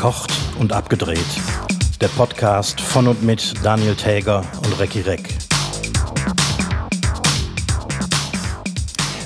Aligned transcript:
Verkocht 0.00 0.32
und 0.58 0.72
abgedreht. 0.72 1.18
Der 2.00 2.08
Podcast 2.08 2.80
von 2.80 3.06
und 3.06 3.22
mit 3.22 3.52
Daniel 3.62 3.94
Täger 3.94 4.46
und 4.64 4.80
Recki 4.80 5.02
Reck. 5.02 5.28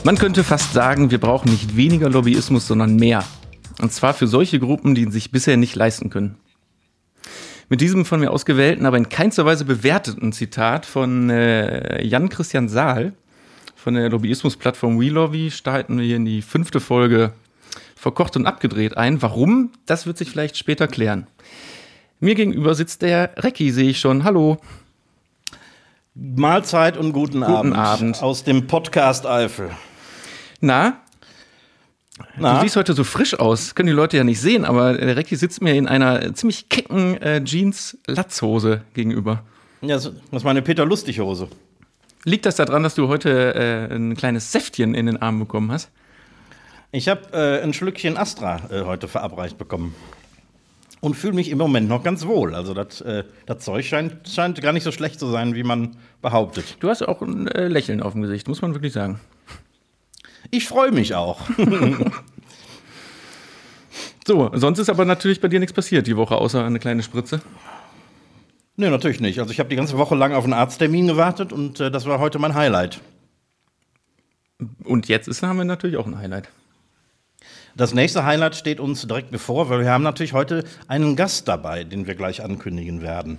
Man 0.03 0.19
könnte 0.19 0.43
fast 0.43 0.73
sagen, 0.73 1.13
wir 1.13 1.21
brauchen 1.21 1.53
nicht 1.53 1.77
weniger 1.77 2.11
Lobbyismus, 2.11 2.67
sondern 2.67 2.97
mehr. 2.97 3.23
Und 3.81 3.93
zwar 3.93 4.15
für 4.15 4.27
solche 4.27 4.59
Gruppen, 4.59 4.97
die 4.97 5.09
sich 5.13 5.31
bisher 5.31 5.57
nicht 5.57 5.77
leisten 5.77 6.11
können. 6.11 6.39
Mit 7.69 7.81
diesem 7.81 8.05
von 8.05 8.19
mir 8.19 8.33
ausgewählten, 8.33 8.85
aber 8.85 8.97
in 8.97 9.09
keinster 9.09 9.47
Weise 9.47 9.65
bewerteten 9.65 10.33
Zitat 10.33 10.87
von 10.87 11.31
äh, 11.31 12.05
Jan 12.05 12.31
Christian 12.31 12.69
Saal 12.69 13.13
von 13.77 13.95
der 13.95 14.11
Lobbyismusplattform 14.11 14.99
WeLobby 14.99 15.53
starten 15.53 15.99
wir 15.99 16.05
hier 16.05 16.17
in 16.17 16.25
die 16.25 16.43
fünfte 16.43 16.81
Folge 16.81 17.33
verkocht 18.05 18.37
und 18.37 18.45
abgedreht 18.45 18.99
ein. 18.99 19.23
Warum? 19.23 19.73
Das 19.87 20.05
wird 20.05 20.19
sich 20.19 20.31
vielleicht 20.31 20.59
später 20.59 20.87
klären. 20.87 21.27
Mir 22.21 22.35
gegenüber 22.35 22.75
sitzt 22.75 23.01
der 23.01 23.31
Recki, 23.39 23.71
sehe 23.71 23.89
ich 23.89 23.99
schon. 23.99 24.25
Hallo. 24.25 24.59
Mahlzeit 26.15 26.99
und 26.99 27.15
guten, 27.15 27.41
guten 27.41 27.45
Abend. 27.45 27.77
Abend. 27.77 28.23
Aus 28.23 28.45
dem 28.45 28.67
Podcast 28.67 29.25
Eifel. 29.27 29.71
Na? 30.61 31.01
Na? 32.37 32.57
Du 32.57 32.61
siehst 32.61 32.77
heute 32.77 32.93
so 32.93 33.05
frisch 33.05 33.41
aus. 33.41 33.75
Können 33.75 33.87
die 33.87 33.95
Leute 33.95 34.19
ja 34.19 34.25
nicht 34.25 34.41
sehen, 34.41 34.67
aber 34.67 34.93
der 34.93 35.17
Recki 35.17 35.35
sitzt 35.35 35.63
mir 35.63 35.75
in 35.75 35.89
einer 35.89 36.35
ziemlich 36.35 36.69
kecken 36.69 37.17
äh, 37.23 37.43
Jeans-Latzhose 37.43 38.83
gegenüber. 38.93 39.45
Ja, 39.81 39.95
das 39.97 40.13
ist 40.31 40.45
meine 40.45 40.61
Peter 40.61 40.85
Lustig-Hose. 40.85 41.49
Liegt 42.25 42.45
das 42.45 42.57
daran, 42.57 42.83
dass 42.83 42.95
du 42.95 43.09
heute 43.09 43.55
äh, 43.55 43.95
ein 43.95 44.15
kleines 44.15 44.53
Säftchen 44.53 44.95
in 44.95 45.07
den 45.07 45.23
Arm 45.23 45.39
bekommen 45.39 45.73
hast? 45.73 45.91
Ich 46.95 47.09
habe 47.09 47.23
äh, 47.33 47.61
ein 47.61 47.73
Schlückchen 47.73 48.17
Astra 48.17 48.71
äh, 48.71 48.85
heute 48.85 49.09
verabreicht 49.09 49.59
bekommen. 49.59 49.97
Und 51.01 51.17
fühle 51.17 51.33
mich 51.33 51.51
im 51.51 51.59
Moment 51.59 51.89
noch 51.89 52.05
ganz 52.05 52.25
wohl. 52.25 52.55
Also 52.55 52.73
das 52.73 53.01
äh, 53.01 53.25
Zeug 53.59 53.85
scheint, 53.85 54.29
scheint 54.29 54.63
gar 54.63 54.73
nicht 54.73 54.85
so 54.85 54.93
schlecht 54.93 55.19
zu 55.19 55.27
sein, 55.27 55.57
wie 55.57 55.65
man 55.65 55.97
behauptet. 56.23 56.77
Du 56.79 56.89
hast 56.89 57.03
auch 57.03 57.21
ein 57.21 57.49
äh, 57.49 57.67
Lächeln 57.67 58.01
auf 58.01 58.13
dem 58.13 58.23
Gesicht, 58.23 58.47
muss 58.47 58.63
man 58.63 58.75
wirklich 58.75 58.93
sagen. 58.93 59.19
Ich 60.53 60.69
freue 60.69 60.93
mich 60.93 61.17
auch. 61.17 61.41
so, 64.25 64.53
sonst 64.55 64.79
ist 64.79 64.89
aber 64.89 65.05
natürlich 65.05 65.41
bei 65.41 65.49
dir 65.49 65.59
nichts 65.59 65.73
passiert 65.73 66.07
die 66.07 66.17
Woche, 66.17 66.37
außer 66.37 66.65
eine 66.65 66.79
kleine 66.79 67.03
Spritze. 67.03 67.41
Nee, 68.77 68.89
natürlich 68.89 69.19
nicht. 69.19 69.41
Also 69.41 69.51
ich 69.51 69.59
habe 69.59 69.69
die 69.69 69.77
ganze 69.77 69.99
Woche 69.99 70.15
lang 70.15 70.33
auf 70.33 70.45
einen 70.45 70.53
Arzttermin 70.53 71.09
gewartet 71.09 71.53
und 71.53 71.81
äh, 71.81 71.91
das 71.91 72.07
war 72.07 72.21
heute 72.21 72.39
mein 72.39 72.55
Highlight. 72.55 73.01
Und 74.85 75.09
jetzt 75.09 75.27
ist, 75.27 75.43
haben 75.43 75.59
wir 75.59 75.65
natürlich 75.65 75.97
auch 75.97 76.07
ein 76.07 76.19
Highlight. 76.19 76.49
Das 77.77 77.93
nächste 77.93 78.25
Highlight 78.25 78.55
steht 78.55 78.79
uns 78.79 79.05
direkt 79.05 79.33
bevor, 79.33 79.69
weil 79.69 79.81
wir 79.81 79.91
haben 79.91 80.05
natürlich 80.05 80.33
heute 80.33 80.63
einen 80.87 81.17
Gast 81.17 81.49
dabei, 81.49 81.83
den 81.83 82.07
wir 82.07 82.15
gleich 82.15 82.45
ankündigen 82.45 83.03
werden. 83.03 83.39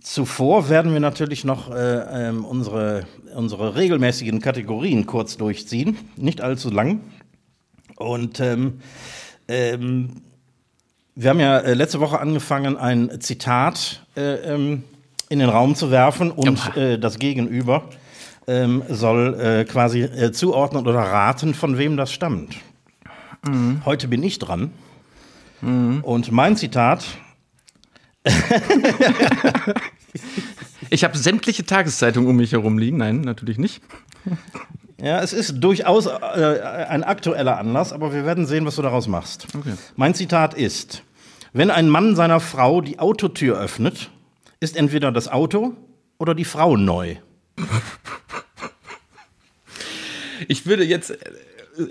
Zuvor 0.00 0.68
werden 0.68 0.92
wir 0.92 1.00
natürlich 1.00 1.44
noch 1.44 1.74
äh, 1.74 2.28
äh, 2.28 2.30
unsere, 2.30 3.04
unsere 3.34 3.74
regelmäßigen 3.74 4.40
Kategorien 4.40 5.06
kurz 5.06 5.36
durchziehen, 5.36 5.98
nicht 6.16 6.40
allzu 6.40 6.70
lang. 6.70 7.00
Und 7.96 8.38
ähm, 8.38 8.80
ähm, 9.48 10.22
wir 11.16 11.30
haben 11.30 11.40
ja 11.40 11.58
äh, 11.58 11.74
letzte 11.74 11.98
Woche 11.98 12.20
angefangen, 12.20 12.76
ein 12.76 13.20
Zitat 13.20 14.02
äh, 14.16 14.54
ähm, 14.54 14.84
in 15.28 15.40
den 15.40 15.48
Raum 15.48 15.74
zu 15.74 15.90
werfen 15.90 16.30
und 16.30 16.76
äh, 16.76 16.96
das 16.96 17.18
Gegenüber 17.18 17.88
ähm, 18.46 18.84
soll 18.88 19.34
äh, 19.40 19.64
quasi 19.64 20.32
zuordnen 20.32 20.86
oder 20.86 21.00
raten, 21.00 21.54
von 21.54 21.76
wem 21.76 21.96
das 21.96 22.12
stammt. 22.12 22.54
Mhm. 23.46 23.82
Heute 23.84 24.08
bin 24.08 24.22
ich 24.22 24.38
dran. 24.38 24.70
Mhm. 25.60 26.00
Und 26.02 26.32
mein 26.32 26.56
Zitat. 26.56 27.04
ich 30.90 31.02
habe 31.04 31.18
sämtliche 31.18 31.66
Tageszeitungen 31.66 32.30
um 32.30 32.36
mich 32.36 32.52
herum 32.52 32.78
liegen. 32.78 32.98
Nein, 32.98 33.22
natürlich 33.22 33.58
nicht. 33.58 33.82
Ja, 35.00 35.20
es 35.20 35.32
ist 35.32 35.54
durchaus 35.58 36.06
äh, 36.06 36.60
ein 36.88 37.02
aktueller 37.02 37.58
Anlass, 37.58 37.92
aber 37.92 38.14
wir 38.14 38.24
werden 38.24 38.46
sehen, 38.46 38.64
was 38.64 38.76
du 38.76 38.82
daraus 38.82 39.08
machst. 39.08 39.48
Okay. 39.56 39.74
Mein 39.96 40.14
Zitat 40.14 40.54
ist: 40.54 41.02
Wenn 41.52 41.70
ein 41.70 41.88
Mann 41.88 42.14
seiner 42.14 42.38
Frau 42.38 42.80
die 42.80 43.00
Autotür 43.00 43.58
öffnet, 43.58 44.10
ist 44.60 44.76
entweder 44.76 45.10
das 45.10 45.26
Auto 45.26 45.74
oder 46.18 46.36
die 46.36 46.44
Frau 46.44 46.76
neu. 46.76 47.16
Ich 50.48 50.66
würde 50.66 50.84
jetzt 50.84 51.12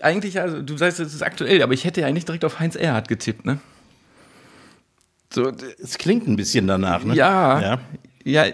eigentlich, 0.02 0.40
also 0.40 0.62
du 0.62 0.78
sagst, 0.78 1.00
es 1.00 1.14
ist 1.14 1.22
aktuell, 1.22 1.62
aber 1.62 1.74
ich 1.74 1.86
hätte 1.86 2.02
ja 2.02 2.08
eigentlich 2.08 2.26
direkt 2.26 2.46
auf 2.46 2.60
Heinz 2.60 2.76
Erhardt 2.76 3.08
getippt, 3.08 3.46
ne? 3.46 3.60
So, 5.34 5.52
es 5.82 5.98
klingt 5.98 6.28
ein 6.28 6.36
bisschen 6.36 6.68
danach, 6.68 7.04
ne? 7.04 7.16
Ja, 7.16 7.62
ja. 7.62 7.80
Ja, 8.24 8.46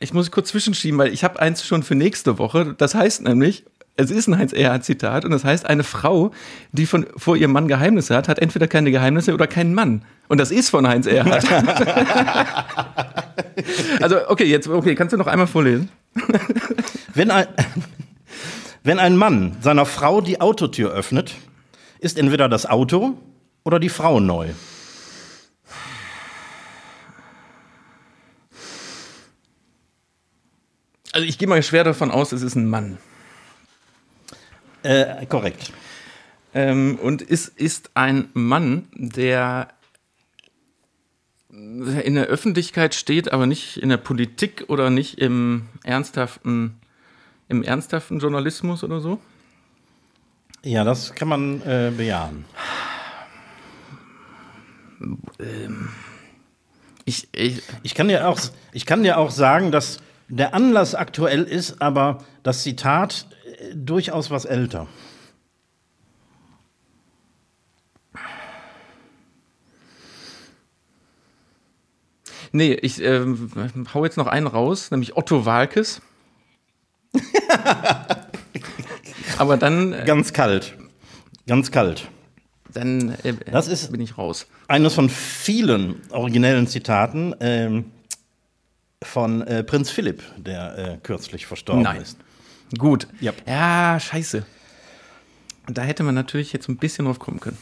ich 0.00 0.14
muss 0.14 0.30
kurz 0.30 0.48
zwischenschieben, 0.48 0.98
weil 0.98 1.12
ich 1.12 1.24
habe 1.24 1.40
eins 1.40 1.66
schon 1.66 1.82
für 1.82 1.94
nächste 1.94 2.38
Woche. 2.38 2.74
Das 2.78 2.94
heißt 2.94 3.22
nämlich, 3.22 3.64
es 3.96 4.10
ist 4.10 4.28
ein 4.28 4.38
Heinz 4.38 4.52
Erhardt 4.52 4.84
Zitat 4.84 5.24
und 5.24 5.32
das 5.32 5.44
heißt, 5.44 5.66
eine 5.66 5.82
Frau, 5.82 6.30
die 6.72 6.86
von, 6.86 7.06
vor 7.16 7.36
ihrem 7.36 7.52
Mann 7.52 7.68
Geheimnisse 7.68 8.16
hat, 8.16 8.28
hat 8.28 8.38
entweder 8.38 8.68
keine 8.68 8.90
Geheimnisse 8.90 9.34
oder 9.34 9.46
keinen 9.46 9.74
Mann. 9.74 10.04
Und 10.28 10.38
das 10.38 10.52
ist 10.52 10.70
von 10.70 10.86
Heinz 10.86 11.06
Erhardt. 11.06 11.44
also, 14.00 14.16
okay, 14.28 14.44
jetzt, 14.44 14.68
okay, 14.68 14.94
kannst 14.94 15.12
du 15.12 15.16
noch 15.16 15.26
einmal 15.26 15.48
vorlesen? 15.48 15.90
Wenn 17.14 17.30
ein, 17.30 17.46
wenn 18.88 18.98
ein 18.98 19.18
Mann 19.18 19.54
seiner 19.60 19.84
Frau 19.84 20.22
die 20.22 20.40
Autotür 20.40 20.92
öffnet, 20.92 21.34
ist 21.98 22.16
entweder 22.16 22.48
das 22.48 22.64
Auto 22.64 23.18
oder 23.62 23.78
die 23.78 23.90
Frau 23.90 24.18
neu. 24.18 24.48
Also 31.12 31.26
ich 31.26 31.36
gehe 31.36 31.46
mal 31.46 31.62
schwer 31.62 31.84
davon 31.84 32.10
aus, 32.10 32.32
es 32.32 32.40
ist 32.40 32.54
ein 32.54 32.66
Mann. 32.66 32.96
Äh, 34.82 35.26
korrekt. 35.26 35.70
Ähm, 36.54 36.98
und 37.02 37.20
es 37.20 37.46
ist 37.46 37.90
ein 37.92 38.30
Mann, 38.32 38.88
der 38.94 39.68
in 41.50 42.14
der 42.14 42.24
Öffentlichkeit 42.24 42.94
steht, 42.94 43.32
aber 43.32 43.44
nicht 43.44 43.82
in 43.82 43.90
der 43.90 43.98
Politik 43.98 44.64
oder 44.68 44.88
nicht 44.88 45.18
im 45.18 45.66
ernsthaften 45.84 46.80
im 47.48 47.62
ernsthaften 47.62 48.18
Journalismus 48.18 48.84
oder 48.84 49.00
so? 49.00 49.18
Ja, 50.62 50.84
das 50.84 51.14
kann 51.14 51.28
man 51.28 51.62
äh, 51.62 51.92
bejahen. 51.96 52.44
Ähm, 55.38 55.88
ich, 57.04 57.28
ich, 57.32 57.62
ich, 57.82 57.94
kann 57.94 58.08
dir 58.08 58.28
auch, 58.28 58.38
ich 58.72 58.84
kann 58.84 59.02
dir 59.02 59.18
auch 59.18 59.30
sagen, 59.30 59.70
dass 59.72 59.98
der 60.28 60.54
Anlass 60.54 60.94
aktuell 60.94 61.44
ist, 61.44 61.80
aber 61.80 62.24
das 62.42 62.62
Zitat 62.64 63.26
äh, 63.44 63.74
durchaus 63.74 64.30
was 64.30 64.44
älter. 64.44 64.88
Nee, 72.50 72.72
ich 72.74 73.02
äh, 73.02 73.24
hau 73.92 74.04
jetzt 74.04 74.16
noch 74.16 74.26
einen 74.26 74.46
raus, 74.46 74.90
nämlich 74.90 75.16
Otto 75.16 75.44
Walkes. 75.44 76.00
Aber 79.38 79.56
dann. 79.56 79.92
Äh, 79.92 80.04
Ganz 80.04 80.32
kalt. 80.32 80.76
Ganz 81.46 81.70
kalt. 81.70 82.08
Dann 82.72 83.16
äh, 83.22 83.34
das 83.50 83.68
ist 83.68 83.90
bin 83.90 84.00
ich 84.00 84.18
raus. 84.18 84.46
Eines 84.66 84.94
von 84.94 85.08
vielen 85.08 86.02
originellen 86.10 86.66
Zitaten 86.66 87.34
ähm, 87.40 87.86
von 89.02 89.42
äh, 89.42 89.64
Prinz 89.64 89.90
Philipp, 89.90 90.22
der 90.36 90.78
äh, 90.78 90.98
kürzlich 91.02 91.46
verstorben 91.46 91.82
Nein. 91.82 92.02
ist. 92.02 92.18
Gut. 92.76 93.08
Yep. 93.22 93.42
Ja, 93.46 93.98
scheiße. 93.98 94.44
Da 95.68 95.82
hätte 95.82 96.02
man 96.02 96.14
natürlich 96.14 96.52
jetzt 96.52 96.68
ein 96.68 96.76
bisschen 96.76 97.06
drauf 97.06 97.18
kommen 97.18 97.40
können. 97.40 97.58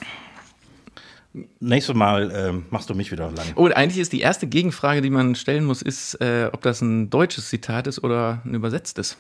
Nächstes 1.60 1.94
Mal 1.94 2.30
äh, 2.30 2.52
machst 2.70 2.88
du 2.88 2.94
mich 2.94 3.12
wieder 3.12 3.30
lang. 3.30 3.46
Oh, 3.56 3.66
eigentlich 3.66 3.98
ist 3.98 4.12
die 4.12 4.20
erste 4.20 4.46
Gegenfrage, 4.46 5.02
die 5.02 5.10
man 5.10 5.34
stellen 5.34 5.64
muss, 5.64 5.82
ist, 5.82 6.14
äh, 6.20 6.48
ob 6.52 6.62
das 6.62 6.80
ein 6.80 7.10
deutsches 7.10 7.50
Zitat 7.50 7.86
ist 7.86 8.02
oder 8.02 8.40
ein 8.44 8.54
übersetztes. 8.54 9.16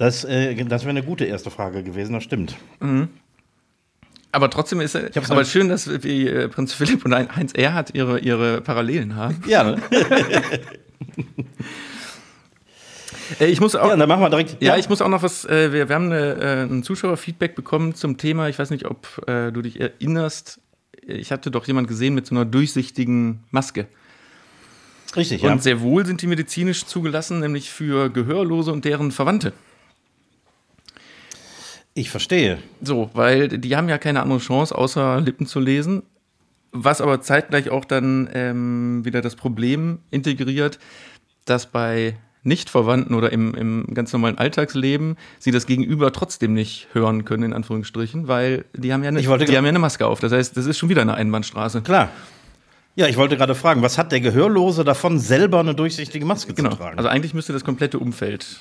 Das, 0.00 0.24
äh, 0.24 0.54
das 0.64 0.84
wäre 0.84 0.90
eine 0.90 1.02
gute 1.02 1.26
erste 1.26 1.50
Frage 1.50 1.82
gewesen, 1.82 2.14
das 2.14 2.24
stimmt. 2.24 2.56
Mhm. 2.80 3.08
Aber 4.32 4.48
trotzdem 4.48 4.80
ist 4.80 4.94
es 4.94 5.30
aber 5.30 5.44
schön, 5.44 5.68
dass 5.68 6.02
wie 6.02 6.26
äh, 6.26 6.48
Prinz 6.48 6.72
Philipp 6.72 7.04
und 7.04 7.14
Heinz 7.14 7.52
Erhardt 7.52 7.94
ihre, 7.94 8.18
ihre 8.18 8.62
Parallelen 8.62 9.14
haben. 9.14 9.42
Ja, 9.46 9.62
ne? 9.62 9.76
Äh, 13.38 13.46
ich 13.46 13.60
muss 13.60 13.76
auch. 13.76 13.90
Ja, 13.90 13.96
dann 13.96 14.08
machen 14.08 14.22
wir 14.22 14.28
direkt. 14.28 14.60
Ja, 14.60 14.72
ja. 14.72 14.76
ich 14.76 14.88
muss 14.88 15.00
auch 15.00 15.08
noch 15.08 15.22
was. 15.22 15.44
Äh, 15.44 15.72
wir, 15.72 15.88
wir 15.88 15.94
haben 15.94 16.06
eine, 16.06 16.34
äh, 16.34 16.62
ein 16.62 16.82
Zuschauerfeedback 16.82 17.54
bekommen 17.54 17.94
zum 17.94 18.16
Thema. 18.16 18.48
Ich 18.48 18.58
weiß 18.58 18.70
nicht, 18.70 18.86
ob 18.86 19.22
äh, 19.28 19.52
du 19.52 19.62
dich 19.62 19.78
erinnerst. 19.78 20.60
Ich 21.00 21.30
hatte 21.30 21.52
doch 21.52 21.64
jemand 21.68 21.86
gesehen 21.86 22.12
mit 22.12 22.26
so 22.26 22.34
einer 22.34 22.44
durchsichtigen 22.44 23.44
Maske. 23.52 23.86
Richtig, 25.14 25.42
und 25.42 25.46
ja. 25.46 25.52
Und 25.52 25.62
sehr 25.62 25.80
wohl 25.80 26.04
sind 26.04 26.22
die 26.22 26.26
medizinisch 26.26 26.86
zugelassen, 26.86 27.38
nämlich 27.38 27.70
für 27.70 28.10
Gehörlose 28.10 28.72
und 28.72 28.84
deren 28.84 29.12
Verwandte. 29.12 29.52
Ich 31.94 32.10
verstehe. 32.10 32.58
So, 32.80 33.10
weil 33.14 33.48
die 33.48 33.76
haben 33.76 33.88
ja 33.88 33.98
keine 33.98 34.22
andere 34.22 34.38
Chance, 34.38 34.76
außer 34.76 35.20
Lippen 35.20 35.46
zu 35.46 35.60
lesen. 35.60 36.02
was 36.72 37.00
aber 37.00 37.20
zeitgleich 37.20 37.68
auch 37.70 37.84
dann 37.84 38.28
ähm, 38.32 39.04
wieder 39.04 39.20
das 39.22 39.34
Problem 39.34 39.98
integriert, 40.12 40.78
dass 41.44 41.66
bei 41.66 42.14
Nichtverwandten 42.44 43.14
oder 43.16 43.32
im, 43.32 43.54
im 43.54 43.86
ganz 43.92 44.12
normalen 44.12 44.38
Alltagsleben 44.38 45.16
sie 45.40 45.50
das 45.50 45.66
Gegenüber 45.66 46.12
trotzdem 46.12 46.54
nicht 46.54 46.86
hören 46.92 47.24
können, 47.24 47.42
in 47.42 47.52
Anführungsstrichen, 47.52 48.28
weil 48.28 48.64
die 48.72 48.92
haben 48.92 49.02
ja 49.02 49.08
eine, 49.08 49.20
die 49.20 49.26
haben 49.28 49.64
ja 49.64 49.68
eine 49.68 49.78
Maske 49.80 50.06
auf. 50.06 50.20
Das 50.20 50.30
heißt, 50.32 50.56
das 50.56 50.66
ist 50.66 50.78
schon 50.78 50.88
wieder 50.88 51.02
eine 51.02 51.14
Einbahnstraße. 51.14 51.82
Klar. 51.82 52.08
Ja, 52.94 53.08
ich 53.08 53.16
wollte 53.16 53.36
gerade 53.36 53.54
fragen, 53.56 53.82
was 53.82 53.98
hat 53.98 54.12
der 54.12 54.20
Gehörlose 54.20 54.84
davon, 54.84 55.18
selber 55.18 55.60
eine 55.60 55.74
durchsichtige 55.74 56.24
Maske 56.24 56.54
Genau. 56.54 56.70
zu 56.70 56.76
tragen? 56.76 56.98
Also 56.98 57.08
eigentlich 57.08 57.34
müsste 57.34 57.52
das 57.52 57.64
komplette 57.64 57.98
Umfeld, 57.98 58.60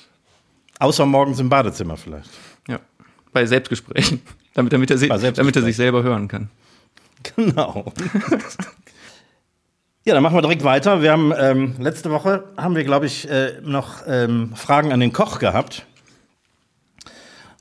Außer 0.80 1.06
morgens 1.06 1.40
im 1.40 1.50
Badezimmer 1.50 1.96
vielleicht. 1.98 2.30
ja, 2.68 2.80
bei 3.32 3.46
Selbstgesprächen, 3.46 4.22
damit, 4.54 4.74
damit, 4.74 4.92
er, 4.92 4.98
se- 4.98 5.08
Bei 5.08 5.16
damit 5.18 5.24
er 5.24 5.36
Selbstgesprächen. 5.36 5.66
sich 5.66 5.76
selber 5.76 6.04
hören 6.04 6.28
kann. 6.28 6.50
Genau. 7.36 7.92
ja, 10.06 10.14
dann 10.14 10.24
machen 10.24 10.36
wir 10.38 10.42
direkt 10.42 10.64
weiter. 10.64 11.02
Wir 11.02 11.12
haben 11.12 11.34
ähm, 11.38 11.76
letzte 11.80 12.10
Woche 12.12 12.46
haben 12.58 12.76
wir, 12.76 12.84
glaube 12.84 13.06
ich, 13.06 13.30
äh, 13.30 13.60
noch 13.62 14.04
ähm, 14.08 14.54
Fragen 14.56 14.92
an 14.94 15.00
den 15.00 15.14
Koch 15.14 15.40
gehabt. 15.40 15.86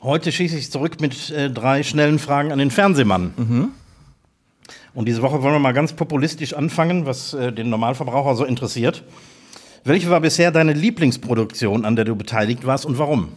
Heute 0.00 0.30
schieße 0.30 0.56
ich 0.56 0.70
zurück 0.70 1.00
mit 1.00 1.30
äh, 1.30 1.50
drei 1.50 1.82
schnellen 1.82 2.20
Fragen 2.20 2.52
an 2.52 2.58
den 2.60 2.70
Fernsehmann. 2.70 3.72
Und 4.94 5.06
diese 5.08 5.22
Woche 5.22 5.42
wollen 5.42 5.54
wir 5.54 5.58
mal 5.58 5.72
ganz 5.72 5.92
populistisch 5.92 6.54
anfangen, 6.54 7.04
was 7.04 7.34
äh, 7.34 7.52
den 7.52 7.68
Normalverbraucher 7.68 8.36
so 8.36 8.44
interessiert. 8.44 9.02
Welche 9.84 10.08
war 10.10 10.20
bisher 10.20 10.52
deine 10.52 10.72
Lieblingsproduktion, 10.72 11.84
an 11.84 11.96
der 11.96 12.04
du 12.04 12.14
beteiligt 12.14 12.64
warst 12.64 12.86
und 12.86 12.98
warum? 12.98 13.32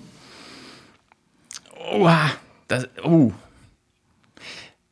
Oha, 1.92 2.32
das, 2.70 2.88
oh. 3.04 3.34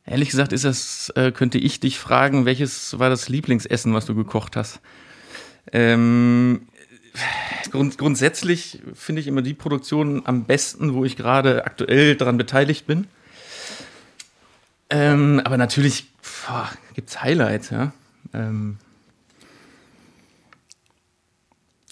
Ehrlich 0.04 0.28
gesagt 0.28 0.52
ist 0.52 0.66
das, 0.66 1.10
äh, 1.16 1.32
könnte 1.32 1.56
ich 1.56 1.80
dich 1.80 1.98
fragen, 1.98 2.44
welches 2.44 2.98
war 2.98 3.08
das 3.08 3.30
Lieblingsessen, 3.30 3.94
was 3.94 4.04
du 4.04 4.14
gekocht 4.14 4.54
hast? 4.54 4.80
Ähm, 5.72 6.68
grund, 7.70 7.96
grundsätzlich 7.96 8.80
finde 8.92 9.20
ich 9.20 9.28
immer 9.28 9.40
die 9.40 9.54
Produktion 9.54 10.26
am 10.26 10.44
besten, 10.44 10.92
wo 10.92 11.06
ich 11.06 11.16
gerade 11.16 11.64
aktuell 11.64 12.16
daran 12.16 12.36
beteiligt 12.36 12.86
bin. 12.86 13.06
Ähm, 14.90 15.40
aber 15.42 15.56
natürlich 15.56 16.06
gibt 16.94 17.08
es 17.08 17.22
Highlights, 17.22 17.70
ja. 17.70 17.92
Ähm, 18.34 18.76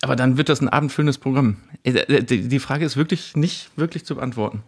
aber 0.03 0.17
dann 0.17 0.37
wird 0.37 0.51
das 0.51 0.61
ein 0.61 0.69
abendfüllendes 0.69 1.17
Programm. 1.17 1.57
Äh, 1.83 2.23
Die 2.23 2.49
die 2.49 2.59
Frage 2.59 2.85
ist 2.85 2.97
wirklich 2.99 3.37
nicht 3.37 3.71
wirklich 3.77 4.05
zu 4.05 4.17
beantworten. 4.17 4.63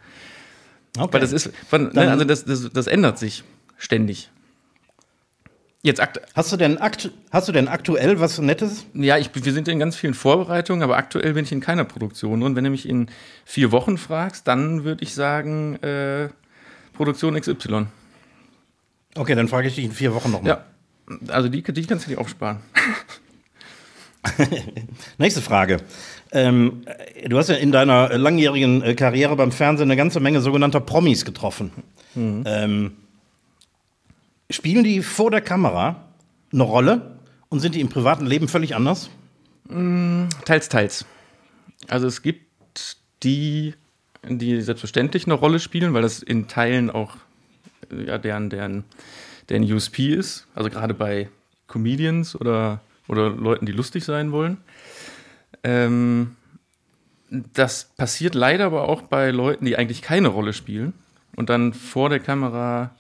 Okay. 0.99 1.13
Weil 1.13 1.21
das 1.21 1.33
ist, 1.33 1.51
von, 1.69 1.93
ne, 1.93 2.11
also 2.11 2.25
das, 2.25 2.45
das, 2.45 2.71
das 2.73 2.87
ändert 2.87 3.19
sich 3.19 3.45
ständig. 3.77 4.31
Jetzt 5.83 6.01
akt 6.01 6.21
Hast 6.35 6.53
du 6.53 6.57
denn, 6.59 6.77
akt 6.79 7.11
hast 7.31 7.49
du 7.49 7.53
denn 7.53 7.67
aktuell 7.67 8.21
was 8.21 8.39
Nettes? 8.39 8.85
ja, 8.93 9.17
ich, 9.17 9.31
wir 9.33 9.53
sind 9.53 9.67
in 9.67 9.79
ganz 9.79 9.97
vielen 9.97 10.13
Vorbereitungen, 10.13 10.83
aber 10.83 10.99
aktuell 10.99 11.33
bin 11.33 11.45
ich 11.45 11.53
in 11.53 11.61
keiner 11.61 11.85
Produktion 11.85 12.41
drin. 12.41 12.55
Wenn 12.55 12.65
du 12.65 12.71
mich 12.71 12.87
in 12.87 13.09
vier 13.47 13.73
Wochen 13.73 13.97
fragst, 13.97 14.47
dann 14.47 14.85
würde 14.85 15.03
ich 15.03 15.15
sagen, 15.15 15.77
äh, 15.77 16.29
Produktion 16.93 17.41
XY. 17.41 17.87
Okay, 19.15 19.35
dann 19.35 19.49
frage 19.49 19.69
ich 19.69 19.75
dich 19.75 19.87
in 19.87 19.93
vier 19.93 20.15
Wochen 20.15 20.31
nochmal. 20.31 20.51
Ja. 21.09 21.25
Also 21.33 21.49
die, 21.49 21.63
die 21.63 21.87
kannst 21.87 22.07
du 22.07 22.11
dir 22.11 22.19
aufsparen. 22.19 22.59
Nächste 25.19 25.41
Frage. 25.41 25.79
Ähm, 26.33 26.83
äh, 26.87 27.29
du 27.29 27.39
hast 27.39 27.49
ja 27.49 27.57
in 27.57 27.73
deiner 27.73 28.11
äh, 28.11 28.17
langjährigen 28.17 28.83
äh, 28.83 28.95
Karriere 28.95 29.37
beim 29.37 29.53
Fernsehen 29.53 29.89
eine 29.89 29.97
ganze 29.97 30.21
Menge 30.21 30.41
sogenannter 30.41 30.81
Promis 30.81 31.25
getroffen. 31.25 31.71
Ähm, 32.17 32.93
spielen 34.51 34.85
die 34.85 35.03
vor 35.03 35.31
der 35.31 35.41
Kamera 35.41 36.05
eine 36.53 36.63
Rolle 36.63 37.19
und 37.49 37.61
sind 37.61 37.75
die 37.75 37.81
im 37.81 37.89
privaten 37.89 38.27
Leben 38.27 38.49
völlig 38.49 38.75
anders? 38.75 39.11
Teils, 40.45 40.69
teils. 40.69 41.07
Also 41.89 42.09
es 42.09 42.23
gibt 42.23 42.97
die, 43.23 43.75
die 44.29 44.61
selbstverständlich 44.61 45.27
eine 45.27 45.35
Rolle 45.35 45.61
spielen, 45.61 45.95
weil 45.95 46.03
das 46.03 46.23
in 46.23 46.49
Teilen 46.49 46.91
auch 46.91 47.17
äh, 47.91 48.07
ja, 48.07 48.19
deren, 48.19 48.51
deren, 48.51 48.85
deren 49.49 49.63
USP 49.73 50.15
ist. 50.15 50.47
Also 50.55 50.71
gerade 50.71 50.95
bei 50.95 51.29
Comedians 51.67 52.35
oder, 52.35 52.81
oder 53.11 53.29
Leuten, 53.31 53.67
die 53.67 53.73
lustig 53.73 54.05
sein 54.05 54.31
wollen. 54.31 54.59
Ähm, 55.65 56.37
das 57.29 57.91
passiert 57.97 58.35
leider 58.35 58.67
aber 58.67 58.89
auch 58.89 59.03
bei 59.03 59.31
Leuten, 59.31 59.65
die 59.65 59.77
eigentlich 59.77 60.03
keine 60.03 60.29
Rolle 60.29 60.53
spielen 60.53 60.95
und 61.37 61.51
dann 61.51 61.73
vor 61.73 62.09
der 62.09 62.21
Kamera 62.21 62.91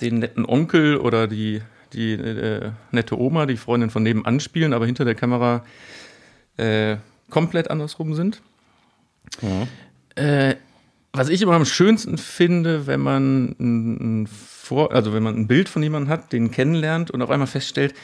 den 0.00 0.18
netten 0.18 0.44
Onkel 0.44 0.96
oder 0.96 1.28
die, 1.28 1.62
die 1.92 2.12
äh, 2.12 2.72
nette 2.90 3.18
Oma, 3.18 3.46
die 3.46 3.56
Freundin 3.56 3.90
von 3.90 4.02
nebenan 4.02 4.40
spielen, 4.40 4.72
aber 4.72 4.86
hinter 4.86 5.04
der 5.04 5.14
Kamera 5.14 5.64
äh, 6.56 6.96
komplett 7.30 7.70
andersrum 7.70 8.14
sind. 8.14 8.42
Äh, 10.16 10.56
was 11.12 11.28
ich 11.28 11.42
immer 11.42 11.54
am 11.54 11.64
schönsten 11.64 12.18
finde, 12.18 12.86
wenn 12.86 13.00
man 13.00 13.54
ein, 13.58 14.22
ein 14.22 14.26
Vor 14.26 14.92
also 14.92 15.12
wenn 15.12 15.22
man 15.22 15.36
ein 15.36 15.46
Bild 15.46 15.68
von 15.68 15.82
jemandem 15.82 16.10
hat, 16.10 16.32
den 16.32 16.50
kennenlernt 16.50 17.10
und 17.10 17.22
auf 17.22 17.30
einmal 17.30 17.46
feststellt, 17.46 17.94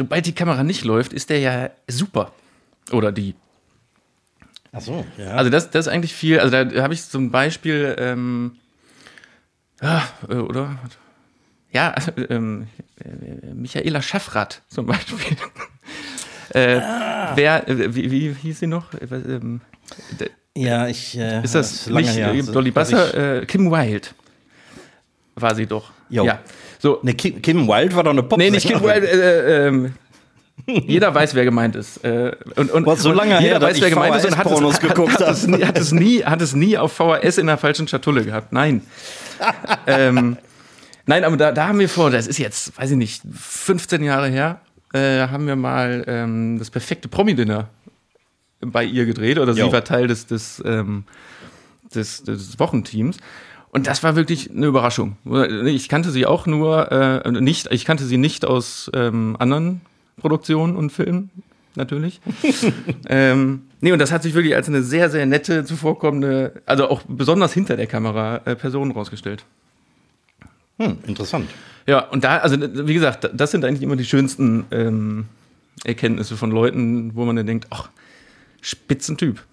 sobald 0.00 0.24
die 0.24 0.32
Kamera 0.32 0.64
nicht 0.64 0.84
läuft, 0.84 1.12
ist 1.12 1.28
der 1.28 1.40
ja 1.40 1.70
super. 1.86 2.32
Oder 2.90 3.12
die. 3.12 3.34
Ach 4.72 4.80
so, 4.80 5.04
ja. 5.18 5.32
Also 5.32 5.50
das, 5.50 5.70
das 5.70 5.86
ist 5.86 5.92
eigentlich 5.92 6.14
viel, 6.14 6.40
also 6.40 6.64
da 6.64 6.82
habe 6.82 6.94
ich 6.94 7.02
so 7.02 7.18
ein 7.18 7.30
Beispiel, 7.30 7.94
ähm, 7.98 8.56
ja, 9.82 10.08
äh, 10.26 10.36
oder? 10.36 10.78
Ja, 11.70 11.94
ähm, 12.30 12.68
äh, 13.04 13.52
Michaela 13.52 14.00
Schaffrath 14.00 14.62
zum 14.68 14.86
Beispiel. 14.86 15.36
äh, 16.54 16.80
Wer, 17.34 17.68
äh, 17.68 17.94
wie, 17.94 18.10
wie 18.10 18.32
hieß 18.32 18.60
sie 18.60 18.66
noch? 18.68 18.94
Äh, 18.94 19.04
ähm, 19.04 19.60
ja, 20.56 20.88
ich. 20.88 21.18
Äh, 21.18 21.44
ist 21.44 21.54
das 21.54 21.90
lange 21.90 22.06
nicht 22.06 22.16
her, 22.16 22.32
äh, 22.32 22.42
Dolly 22.42 22.70
Basser? 22.70 23.44
Kim 23.44 23.70
Wilde 23.70 24.08
war 25.34 25.54
sie 25.54 25.66
doch. 25.66 25.90
Jo. 26.10 26.24
Ja. 26.24 26.40
So, 26.78 26.98
ne, 27.02 27.14
Kim, 27.14 27.40
Kim 27.42 27.68
Wilde 27.68 27.94
war 27.94 28.04
doch 28.04 28.10
eine 28.10 28.22
Pop. 28.22 28.38
nee, 28.38 28.50
nicht 28.50 28.66
Kim 28.66 28.82
Wilde. 28.82 29.06
Äh, 29.08 29.66
ähm, 29.68 29.94
jeder 30.66 31.14
weiß, 31.14 31.34
wer 31.34 31.44
gemeint 31.44 31.76
ist. 31.76 32.04
Äh, 32.04 32.32
und, 32.56 32.70
und, 32.70 32.84
Boah, 32.84 32.96
so 32.96 33.10
und 33.10 33.16
lange 33.16 33.32
her, 33.32 33.40
jeder 33.40 33.58
dass 33.58 33.70
weiß, 33.70 33.76
ich 33.76 33.82
wer 33.82 33.90
gemeint 33.90 34.16
ist 34.16 34.26
und 34.26 34.36
hat 34.36 34.46
es, 34.46 34.60
hat, 34.60 34.80
geguckt 34.80 35.20
hat, 35.20 35.28
es 35.28 35.46
nie, 35.46 35.64
hat, 35.64 35.78
es 35.78 35.92
nie, 35.92 36.24
hat 36.24 36.42
es 36.42 36.54
nie 36.54 36.76
auf 36.78 36.92
VHS 36.92 37.38
in 37.38 37.46
der 37.46 37.58
falschen 37.58 37.88
Schatulle 37.88 38.24
gehabt. 38.24 38.52
Nein. 38.52 38.82
ähm, 39.86 40.36
nein, 41.06 41.24
aber 41.24 41.36
da, 41.36 41.52
da 41.52 41.68
haben 41.68 41.78
wir 41.78 41.88
vor, 41.88 42.10
das 42.10 42.26
ist 42.26 42.38
jetzt, 42.38 42.78
weiß 42.78 42.90
ich 42.90 42.96
nicht, 42.96 43.22
15 43.32 44.02
Jahre 44.02 44.28
her, 44.28 44.60
äh, 44.92 45.28
haben 45.28 45.46
wir 45.46 45.56
mal 45.56 46.04
ähm, 46.06 46.58
das 46.58 46.70
perfekte 46.70 47.08
Promi-Dinner 47.08 47.68
bei 48.60 48.84
ihr 48.84 49.06
gedreht 49.06 49.38
oder 49.38 49.54
sie 49.54 49.60
Jo. 49.60 49.72
war 49.72 49.84
Teil 49.84 50.06
des, 50.06 50.26
des, 50.26 50.62
ähm, 50.64 51.04
des, 51.94 52.24
des 52.24 52.58
Wochenteams. 52.58 53.16
Und 53.72 53.86
das 53.86 54.02
war 54.02 54.16
wirklich 54.16 54.50
eine 54.50 54.66
Überraschung. 54.66 55.16
Ich 55.66 55.88
kannte 55.88 56.10
sie 56.10 56.26
auch 56.26 56.46
nur 56.46 56.90
äh, 56.90 57.30
nicht, 57.30 57.68
ich 57.70 57.84
kannte 57.84 58.04
sie 58.04 58.16
nicht 58.16 58.44
aus 58.44 58.90
ähm, 58.94 59.36
anderen 59.38 59.80
Produktionen 60.18 60.76
und 60.76 60.90
Filmen, 60.90 61.30
natürlich. 61.76 62.20
ähm, 63.08 63.62
nee, 63.80 63.92
und 63.92 64.00
das 64.00 64.10
hat 64.10 64.24
sich 64.24 64.34
wirklich 64.34 64.56
als 64.56 64.68
eine 64.68 64.82
sehr, 64.82 65.08
sehr 65.08 65.24
nette, 65.24 65.64
zuvorkommende, 65.64 66.62
also 66.66 66.88
auch 66.88 67.02
besonders 67.06 67.52
hinter 67.52 67.76
der 67.76 67.86
Kamera 67.86 68.40
äh, 68.44 68.56
Person 68.56 68.90
rausgestellt. 68.90 69.44
Hm, 70.78 70.98
interessant. 71.06 71.48
Ja, 71.86 72.00
und 72.08 72.24
da, 72.24 72.38
also 72.38 72.56
wie 72.60 72.94
gesagt, 72.94 73.30
das 73.32 73.52
sind 73.52 73.64
eigentlich 73.64 73.82
immer 73.82 73.96
die 73.96 74.04
schönsten 74.04 74.64
ähm, 74.72 75.26
Erkenntnisse 75.84 76.36
von 76.36 76.50
Leuten, 76.50 77.14
wo 77.14 77.24
man 77.24 77.36
dann 77.36 77.46
denkt, 77.46 77.68
ach, 77.70 77.90
Spitzentyp. 78.60 79.44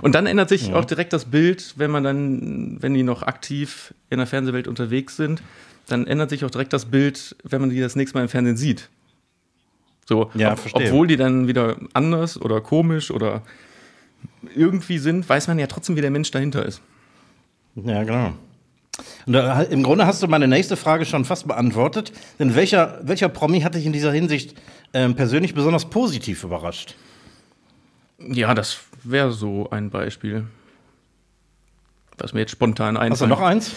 Und 0.00 0.14
dann 0.14 0.26
ändert 0.26 0.48
sich 0.48 0.72
auch 0.72 0.84
direkt 0.84 1.12
das 1.12 1.26
Bild, 1.26 1.74
wenn 1.76 1.90
man 1.90 2.04
dann, 2.04 2.76
wenn 2.80 2.94
die 2.94 3.02
noch 3.02 3.22
aktiv 3.22 3.92
in 4.10 4.18
der 4.18 4.26
Fernsehwelt 4.26 4.68
unterwegs 4.68 5.16
sind, 5.16 5.42
dann 5.88 6.06
ändert 6.06 6.30
sich 6.30 6.44
auch 6.44 6.50
direkt 6.50 6.72
das 6.72 6.86
Bild, 6.86 7.36
wenn 7.44 7.60
man 7.60 7.70
die 7.70 7.80
das 7.80 7.96
nächste 7.96 8.16
Mal 8.16 8.22
im 8.22 8.28
Fernsehen 8.28 8.56
sieht. 8.56 8.88
So, 10.06 10.30
Ja, 10.34 10.52
ob, 10.52 10.58
verstehe. 10.58 10.86
obwohl 10.88 11.06
die 11.06 11.16
dann 11.16 11.46
wieder 11.48 11.76
anders 11.92 12.40
oder 12.40 12.60
komisch 12.60 13.10
oder 13.10 13.42
irgendwie 14.54 14.98
sind, 14.98 15.28
weiß 15.28 15.48
man 15.48 15.58
ja 15.58 15.66
trotzdem, 15.66 15.96
wie 15.96 16.00
der 16.00 16.10
Mensch 16.10 16.30
dahinter 16.30 16.64
ist. 16.64 16.80
Ja, 17.74 18.02
genau. 18.04 18.32
Und 19.26 19.32
da, 19.32 19.62
im 19.62 19.82
Grunde 19.82 20.06
hast 20.06 20.22
du 20.22 20.28
meine 20.28 20.46
nächste 20.46 20.76
Frage 20.76 21.04
schon 21.06 21.24
fast 21.24 21.46
beantwortet. 21.48 22.12
Denn 22.38 22.54
welcher, 22.54 23.00
welcher 23.02 23.28
Promi 23.28 23.60
hat 23.62 23.74
dich 23.74 23.86
in 23.86 23.92
dieser 23.92 24.12
Hinsicht 24.12 24.54
ähm, 24.92 25.14
persönlich 25.14 25.54
besonders 25.54 25.88
positiv 25.88 26.44
überrascht? 26.44 26.94
Ja, 28.18 28.54
das 28.54 28.80
wäre 29.04 29.32
so 29.32 29.68
ein 29.70 29.90
Beispiel. 29.90 30.46
Was 32.18 32.32
mir 32.32 32.40
jetzt 32.40 32.52
spontan 32.52 32.96
einfällt. 32.96 33.12
Hast 33.12 33.20
du 33.22 33.26
noch 33.26 33.40
eins? 33.40 33.72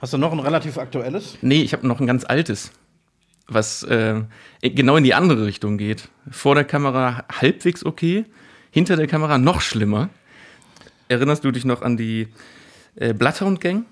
Hast 0.00 0.12
du 0.12 0.18
noch 0.18 0.32
ein 0.32 0.40
relativ 0.40 0.78
aktuelles? 0.78 1.38
Nee, 1.42 1.62
ich 1.62 1.72
habe 1.72 1.86
noch 1.86 2.00
ein 2.00 2.06
ganz 2.06 2.24
altes, 2.24 2.72
was 3.46 3.82
äh, 3.84 4.22
genau 4.60 4.96
in 4.96 5.04
die 5.04 5.14
andere 5.14 5.46
Richtung 5.46 5.78
geht. 5.78 6.08
Vor 6.30 6.54
der 6.54 6.64
Kamera 6.64 7.24
halbwegs 7.40 7.84
okay, 7.86 8.24
hinter 8.70 8.96
der 8.96 9.06
Kamera 9.06 9.38
noch 9.38 9.60
schlimmer. 9.60 10.08
Erinnerst 11.08 11.44
du 11.44 11.50
dich 11.52 11.64
noch 11.64 11.82
an 11.82 11.96
die 11.96 12.28
äh, 12.96 13.14
Bloodhound 13.14 13.60
Gang, 13.60 13.84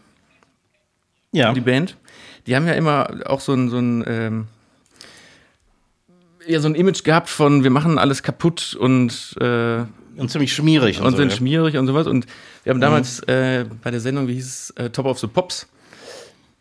Ja. 1.32 1.52
die 1.52 1.60
Band? 1.60 1.96
Die 2.46 2.56
haben 2.56 2.66
ja 2.66 2.72
immer 2.72 3.20
auch 3.26 3.40
so 3.40 3.52
ein, 3.52 3.68
so 3.70 3.78
ein 3.78 4.02
ähm, 4.06 4.48
ja 6.46 6.58
so 6.60 6.68
ein 6.68 6.74
Image 6.74 7.04
gehabt 7.04 7.28
von, 7.28 7.62
wir 7.62 7.70
machen 7.70 7.98
alles 7.98 8.22
kaputt 8.22 8.74
und 8.78 9.36
äh, 9.40 9.84
und 10.16 10.30
ziemlich 10.30 10.52
schmierig 10.52 10.98
und, 10.98 11.06
und 11.06 11.12
so, 11.12 11.18
sind 11.18 11.30
ja. 11.30 11.36
schmierig 11.36 11.76
und 11.76 11.86
sowas. 11.86 12.06
Und 12.06 12.26
wir 12.64 12.70
haben 12.70 12.80
damals 12.80 13.20
mhm. 13.22 13.32
äh, 13.32 13.64
bei 13.82 13.90
der 13.90 14.00
Sendung, 14.00 14.28
wie 14.28 14.34
hieß 14.34 14.46
es, 14.46 14.70
äh, 14.70 14.90
Top 14.90 15.06
of 15.06 15.18
the 15.18 15.26
Pops, 15.26 15.66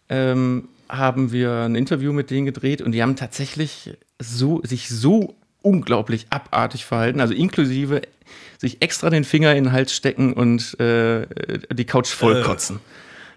ähm, 0.10 0.70
haben 0.88 1.32
wir 1.32 1.54
ein 1.54 1.76
Interview 1.76 2.14
mit 2.14 2.32
denen 2.32 2.46
gedreht 2.46 2.82
und 2.82 2.94
die 2.94 3.02
haben 3.02 3.16
tatsächlich 3.16 3.92
so, 4.20 4.62
sich 4.64 4.90
so 4.90 5.36
unglaublich 5.62 6.28
abartig 6.30 6.86
verhalten, 6.86 7.20
also 7.20 7.34
inklusive 7.34 8.02
sich 8.58 8.82
extra 8.82 9.10
den 9.10 9.24
Finger 9.24 9.56
in 9.56 9.66
den 9.66 9.74
Hals 9.74 9.94
stecken 9.94 10.34
und 10.34 10.80
äh, 10.80 11.26
die 11.72 11.86
Couch 11.86 12.08
vollkotzen. 12.08 12.78
Äh. 12.78 12.80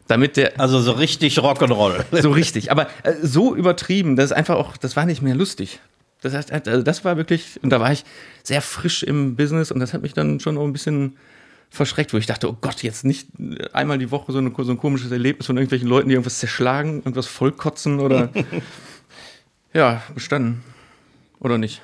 Damit 0.09 0.37
der 0.37 0.61
also 0.61 0.81
so 0.81 0.93
richtig 0.93 1.39
Rock'n'Roll. 1.39 2.05
So 2.23 2.31
richtig, 2.33 2.71
aber 2.71 2.89
äh, 3.05 3.15
so 3.23 3.55
übertrieben, 3.55 4.17
das 4.17 4.27
ist 4.27 4.33
einfach 4.33 4.57
auch, 4.57 4.77
das 4.77 4.97
war 4.97 5.07
nicht 5.07 5.23
mehr 5.23 5.35
lustig. 5.35 5.79
Das 6.23 6.35
heißt, 6.35 6.53
also 6.53 6.83
das 6.83 7.05
war 7.05 7.17
wirklich, 7.17 7.59
und 7.63 7.71
da 7.71 7.81
war 7.81 7.93
ich 7.93 8.05
sehr 8.45 8.63
frisch 8.63 9.03
im 9.03 9.35
Business 9.35 9.73
und 9.73 9.81
das 9.81 9.93
hat 9.93 10.03
mich 10.03 10.15
dann 10.15 10.39
schon 10.39 10.57
auch 10.57 10.65
ein 10.65 10.73
bisschen 10.73 11.17
verschreckt, 11.69 12.13
wo 12.13 12.19
ich 12.19 12.27
dachte, 12.27 12.49
oh 12.49 12.57
Gott, 12.61 12.83
jetzt 12.83 13.05
nicht 13.05 13.29
einmal 13.73 13.99
die 13.99 14.11
Woche 14.11 14.31
so, 14.31 14.39
eine, 14.39 14.53
so 14.57 14.71
ein 14.71 14.79
komisches 14.79 15.11
Erlebnis 15.11 15.47
von 15.47 15.57
irgendwelchen 15.57 15.89
Leuten, 15.89 16.09
die 16.09 16.15
irgendwas 16.15 16.39
zerschlagen, 16.39 16.99
irgendwas 16.99 17.27
vollkotzen 17.27 17.99
oder 17.99 18.31
ja, 19.75 20.03
bestanden. 20.15 20.63
Oder 21.41 21.59
nicht? 21.59 21.83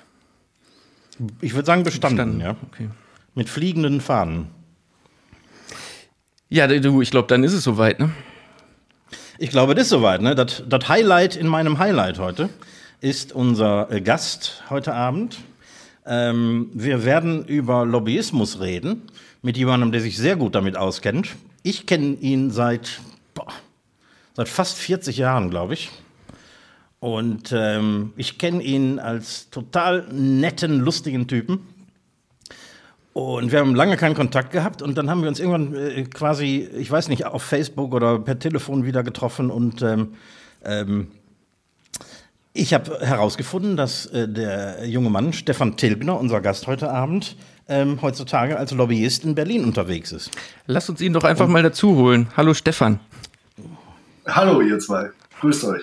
Ich 1.41 1.55
würde 1.55 1.67
sagen 1.67 1.83
bestanden, 1.83 2.39
bestanden. 2.39 2.41
ja. 2.41 2.57
Okay. 2.71 2.91
Mit 3.35 3.49
fliegenden 3.49 4.01
Fahnen. 4.01 4.49
Ja, 6.49 6.69
du, 6.69 7.03
ich 7.03 7.11
glaube, 7.11 7.27
dann 7.27 7.43
ist 7.43 7.55
es 7.55 7.65
soweit, 7.65 7.99
ne? 7.99 8.11
Ich 9.39 9.51
glaube, 9.51 9.75
das 9.75 9.85
ist 9.85 9.91
soweit, 9.91 10.23
ne? 10.23 10.35
Das, 10.35 10.63
das 10.69 10.89
Highlight 10.89 11.35
in 11.35 11.49
meinem 11.49 11.79
Highlight 11.79 12.19
heute 12.19 12.51
ist 13.01 13.33
unser 13.33 13.91
äh, 13.91 14.01
Gast 14.01 14.63
heute 14.71 14.95
Abend. 14.95 15.39
Ähm, 16.07 16.71
wir 16.73 17.05
werden 17.05 17.45
über 17.45 17.85
Lobbyismus 17.85 18.61
reden 18.61 19.03
mit 19.43 19.57
jemandem, 19.57 19.93
der 19.93 20.01
sich 20.01 20.17
sehr 20.17 20.37
gut 20.37 20.55
damit 20.55 20.77
auskennt. 20.77 21.37
Ich 21.63 21.87
kenne 21.87 22.17
ihn 22.21 22.51
seit, 22.51 23.01
boah, 23.35 23.53
seit 24.35 24.49
fast 24.49 24.79
40 24.79 25.17
Jahren, 25.17 25.51
glaube 25.51 25.75
ich. 25.75 25.91
Und 27.01 27.53
ähm, 27.53 28.13
ich 28.17 28.39
kenne 28.39 28.63
ihn 28.63 28.99
als 28.99 29.51
total 29.51 30.09
netten, 30.11 30.81
lustigen 30.81 31.29
Typen. 31.29 31.61
Und 33.13 33.53
wir 33.53 33.61
haben 33.61 33.75
lange 33.75 33.97
keinen 33.97 34.15
Kontakt 34.15 34.53
gehabt 34.53 34.83
und 34.83 34.97
dann 34.97 35.11
haben 35.11 35.23
wir 35.23 35.29
uns 35.29 35.41
irgendwann 35.41 35.75
äh, 35.75 36.05
quasi, 36.05 36.69
ich 36.77 36.91
weiß 36.91 37.09
nicht, 37.09 37.27
auf 37.27 37.43
Facebook 37.43 37.93
oder 37.93 38.19
per 38.19 38.39
Telefon 38.39 38.85
wieder 38.85 39.03
getroffen 39.03 39.51
und 39.51 39.83
ähm, 39.83 40.15
ähm, 40.65 41.09
ich 42.59 42.75
habe 42.75 42.99
herausgefunden, 43.01 43.77
dass 43.77 44.07
äh, 44.07 44.29
der 44.29 44.87
junge 44.87 45.11
Mann 45.11 45.33
Stefan 45.33 45.77
Tilgner, 45.77 46.19
unser 46.19 46.41
Gast 46.41 46.67
heute 46.67 46.91
Abend, 46.91 47.37
ähm, 47.69 48.03
heutzutage 48.03 48.59
als 48.59 48.73
Lobbyist 48.73 49.25
in 49.25 49.35
Berlin 49.35 49.65
unterwegs 49.65 50.11
ist. 50.11 50.31
Lass 50.67 50.89
uns 50.91 51.01
ihn 51.01 51.13
doch 51.13 51.25
einfach 51.25 51.47
und, 51.47 51.53
mal 51.53 51.63
dazu 51.63 51.95
holen. 51.95 52.29
Hallo 52.37 52.55
Stefan. 52.55 52.99
Hallo 54.27 54.61
ihr 54.61 54.79
zwei. 54.79 55.11
Grüßt 55.41 55.65
euch. 55.65 55.83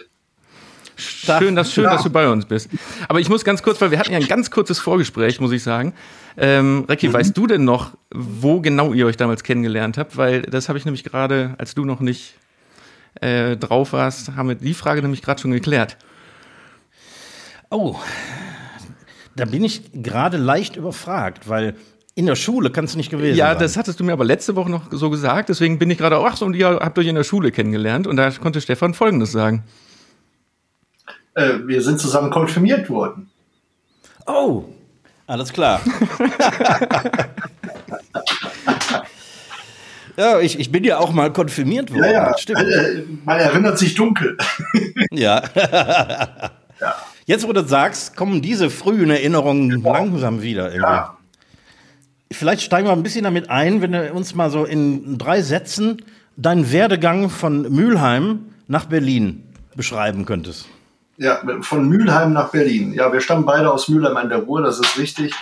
Schön, 0.98 1.56
dass, 1.56 1.74
schön 1.74 1.86
ja. 1.86 1.94
dass 1.94 2.04
du 2.04 2.10
bei 2.10 2.30
uns 2.30 2.46
bist. 2.46 2.70
Aber 3.08 3.20
ich 3.20 3.30
muss 3.30 3.44
ganz 3.44 3.62
kurz, 3.62 3.80
weil 3.82 3.92
wir 3.92 4.00
hatten 4.00 4.12
ja 4.12 4.18
ein 4.18 4.28
ganz 4.28 4.50
kurzes 4.50 4.80
Vorgespräch, 4.80 5.40
muss 5.40 5.52
ich 5.52 5.64
sagen. 5.64 5.94
Ähm, 6.38 6.86
Recki, 6.88 7.10
mhm. 7.10 7.14
weißt 7.14 7.38
du 7.38 7.48
denn 7.48 7.64
noch, 7.64 7.92
wo 8.14 8.62
genau 8.62 8.94
ihr 8.94 9.06
euch 9.06 9.18
damals 9.18 9.44
kennengelernt 9.44 9.98
habt? 9.98 10.18
Weil 10.18 10.42
das 10.44 10.70
habe 10.70 10.78
ich 10.78 10.86
nämlich 10.86 11.04
gerade, 11.04 11.56
als 11.58 11.74
du 11.74 11.86
noch 11.86 12.00
nicht 12.00 12.36
äh, 13.22 13.56
drauf 13.58 13.94
warst, 13.94 14.36
haben 14.36 14.50
wir 14.50 14.56
die 14.56 14.74
Frage 14.74 15.02
nämlich 15.02 15.22
gerade 15.22 15.42
schon 15.42 15.52
geklärt. 15.52 15.98
Oh, 17.70 17.96
da 19.36 19.46
bin 19.46 19.64
ich 19.64 19.92
gerade 19.94 20.38
leicht 20.38 20.76
überfragt, 20.76 21.50
weil 21.50 21.76
in 22.16 22.26
der 22.26 22.36
Schule 22.36 22.70
kannst 22.72 22.94
du 22.94 22.98
nicht 22.98 23.10
gewesen 23.12 23.38
ja, 23.38 23.48
sein. 23.48 23.56
Ja, 23.56 23.60
das 23.60 23.76
hattest 23.76 24.00
du 24.00 24.06
mir 24.06 24.14
aber 24.14 24.24
letzte 24.24 24.56
Woche 24.56 24.72
noch 24.72 24.84
so 24.92 25.10
gesagt. 25.10 25.50
Deswegen 25.50 25.78
bin 25.78 25.92
ich 25.92 25.98
gerade, 25.98 26.18
ach 26.18 26.38
so, 26.38 26.46
und 26.46 26.56
ihr 26.56 26.68
habt 26.68 26.98
euch 26.98 27.08
in 27.08 27.16
der 27.16 27.26
Schule 27.26 27.52
kennengelernt. 27.52 28.08
Und 28.08 28.16
da 28.16 28.32
konnte 28.32 28.62
Stefan 28.62 28.94
Folgendes 28.94 29.34
sagen. 29.34 29.66
Äh, 31.34 31.60
wir 31.66 31.82
sind 31.82 32.00
zusammen 32.00 32.32
konfirmiert 32.32 32.90
worden. 32.90 33.30
Oh, 34.26 34.64
alles 35.28 35.52
klar. 35.52 35.82
ja, 40.16 40.40
ich, 40.40 40.58
ich 40.58 40.72
bin 40.72 40.86
ja 40.86 41.00
auch 41.00 41.12
mal 41.12 41.34
konfirmiert 41.34 41.92
worden. 41.92 42.06
Ja, 42.06 42.12
ja. 42.12 42.38
Stimmt. 42.38 42.62
Äh, 42.62 43.04
man 43.26 43.40
erinnert 43.40 43.78
sich 43.78 43.96
dunkel. 43.96 44.38
ja. 45.12 45.44
ja. 46.80 46.96
Jetzt, 47.26 47.48
wo 47.48 47.54
du 47.54 47.66
sagst, 47.66 48.16
kommen 48.16 48.42
diese 48.42 48.70
frühen 48.70 49.10
Erinnerungen 49.10 49.70
genau. 49.70 49.94
langsam 49.94 50.42
wieder. 50.44 50.66
Irgendwie. 50.68 50.82
Ja. 50.82 51.18
Vielleicht 52.32 52.62
steigen 52.62 52.88
wir 52.88 52.94
ein 52.94 53.04
bisschen 53.04 53.24
damit 53.24 53.50
ein, 53.50 53.82
wenn 53.82 53.92
du 53.92 54.14
uns 54.14 54.36
mal 54.36 54.52
so 54.52 54.64
in 54.64 55.18
drei 55.18 55.42
Sätzen 55.42 56.04
deinen 56.38 56.72
Werdegang 56.72 57.30
von 57.30 57.64
Mülheim 57.74 58.46
nach 58.68 58.86
Berlin 58.86 59.44
beschreiben 59.76 60.26
könntest. 60.26 60.68
Ja, 61.18 61.42
von 61.62 61.88
Mülheim 61.88 62.34
nach 62.34 62.52
Berlin. 62.52 62.94
Ja, 62.94 63.12
wir 63.12 63.22
stammen 63.22 63.46
beide 63.46 63.72
aus 63.72 63.88
Mülheim 63.88 64.18
an 64.18 64.30
der 64.30 64.40
Ruhr, 64.40 64.62
das 64.62 64.80
ist 64.80 64.98
richtig. 64.98 65.34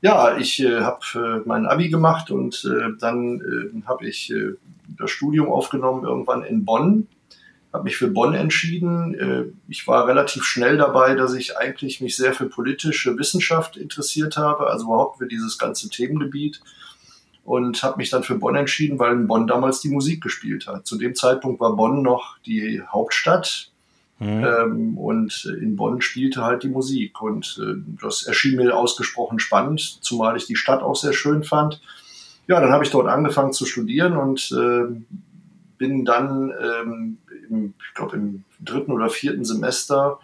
Ja, 0.00 0.36
ich 0.36 0.62
äh, 0.62 0.82
habe 0.82 1.00
äh, 1.14 1.48
mein 1.48 1.66
Abi 1.66 1.88
gemacht 1.88 2.30
und 2.30 2.64
äh, 2.64 2.96
dann 3.00 3.40
äh, 3.40 3.86
habe 3.88 4.06
ich 4.06 4.30
äh, 4.30 4.52
das 4.98 5.10
Studium 5.10 5.48
aufgenommen 5.48 6.04
irgendwann 6.04 6.44
in 6.44 6.64
Bonn 6.64 7.08
habe 7.72 7.84
mich 7.84 7.96
für 7.96 8.08
Bonn 8.08 8.34
entschieden. 8.34 9.14
Äh, 9.14 9.44
ich 9.68 9.86
war 9.86 10.06
relativ 10.06 10.44
schnell 10.44 10.76
dabei, 10.78 11.14
dass 11.14 11.34
ich 11.34 11.56
eigentlich 11.56 12.00
mich 12.00 12.16
sehr 12.16 12.32
für 12.32 12.46
politische 12.46 13.16
Wissenschaft 13.18 13.76
interessiert 13.76 14.36
habe, 14.36 14.68
also 14.68 14.86
überhaupt 14.86 15.18
für 15.18 15.26
dieses 15.26 15.58
ganze 15.58 15.88
Themengebiet 15.88 16.60
und 17.48 17.82
habe 17.82 17.96
mich 17.96 18.10
dann 18.10 18.24
für 18.24 18.34
Bonn 18.34 18.56
entschieden, 18.56 18.98
weil 18.98 19.14
in 19.14 19.26
Bonn 19.26 19.46
damals 19.46 19.80
die 19.80 19.88
Musik 19.88 20.22
gespielt 20.22 20.66
hat. 20.66 20.86
Zu 20.86 20.98
dem 20.98 21.14
Zeitpunkt 21.14 21.60
war 21.60 21.76
Bonn 21.76 22.02
noch 22.02 22.38
die 22.40 22.82
Hauptstadt 22.86 23.70
mhm. 24.18 24.44
ähm, 24.44 24.98
und 24.98 25.46
in 25.58 25.74
Bonn 25.74 26.02
spielte 26.02 26.44
halt 26.44 26.62
die 26.62 26.68
Musik 26.68 27.22
und 27.22 27.58
äh, 27.62 27.80
das 28.02 28.24
erschien 28.24 28.56
mir 28.56 28.76
ausgesprochen 28.76 29.38
spannend, 29.38 29.80
zumal 29.80 30.36
ich 30.36 30.44
die 30.44 30.56
Stadt 30.56 30.82
auch 30.82 30.96
sehr 30.96 31.14
schön 31.14 31.42
fand. 31.42 31.80
Ja, 32.48 32.60
dann 32.60 32.70
habe 32.70 32.84
ich 32.84 32.90
dort 32.90 33.08
angefangen 33.08 33.54
zu 33.54 33.64
studieren 33.64 34.18
und 34.18 34.52
äh, 34.52 35.16
bin 35.78 36.04
dann 36.04 36.52
ähm, 36.60 37.18
im, 37.50 37.74
ich 37.88 37.94
glaube, 37.94 38.16
im 38.16 38.44
dritten 38.60 38.92
oder 38.92 39.10
vierten 39.10 39.44
Semester 39.44 40.18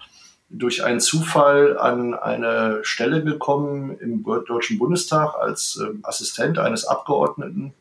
durch 0.50 0.84
einen 0.84 1.00
Zufall 1.00 1.78
an 1.78 2.14
eine 2.14 2.80
Stelle 2.82 3.24
gekommen 3.24 3.98
im 3.98 4.22
Deutschen 4.22 4.78
Bundestag 4.78 5.34
als 5.34 5.80
äh, 5.82 5.94
Assistent 6.02 6.58
eines 6.58 6.84
Abgeordneten, 6.84 7.74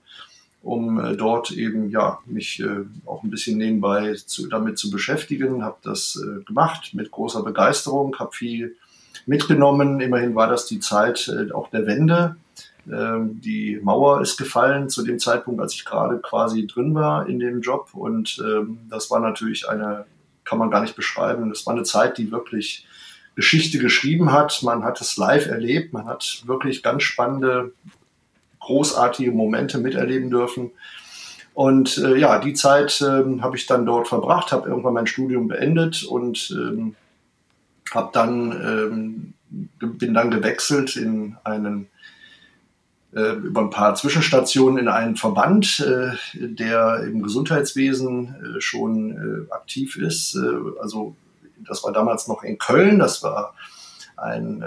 um 0.61 0.99
äh, 0.99 1.15
dort 1.15 1.51
eben 1.51 1.89
ja 1.89 2.19
mich 2.25 2.61
äh, 2.61 2.85
auch 3.05 3.23
ein 3.23 3.29
bisschen 3.29 3.57
nebenbei 3.57 4.15
zu, 4.15 4.47
damit 4.47 4.77
zu 4.77 4.89
beschäftigen. 4.89 5.63
Habe 5.63 5.77
das 5.83 6.19
äh, 6.21 6.43
gemacht 6.43 6.93
mit 6.93 7.11
großer 7.11 7.43
Begeisterung, 7.43 8.17
habe 8.17 8.31
viel 8.31 8.75
mitgenommen. 9.25 9.99
Immerhin 9.99 10.35
war 10.35 10.47
das 10.47 10.65
die 10.65 10.79
Zeit 10.79 11.27
äh, 11.27 11.51
auch 11.51 11.69
der 11.69 11.85
Wende. 11.85 12.37
Ähm, 12.91 13.39
die 13.41 13.79
Mauer 13.81 14.21
ist 14.21 14.37
gefallen 14.37 14.89
zu 14.89 15.03
dem 15.03 15.19
Zeitpunkt, 15.19 15.61
als 15.61 15.73
ich 15.73 15.85
gerade 15.85 16.19
quasi 16.19 16.67
drin 16.67 16.93
war 16.95 17.27
in 17.27 17.39
dem 17.39 17.61
Job. 17.61 17.89
Und 17.93 18.41
ähm, 18.43 18.79
das 18.89 19.09
war 19.09 19.19
natürlich 19.19 19.69
eine, 19.69 20.05
kann 20.43 20.57
man 20.57 20.69
gar 20.69 20.81
nicht 20.81 20.95
beschreiben. 20.95 21.49
Das 21.49 21.65
war 21.65 21.73
eine 21.73 21.83
Zeit, 21.83 22.17
die 22.17 22.31
wirklich 22.31 22.85
Geschichte 23.35 23.79
geschrieben 23.79 24.31
hat. 24.31 24.61
Man 24.63 24.83
hat 24.83 25.01
es 25.01 25.17
live 25.17 25.47
erlebt. 25.47 25.93
Man 25.93 26.05
hat 26.05 26.43
wirklich 26.45 26.83
ganz 26.83 27.03
spannende, 27.03 27.73
großartige 28.59 29.31
Momente 29.31 29.77
miterleben 29.77 30.29
dürfen. 30.29 30.71
Und 31.53 31.97
äh, 31.99 32.17
ja, 32.17 32.39
die 32.39 32.53
Zeit 32.53 32.99
äh, 33.01 33.39
habe 33.41 33.55
ich 33.55 33.65
dann 33.67 33.85
dort 33.85 34.07
verbracht, 34.07 34.51
habe 34.51 34.69
irgendwann 34.69 34.93
mein 34.93 35.07
Studium 35.07 35.47
beendet 35.47 36.03
und 36.03 36.49
ähm, 36.51 36.95
habe 37.93 38.09
dann 38.11 38.51
ähm, 38.51 39.33
bin 39.79 40.13
dann 40.13 40.31
gewechselt 40.31 40.95
in 40.95 41.37
einen 41.43 41.87
über 43.13 43.61
ein 43.61 43.69
paar 43.69 43.93
Zwischenstationen 43.95 44.79
in 44.79 44.87
einen 44.87 45.15
Verband, 45.15 45.79
äh, 45.79 46.11
der 46.33 47.03
im 47.03 47.21
Gesundheitswesen 47.21 48.55
äh, 48.57 48.61
schon 48.61 49.47
aktiv 49.51 49.97
ist. 49.97 50.37
also 50.81 51.15
das 51.67 51.83
war 51.83 51.93
damals 51.93 52.27
noch 52.27 52.43
in 52.43 52.57
Köln, 52.57 52.99
das 52.99 53.23
war 53.23 53.53
ein 54.17 54.63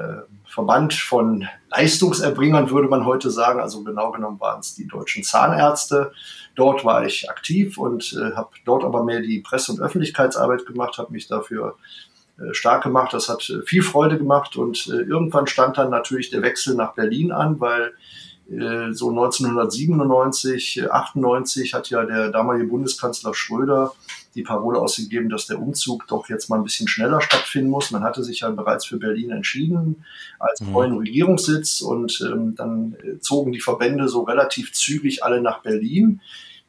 Verband 0.57 0.95
von 0.95 1.47
Leistungserbringern, 1.71 2.71
würde 2.71 2.89
man 2.89 3.05
heute 3.05 3.31
sagen. 3.31 3.61
Also 3.61 3.85
genau 3.85 4.11
genommen 4.11 4.41
waren 4.41 4.61
es 4.61 4.75
die 4.75 4.87
deutschen 4.87 5.23
Zahnärzte. 5.23 6.13
Dort 6.55 6.83
war 6.83 7.05
ich 7.05 7.29
aktiv 7.29 7.77
und 7.77 8.15
äh, 8.15 8.35
habe 8.35 8.49
dort 8.65 8.83
aber 8.83 9.05
mehr 9.05 9.21
die 9.21 9.41
Presse- 9.41 9.73
und 9.73 9.81
Öffentlichkeitsarbeit 9.81 10.65
gemacht, 10.65 10.97
habe 10.97 11.13
mich 11.13 11.29
dafür 11.29 11.77
äh, 12.39 12.55
stark 12.55 12.85
gemacht. 12.85 13.13
Das 13.13 13.29
hat 13.29 13.51
äh, 13.51 13.61
viel 13.67 13.83
Freude 13.83 14.17
gemacht 14.17 14.57
und 14.57 14.87
irgendwann 14.87 15.47
stand 15.47 15.77
dann 15.77 15.91
natürlich 15.91 16.31
der 16.31 16.41
Wechsel 16.41 16.75
nach 16.75 16.95
Berlin 16.95 17.33
an, 17.33 17.61
weil 17.61 17.83
äh, 17.83 17.93
so 18.49 19.11
1997, 19.11 20.91
98 20.91 21.75
hat 21.75 21.91
ja 21.91 22.05
der 22.05 22.31
damalige 22.31 22.67
Bundeskanzler 22.67 23.35
Schröder 23.35 23.93
die 24.37 24.43
Parole 24.43 24.79
ausgegeben, 24.79 25.31
dass 25.31 25.47
der 25.47 25.61
Umzug 25.61 26.07
doch 26.07 26.29
jetzt 26.29 26.49
mal 26.49 26.57
ein 26.57 26.63
bisschen 26.63 26.87
schneller 26.87 27.21
stattfinden 27.21 27.71
muss. 27.71 27.91
Man 27.91 28.05
hatte 28.05 28.23
sich 28.23 28.41
ja 28.41 28.51
bereits 28.51 28.85
für 28.85 28.99
Berlin 28.99 29.31
entschieden 29.31 30.05
als 30.39 30.61
mhm. 30.61 30.73
neuen 30.73 30.97
Regierungssitz 30.97 31.81
und 31.81 32.21
ähm, 32.21 32.55
dann 32.55 32.97
äh, 33.03 33.19
zogen 33.19 33.51
die 33.51 33.61
Verbände 33.61 34.09
so 34.09 34.23
relativ 34.23 34.73
zügig 34.73 35.25
alle 35.25 35.41
nach 35.41 35.63
Berlin. 35.63 36.21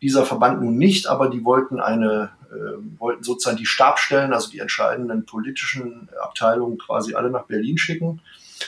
Dieser 0.01 0.25
Verband 0.25 0.61
nun 0.61 0.77
nicht, 0.77 1.07
aber 1.07 1.29
die 1.29 1.43
wollten 1.43 1.79
eine, 1.79 2.31
äh, 2.51 2.99
wollten 2.99 3.23
sozusagen 3.23 3.57
die 3.57 3.65
Stabstellen, 3.65 4.33
also 4.33 4.49
die 4.49 4.59
entscheidenden 4.59 5.25
politischen 5.25 6.09
Abteilungen 6.21 6.77
quasi 6.77 7.15
alle 7.15 7.29
nach 7.29 7.43
Berlin 7.43 7.77
schicken. 7.77 8.21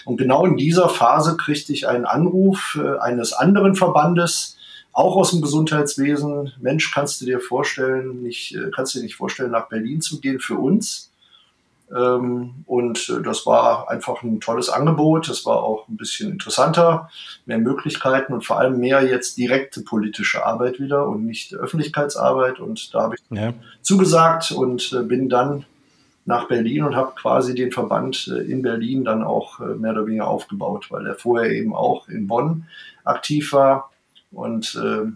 Und 0.06 0.18
genau 0.18 0.46
in 0.46 0.58
dieser 0.58 0.90
Phase 0.90 1.38
kriegte 1.38 1.74
ich 1.74 1.88
einen 1.88 2.06
Anruf 2.06 2.80
äh, 2.82 3.00
eines 3.00 3.34
anderen 3.34 3.76
Verbandes, 3.76 4.58
auch 4.92 5.16
aus 5.16 5.32
dem 5.32 5.42
Gesundheitswesen. 5.42 6.54
Mensch, 6.60 6.92
kannst 6.92 7.22
du 7.22 7.26
dir 7.26 7.40
vorstellen, 7.40 8.22
nicht, 8.24 8.56
äh, 8.56 8.72
kannst 8.76 8.94
du 8.94 9.00
dir 9.00 9.04
nicht 9.04 9.16
vorstellen, 9.16 9.52
nach 9.52 9.70
Berlin 9.70 10.02
zu 10.02 10.20
gehen 10.20 10.40
für 10.40 10.56
uns? 10.56 11.12
Ähm, 11.96 12.66
und 12.66 13.10
äh, 13.10 13.22
das 13.22 13.46
war 13.46 13.90
einfach 13.90 14.22
ein 14.22 14.40
tolles 14.40 14.70
Angebot. 14.70 15.30
Das 15.30 15.46
war 15.46 15.64
auch 15.64 15.88
ein 15.88 15.98
bisschen 15.98 16.32
interessanter, 16.32 17.10
mehr 17.46 17.58
Möglichkeiten 17.58 18.34
und 18.34 18.46
vor 18.46 18.60
allem 18.60 18.80
mehr 18.80 19.04
jetzt 19.04 19.38
direkte 19.38 19.82
politische 19.82 20.46
Arbeit 20.46 20.80
wieder 20.80 21.08
und 21.08 21.26
nicht 21.26 21.54
Öffentlichkeitsarbeit. 21.54 22.60
Und 22.60 22.94
da 22.94 23.04
habe 23.04 23.16
ich 23.16 23.38
ja. 23.38 23.54
zugesagt 23.82 24.52
und 24.52 25.08
bin 25.08 25.30
dann 25.30 25.66
nach 26.30 26.48
Berlin 26.48 26.84
und 26.84 26.96
habe 26.96 27.14
quasi 27.16 27.56
den 27.56 27.72
Verband 27.72 28.28
in 28.28 28.62
Berlin 28.62 29.04
dann 29.04 29.24
auch 29.24 29.60
mehr 29.60 29.92
oder 29.92 30.06
weniger 30.06 30.28
aufgebaut, 30.28 30.86
weil 30.92 31.08
er 31.08 31.16
vorher 31.16 31.52
eben 31.52 31.76
auch 31.76 32.08
in 32.08 32.28
Bonn 32.28 32.68
aktiv 33.04 33.52
war 33.52 33.92
und 34.32 34.80
äh, 34.82 35.12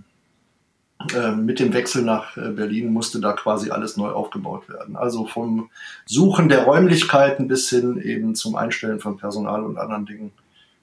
äh, 1.16 1.32
mit 1.36 1.60
dem 1.60 1.74
Wechsel 1.74 2.04
nach 2.04 2.36
äh, 2.38 2.50
Berlin 2.50 2.92
musste 2.92 3.20
da 3.20 3.34
quasi 3.34 3.70
alles 3.70 3.96
neu 3.96 4.10
aufgebaut 4.10 4.70
werden. 4.70 4.96
Also 4.96 5.28
vom 5.28 5.70
Suchen 6.06 6.50
der 6.50 6.64
Räumlichkeiten 6.64 7.48
bis 7.48 7.70
hin 7.70 8.02
eben 8.02 8.36
zum 8.36 8.56
Einstellen 8.56 9.00
von 9.00 9.18
Personal 9.18 9.64
und 9.64 9.78
anderen 9.78 10.06
Dingen 10.06 10.32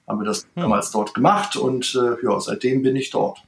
haben 0.07 0.19
wir 0.19 0.25
das 0.25 0.43
hm. 0.43 0.63
damals 0.63 0.91
dort 0.91 1.13
gemacht 1.13 1.55
und 1.55 1.93
äh, 1.95 2.23
ja, 2.25 2.39
seitdem 2.39 2.83
bin 2.83 2.95
ich 2.95 3.09
dort. 3.09 3.39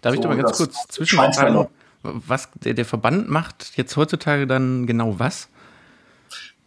Darf 0.00 0.12
so, 0.12 0.14
ich 0.14 0.20
da 0.20 0.28
mal 0.28 0.36
ganz 0.36 0.56
kurz 0.56 0.86
zwischenfragen, 0.88 1.66
was 2.02 2.50
der, 2.54 2.74
der 2.74 2.84
Verband 2.84 3.28
macht 3.28 3.72
jetzt 3.76 3.96
heutzutage 3.96 4.46
dann 4.46 4.86
genau 4.86 5.18
was? 5.18 5.48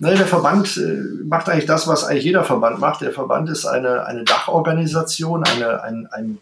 Nein, 0.02 0.16
der 0.16 0.28
Verband 0.28 0.78
äh, 0.78 1.26
macht 1.26 1.50
eigentlich 1.50 1.66
das, 1.66 1.86
was 1.86 2.06
eigentlich 2.06 2.24
jeder 2.24 2.46
Verband 2.46 2.80
macht. 2.80 3.02
Der 3.02 3.12
Verband 3.12 3.50
ist 3.50 3.66
eine, 3.66 4.06
eine 4.06 4.24
Dachorganisation, 4.24 5.44
eine, 5.44 5.84
ein, 5.84 6.08
ein, 6.08 6.38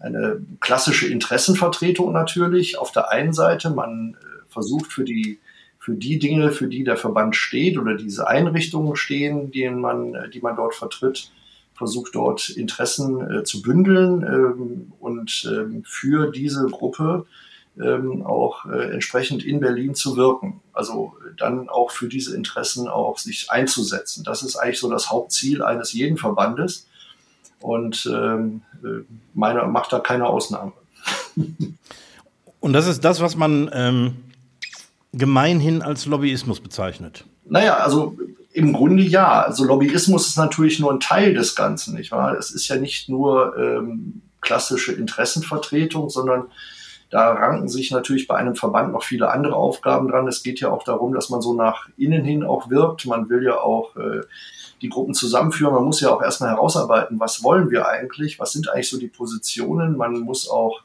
eine 0.00 0.40
klassische 0.58 1.06
Interessenvertretung 1.06 2.12
natürlich. 2.12 2.78
Auf 2.78 2.90
der 2.90 3.12
einen 3.12 3.32
Seite, 3.32 3.70
man 3.70 4.16
äh, 4.20 4.26
versucht 4.48 4.92
für 4.92 5.04
die, 5.04 5.38
für 5.78 5.94
die 5.94 6.18
Dinge, 6.18 6.50
für 6.50 6.66
die 6.66 6.82
der 6.82 6.96
Verband 6.96 7.36
steht 7.36 7.78
oder 7.78 7.94
diese 7.94 8.26
Einrichtungen 8.26 8.96
stehen, 8.96 9.52
die 9.52 9.70
man, 9.70 10.16
äh, 10.16 10.28
die 10.28 10.40
man 10.40 10.56
dort 10.56 10.74
vertritt, 10.74 11.30
versucht 11.74 12.16
dort 12.16 12.50
Interessen 12.50 13.38
äh, 13.38 13.44
zu 13.44 13.62
bündeln 13.62 14.24
ähm, 14.24 14.92
und 14.98 15.48
ähm, 15.48 15.84
für 15.86 16.32
diese 16.32 16.66
Gruppe 16.66 17.24
ähm, 17.78 18.24
auch 18.24 18.66
äh, 18.66 18.92
entsprechend 18.92 19.44
in 19.44 19.60
Berlin 19.60 19.94
zu 19.94 20.16
wirken. 20.16 20.60
Also 20.72 21.14
dann 21.36 21.68
auch 21.68 21.90
für 21.90 22.08
diese 22.08 22.34
Interessen 22.34 22.88
auch 22.88 23.18
sich 23.18 23.50
einzusetzen. 23.50 24.24
Das 24.24 24.42
ist 24.42 24.56
eigentlich 24.56 24.80
so 24.80 24.90
das 24.90 25.10
Hauptziel 25.10 25.62
eines 25.62 25.92
jeden 25.92 26.16
Verbandes. 26.16 26.86
Und 27.60 28.08
ähm, 28.12 28.62
äh, 28.82 29.04
meiner 29.34 29.66
macht 29.66 29.92
da 29.92 30.00
keine 30.00 30.26
Ausnahme. 30.26 30.72
Und 32.60 32.74
das 32.74 32.86
ist 32.86 33.04
das, 33.04 33.20
was 33.20 33.36
man 33.36 33.70
ähm, 33.72 34.16
gemeinhin 35.12 35.82
als 35.82 36.06
Lobbyismus 36.06 36.60
bezeichnet. 36.60 37.24
Naja, 37.46 37.78
also 37.78 38.16
im 38.52 38.72
Grunde 38.72 39.02
ja. 39.02 39.42
Also 39.42 39.64
Lobbyismus 39.64 40.28
ist 40.28 40.36
natürlich 40.36 40.78
nur 40.78 40.92
ein 40.92 41.00
Teil 41.00 41.34
des 41.34 41.54
Ganzen, 41.54 41.94
nicht 41.94 42.10
wahr? 42.10 42.36
Es 42.36 42.50
ist 42.50 42.68
ja 42.68 42.76
nicht 42.76 43.08
nur 43.08 43.56
ähm, 43.56 44.22
klassische 44.40 44.92
Interessenvertretung, 44.92 46.10
sondern 46.10 46.46
da 47.10 47.32
ranken 47.32 47.68
sich 47.68 47.90
natürlich 47.90 48.28
bei 48.28 48.36
einem 48.36 48.54
Verband 48.54 48.92
noch 48.92 49.02
viele 49.02 49.30
andere 49.30 49.54
Aufgaben 49.54 50.08
dran. 50.08 50.28
Es 50.28 50.42
geht 50.42 50.60
ja 50.60 50.70
auch 50.70 50.84
darum, 50.84 51.12
dass 51.12 51.28
man 51.28 51.42
so 51.42 51.54
nach 51.54 51.88
innen 51.96 52.24
hin 52.24 52.44
auch 52.44 52.70
wirkt. 52.70 53.06
Man 53.06 53.28
will 53.28 53.42
ja 53.42 53.58
auch 53.60 53.96
äh, 53.96 54.20
die 54.80 54.88
Gruppen 54.88 55.14
zusammenführen. 55.14 55.74
Man 55.74 55.84
muss 55.84 56.00
ja 56.00 56.10
auch 56.10 56.22
erstmal 56.22 56.50
herausarbeiten, 56.50 57.18
was 57.18 57.42
wollen 57.42 57.70
wir 57.70 57.88
eigentlich? 57.88 58.38
Was 58.38 58.52
sind 58.52 58.70
eigentlich 58.70 58.88
so 58.88 58.98
die 58.98 59.08
Positionen? 59.08 59.96
Man 59.96 60.20
muss 60.20 60.48
auch 60.48 60.82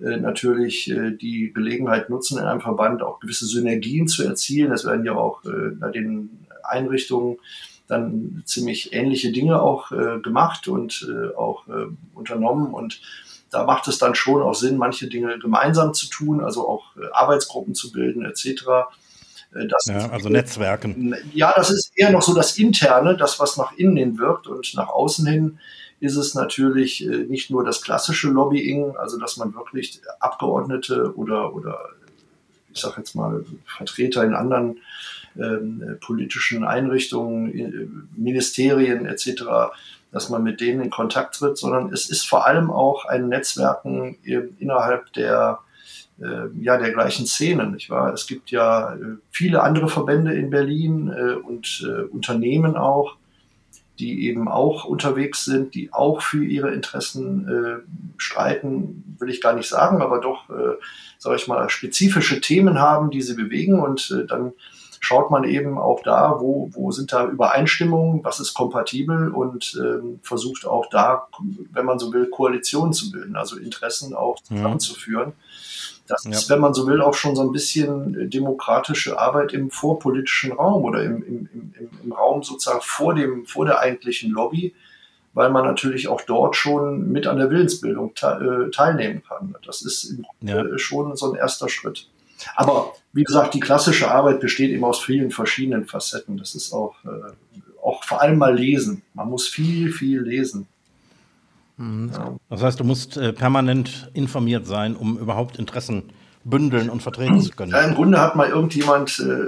äh, 0.00 0.16
natürlich 0.16 0.90
äh, 0.90 1.10
die 1.10 1.52
Gelegenheit 1.52 2.08
nutzen, 2.08 2.38
in 2.38 2.44
einem 2.44 2.60
Verband 2.60 3.02
auch 3.02 3.20
gewisse 3.20 3.46
Synergien 3.46 4.06
zu 4.06 4.22
erzielen. 4.22 4.72
Es 4.72 4.84
werden 4.84 5.04
ja 5.04 5.14
auch 5.14 5.44
äh, 5.44 5.70
bei 5.78 5.90
den 5.90 6.46
Einrichtungen 6.62 7.38
dann 7.88 8.42
ziemlich 8.44 8.92
ähnliche 8.92 9.32
Dinge 9.32 9.62
auch 9.62 9.88
gemacht 10.22 10.68
und 10.68 11.10
auch 11.38 11.64
unternommen 12.12 12.74
und 12.74 13.00
da 13.50 13.64
macht 13.64 13.88
es 13.88 13.98
dann 13.98 14.14
schon 14.14 14.42
auch 14.42 14.54
Sinn, 14.54 14.76
manche 14.76 15.08
Dinge 15.08 15.38
gemeinsam 15.38 15.94
zu 15.94 16.08
tun, 16.08 16.42
also 16.42 16.68
auch 16.68 16.96
äh, 16.96 17.10
Arbeitsgruppen 17.12 17.74
zu 17.74 17.92
bilden 17.92 18.24
etc. 18.24 18.46
Äh, 19.54 19.66
das 19.66 19.86
ja, 19.86 20.10
also 20.10 20.28
Netzwerken. 20.28 21.14
Ja, 21.32 21.52
das 21.56 21.70
ist 21.70 21.92
eher 21.94 22.10
noch 22.10 22.22
so 22.22 22.34
das 22.34 22.58
Interne, 22.58 23.16
das, 23.16 23.40
was 23.40 23.56
nach 23.56 23.72
innen 23.76 23.96
hin 23.96 24.18
wirkt 24.18 24.46
und 24.46 24.74
nach 24.74 24.88
außen 24.88 25.26
hin 25.26 25.58
ist 26.00 26.16
es 26.16 26.34
natürlich 26.34 27.04
äh, 27.04 27.24
nicht 27.24 27.50
nur 27.50 27.64
das 27.64 27.82
klassische 27.82 28.28
Lobbying, 28.28 28.96
also 28.96 29.18
dass 29.18 29.36
man 29.36 29.54
wirklich 29.54 30.00
Abgeordnete 30.20 31.14
oder, 31.16 31.54
oder 31.54 31.78
ich 32.72 32.80
sage 32.80 32.96
jetzt 32.98 33.14
mal 33.14 33.44
Vertreter 33.64 34.22
in 34.24 34.34
anderen 34.34 34.78
ähm, 35.36 35.96
politischen 36.00 36.64
Einrichtungen, 36.64 38.08
Ministerien 38.14 39.06
etc 39.06 39.72
dass 40.10 40.28
man 40.30 40.42
mit 40.42 40.60
denen 40.60 40.82
in 40.82 40.90
Kontakt 40.90 41.36
tritt, 41.36 41.58
sondern 41.58 41.92
es 41.92 42.08
ist 42.08 42.26
vor 42.26 42.46
allem 42.46 42.70
auch 42.70 43.04
ein 43.04 43.28
Netzwerken 43.28 44.16
innerhalb 44.58 45.12
der 45.12 45.60
äh, 46.20 46.48
ja 46.60 46.76
der 46.76 46.90
gleichen 46.90 47.26
Szene, 47.26 47.68
nicht 47.70 47.90
wahr? 47.90 48.12
Es 48.12 48.26
gibt 48.26 48.50
ja 48.50 48.94
äh, 48.94 49.18
viele 49.30 49.62
andere 49.62 49.88
Verbände 49.88 50.34
in 50.34 50.50
Berlin 50.50 51.12
äh, 51.16 51.34
und 51.34 51.86
Unternehmen 52.10 52.76
auch, 52.76 53.16
die 54.00 54.26
eben 54.26 54.48
auch 54.48 54.84
unterwegs 54.84 55.44
sind, 55.44 55.74
die 55.74 55.92
auch 55.92 56.22
für 56.22 56.44
ihre 56.44 56.72
Interessen 56.72 57.82
streiten, 58.16 59.16
will 59.18 59.28
ich 59.28 59.40
gar 59.40 59.54
nicht 59.54 59.68
sagen, 59.68 60.02
aber 60.02 60.20
doch, 60.20 60.44
sage 61.18 61.34
ich 61.34 61.48
mal, 61.48 61.68
spezifische 61.68 62.40
Themen 62.40 62.78
haben, 62.78 63.10
die 63.10 63.22
sie 63.22 63.34
bewegen 63.34 63.80
und 63.80 64.24
dann 64.28 64.52
schaut 65.00 65.30
man 65.30 65.44
eben 65.44 65.78
auch 65.78 66.02
da, 66.02 66.36
wo, 66.40 66.70
wo 66.72 66.90
sind 66.90 67.12
da 67.12 67.26
Übereinstimmungen, 67.26 68.24
was 68.24 68.40
ist 68.40 68.54
kompatibel 68.54 69.30
und 69.30 69.78
ähm, 69.80 70.20
versucht 70.22 70.66
auch 70.66 70.86
da, 70.90 71.28
wenn 71.72 71.84
man 71.84 71.98
so 71.98 72.12
will, 72.12 72.26
Koalitionen 72.26 72.92
zu 72.92 73.10
bilden, 73.10 73.36
also 73.36 73.56
Interessen 73.56 74.14
auch 74.14 74.38
mhm. 74.48 74.56
zusammenzuführen. 74.56 75.32
Das 76.06 76.24
ja. 76.24 76.30
ist, 76.30 76.48
wenn 76.48 76.60
man 76.60 76.74
so 76.74 76.86
will, 76.86 77.02
auch 77.02 77.14
schon 77.14 77.36
so 77.36 77.42
ein 77.42 77.52
bisschen 77.52 78.30
demokratische 78.30 79.18
Arbeit 79.18 79.52
im 79.52 79.70
vorpolitischen 79.70 80.52
Raum 80.52 80.84
oder 80.84 81.02
im, 81.02 81.22
im, 81.22 81.48
im, 81.52 81.90
im 82.02 82.12
Raum 82.12 82.42
sozusagen 82.42 82.80
vor, 82.82 83.14
dem, 83.14 83.44
vor 83.46 83.66
der 83.66 83.80
eigentlichen 83.80 84.30
Lobby, 84.30 84.74
weil 85.34 85.50
man 85.50 85.64
natürlich 85.64 86.08
auch 86.08 86.22
dort 86.22 86.56
schon 86.56 87.12
mit 87.12 87.26
an 87.26 87.36
der 87.36 87.50
Willensbildung 87.50 88.14
te 88.14 88.66
äh, 88.68 88.70
teilnehmen 88.70 89.22
kann. 89.28 89.54
Das 89.64 89.82
ist 89.82 90.14
ja. 90.40 90.78
schon 90.78 91.14
so 91.14 91.30
ein 91.30 91.38
erster 91.38 91.68
Schritt. 91.68 92.08
Aber 92.56 92.94
wie 93.12 93.24
gesagt, 93.24 93.54
die 93.54 93.60
klassische 93.60 94.10
Arbeit 94.10 94.40
besteht 94.40 94.70
eben 94.70 94.84
aus 94.84 95.00
vielen 95.00 95.30
verschiedenen 95.30 95.86
Facetten. 95.86 96.36
Das 96.36 96.54
ist 96.54 96.72
auch, 96.72 96.94
äh, 97.04 97.62
auch 97.82 98.04
vor 98.04 98.20
allem 98.22 98.38
mal 98.38 98.56
lesen. 98.56 99.02
Man 99.14 99.28
muss 99.28 99.48
viel, 99.48 99.92
viel 99.92 100.20
lesen. 100.20 100.66
Mhm. 101.76 102.10
Ja. 102.12 102.36
Das 102.50 102.62
heißt, 102.62 102.80
du 102.80 102.84
musst 102.84 103.16
äh, 103.16 103.32
permanent 103.32 104.10
informiert 104.14 104.66
sein, 104.66 104.96
um 104.96 105.18
überhaupt 105.18 105.58
Interessen 105.58 106.04
bündeln 106.44 106.90
und 106.90 107.02
vertreten 107.02 107.40
zu 107.40 107.50
können. 107.50 107.72
Ja, 107.72 107.80
Im 107.80 107.94
Grunde 107.94 108.20
hat 108.20 108.36
mal 108.36 108.48
irgendjemand 108.48 109.18
äh, 109.20 109.46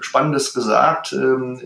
Spannendes 0.00 0.54
gesagt, 0.54 1.12
ähm, 1.12 1.60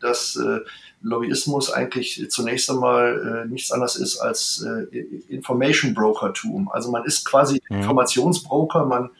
dass 0.00 0.36
äh, 0.36 0.60
Lobbyismus 1.06 1.72
eigentlich 1.72 2.26
zunächst 2.30 2.68
einmal 2.70 3.44
äh, 3.44 3.48
nichts 3.48 3.70
anderes 3.70 3.96
ist 3.96 4.18
als 4.18 4.64
äh, 4.66 4.96
Information 5.28 5.94
Brokertum. 5.94 6.68
Also 6.70 6.90
man 6.90 7.04
ist 7.04 7.24
quasi 7.24 7.62
mhm. 7.68 7.76
Informationsbroker, 7.78 8.84
man, 8.84 9.10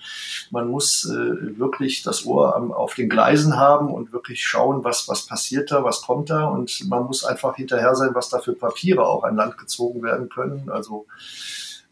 man 0.50 0.68
muss 0.68 1.04
äh, 1.04 1.58
wirklich 1.58 2.02
das 2.02 2.26
Ohr 2.26 2.56
am, 2.56 2.72
auf 2.72 2.94
den 2.94 3.08
Gleisen 3.08 3.56
haben 3.56 3.92
und 3.92 4.12
wirklich 4.12 4.44
schauen, 4.44 4.82
was, 4.84 5.08
was 5.08 5.26
passiert 5.26 5.70
da, 5.70 5.84
was 5.84 6.02
kommt 6.02 6.30
da 6.30 6.46
und 6.46 6.88
man 6.88 7.04
muss 7.04 7.24
einfach 7.24 7.56
hinterher 7.56 7.94
sein, 7.94 8.10
was 8.14 8.28
da 8.28 8.40
für 8.40 8.54
Papiere 8.54 9.06
auch 9.06 9.22
an 9.22 9.36
Land 9.36 9.56
gezogen 9.56 10.02
werden 10.02 10.28
können. 10.28 10.68
Also 10.68 11.06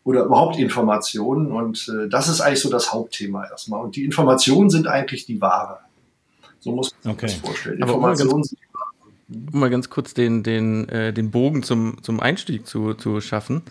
oder 0.02 0.24
überhaupt 0.24 0.58
Informationen 0.58 1.50
und 1.50 1.88
äh, 1.88 2.08
das 2.08 2.28
ist 2.28 2.40
eigentlich 2.40 2.60
so 2.60 2.68
das 2.68 2.92
Hauptthema 2.92 3.46
erstmal. 3.46 3.80
Und 3.80 3.96
die 3.96 4.04
Informationen 4.04 4.68
sind 4.68 4.86
eigentlich 4.86 5.24
die 5.24 5.40
Ware. 5.40 5.78
So 6.60 6.72
muss 6.72 6.94
man 7.02 7.14
okay. 7.14 7.28
sich 7.28 7.40
das 7.40 7.46
vorstellen. 7.46 7.78
Informationen 7.78 8.42
sind 8.42 8.58
die 8.60 8.73
um 9.28 9.60
mal 9.60 9.70
ganz 9.70 9.90
kurz 9.90 10.14
den, 10.14 10.42
den, 10.42 10.88
äh, 10.88 11.12
den 11.12 11.30
Bogen 11.30 11.62
zum, 11.62 12.02
zum 12.02 12.20
Einstieg 12.20 12.66
zu, 12.66 12.94
zu 12.94 13.20
schaffen. 13.20 13.62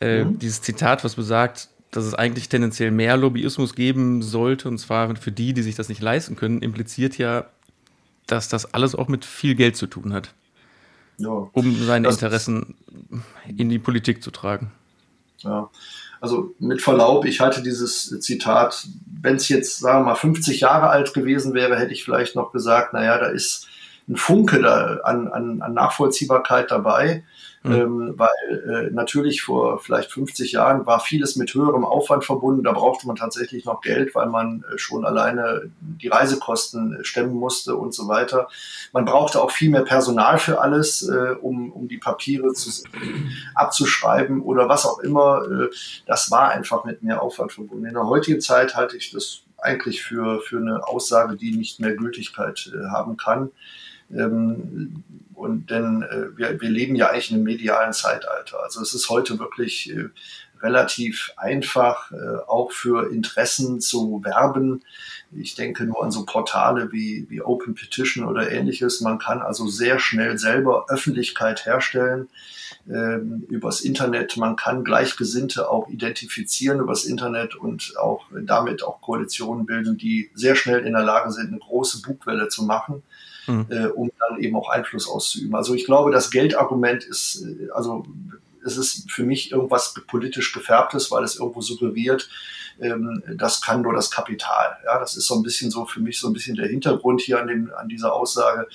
Äh, 0.00 0.24
mhm. 0.24 0.38
Dieses 0.38 0.62
Zitat, 0.62 1.04
was 1.04 1.14
besagt, 1.14 1.68
dass 1.90 2.04
es 2.04 2.14
eigentlich 2.14 2.48
tendenziell 2.48 2.90
mehr 2.90 3.16
Lobbyismus 3.16 3.74
geben 3.74 4.22
sollte, 4.22 4.68
und 4.68 4.78
zwar 4.78 5.14
für 5.16 5.32
die, 5.32 5.52
die 5.52 5.62
sich 5.62 5.74
das 5.74 5.88
nicht 5.88 6.02
leisten 6.02 6.36
können, 6.36 6.62
impliziert 6.62 7.18
ja, 7.18 7.46
dass 8.26 8.48
das 8.48 8.74
alles 8.74 8.94
auch 8.94 9.08
mit 9.08 9.24
viel 9.24 9.54
Geld 9.54 9.76
zu 9.76 9.86
tun 9.86 10.12
hat. 10.12 10.34
Ja. 11.18 11.30
Um 11.30 11.74
seine 11.84 12.08
Interessen 12.08 12.74
in 13.56 13.70
die 13.70 13.78
Politik 13.78 14.22
zu 14.22 14.30
tragen. 14.30 14.72
Ja, 15.38 15.70
also 16.20 16.54
mit 16.58 16.82
Verlaub, 16.82 17.24
ich 17.24 17.40
halte 17.40 17.62
dieses 17.62 18.20
Zitat, 18.20 18.86
wenn 19.22 19.36
es 19.36 19.48
jetzt, 19.48 19.78
sagen 19.78 20.00
wir 20.00 20.10
mal, 20.10 20.14
50 20.16 20.60
Jahre 20.60 20.88
alt 20.88 21.14
gewesen 21.14 21.54
wäre, 21.54 21.78
hätte 21.78 21.92
ich 21.92 22.04
vielleicht 22.04 22.36
noch 22.36 22.52
gesagt, 22.52 22.92
naja, 22.92 23.18
da 23.18 23.26
ist 23.26 23.68
ein 24.08 24.16
Funke 24.16 24.60
da 24.60 24.98
an, 25.02 25.28
an, 25.28 25.62
an 25.62 25.74
Nachvollziehbarkeit 25.74 26.70
dabei. 26.70 27.24
Mhm. 27.66 27.72
Ähm, 27.72 28.14
weil 28.16 28.88
äh, 28.88 28.94
natürlich 28.94 29.42
vor 29.42 29.80
vielleicht 29.80 30.12
50 30.12 30.52
Jahren 30.52 30.86
war 30.86 31.00
vieles 31.00 31.34
mit 31.34 31.52
höherem 31.52 31.84
Aufwand 31.84 32.24
verbunden. 32.24 32.62
Da 32.62 32.70
brauchte 32.72 33.08
man 33.08 33.16
tatsächlich 33.16 33.64
noch 33.64 33.80
Geld, 33.80 34.14
weil 34.14 34.26
man 34.26 34.64
äh, 34.72 34.78
schon 34.78 35.04
alleine 35.04 35.62
die 35.80 36.06
Reisekosten 36.06 37.00
äh, 37.00 37.04
stemmen 37.04 37.34
musste 37.34 37.74
und 37.74 37.92
so 37.92 38.06
weiter. 38.06 38.48
Man 38.92 39.04
brauchte 39.04 39.42
auch 39.42 39.50
viel 39.50 39.70
mehr 39.70 39.82
Personal 39.82 40.38
für 40.38 40.60
alles, 40.60 41.08
äh, 41.08 41.34
um, 41.40 41.72
um 41.72 41.88
die 41.88 41.98
Papiere 41.98 42.52
zu, 42.52 42.70
abzuschreiben 43.56 44.42
oder 44.42 44.68
was 44.68 44.86
auch 44.86 45.00
immer. 45.00 45.42
Äh, 45.44 45.74
das 46.06 46.30
war 46.30 46.50
einfach 46.50 46.84
mit 46.84 47.02
mehr 47.02 47.20
Aufwand 47.20 47.52
verbunden. 47.52 47.86
In 47.86 47.94
der 47.94 48.06
heutigen 48.06 48.40
Zeit 48.40 48.76
halte 48.76 48.96
ich 48.96 49.10
das 49.10 49.42
eigentlich 49.58 50.04
für, 50.04 50.40
für 50.40 50.58
eine 50.58 50.86
Aussage, 50.86 51.36
die 51.36 51.56
nicht 51.56 51.80
mehr 51.80 51.96
Gültigkeit 51.96 52.70
äh, 52.72 52.90
haben 52.90 53.16
kann. 53.16 53.50
Ähm, 54.14 55.02
und 55.34 55.70
denn 55.70 56.02
äh, 56.02 56.36
wir, 56.36 56.60
wir 56.60 56.70
leben 56.70 56.96
ja 56.96 57.10
eigentlich 57.10 57.30
in 57.30 57.36
einem 57.36 57.44
medialen 57.44 57.92
Zeitalter. 57.92 58.62
Also 58.62 58.80
es 58.80 58.94
ist 58.94 59.10
heute 59.10 59.38
wirklich 59.38 59.90
äh, 59.90 60.08
relativ 60.62 61.32
einfach, 61.36 62.10
äh, 62.12 62.38
auch 62.46 62.72
für 62.72 63.10
Interessen 63.12 63.80
zu 63.80 64.22
werben. 64.24 64.82
Ich 65.32 65.54
denke 65.54 65.84
nur 65.84 66.02
an 66.02 66.10
so 66.10 66.24
Portale 66.24 66.90
wie, 66.92 67.26
wie 67.28 67.42
Open 67.42 67.74
Petition 67.74 68.24
oder 68.24 68.50
ähnliches. 68.50 69.02
Man 69.02 69.18
kann 69.18 69.42
also 69.42 69.66
sehr 69.66 69.98
schnell 69.98 70.38
selber 70.38 70.86
Öffentlichkeit 70.88 71.66
herstellen 71.66 72.28
ähm, 72.88 73.44
übers 73.48 73.82
Internet. 73.82 74.38
Man 74.38 74.56
kann 74.56 74.84
Gleichgesinnte 74.84 75.68
auch 75.70 75.88
identifizieren 75.88 76.80
übers 76.80 77.04
Internet 77.04 77.56
und 77.56 77.94
auch 77.98 78.24
damit 78.42 78.82
auch 78.82 79.02
Koalitionen 79.02 79.66
bilden, 79.66 79.98
die 79.98 80.30
sehr 80.34 80.56
schnell 80.56 80.86
in 80.86 80.94
der 80.94 81.04
Lage 81.04 81.30
sind, 81.30 81.48
eine 81.48 81.58
große 81.58 82.00
Bugwelle 82.00 82.48
zu 82.48 82.64
machen 82.64 83.02
mhm. 83.46 83.66
äh, 83.70 83.86
um 83.86 84.10
dann 84.18 84.38
eben 84.40 84.56
auch 84.56 84.70
Einfluss 84.70 85.08
auszuüben. 85.08 85.54
Also 85.54 85.74
ich 85.74 85.84
glaube, 85.84 86.10
das 86.10 86.30
Geldargument 86.30 87.04
ist, 87.04 87.44
äh, 87.44 87.70
also 87.72 88.04
es 88.64 88.76
ist 88.76 89.10
für 89.10 89.24
mich 89.24 89.52
irgendwas 89.52 89.94
politisch 90.06 90.52
gefärbtes, 90.52 91.10
weil 91.10 91.24
es 91.24 91.36
irgendwo 91.36 91.60
suggeriert, 91.60 92.28
ähm, 92.80 93.22
das 93.36 93.62
kann 93.62 93.82
nur 93.82 93.94
das 93.94 94.10
Kapital. 94.10 94.76
Ja, 94.84 94.98
das 94.98 95.16
ist 95.16 95.26
so 95.26 95.36
ein 95.36 95.42
bisschen 95.42 95.70
so 95.70 95.86
für 95.86 96.00
mich 96.00 96.18
so 96.18 96.28
ein 96.28 96.32
bisschen 96.32 96.56
der 96.56 96.68
Hintergrund 96.68 97.20
hier 97.20 97.40
an, 97.40 97.46
dem, 97.46 97.72
an 97.76 97.88
dieser 97.88 98.12
Aussage. 98.12 98.68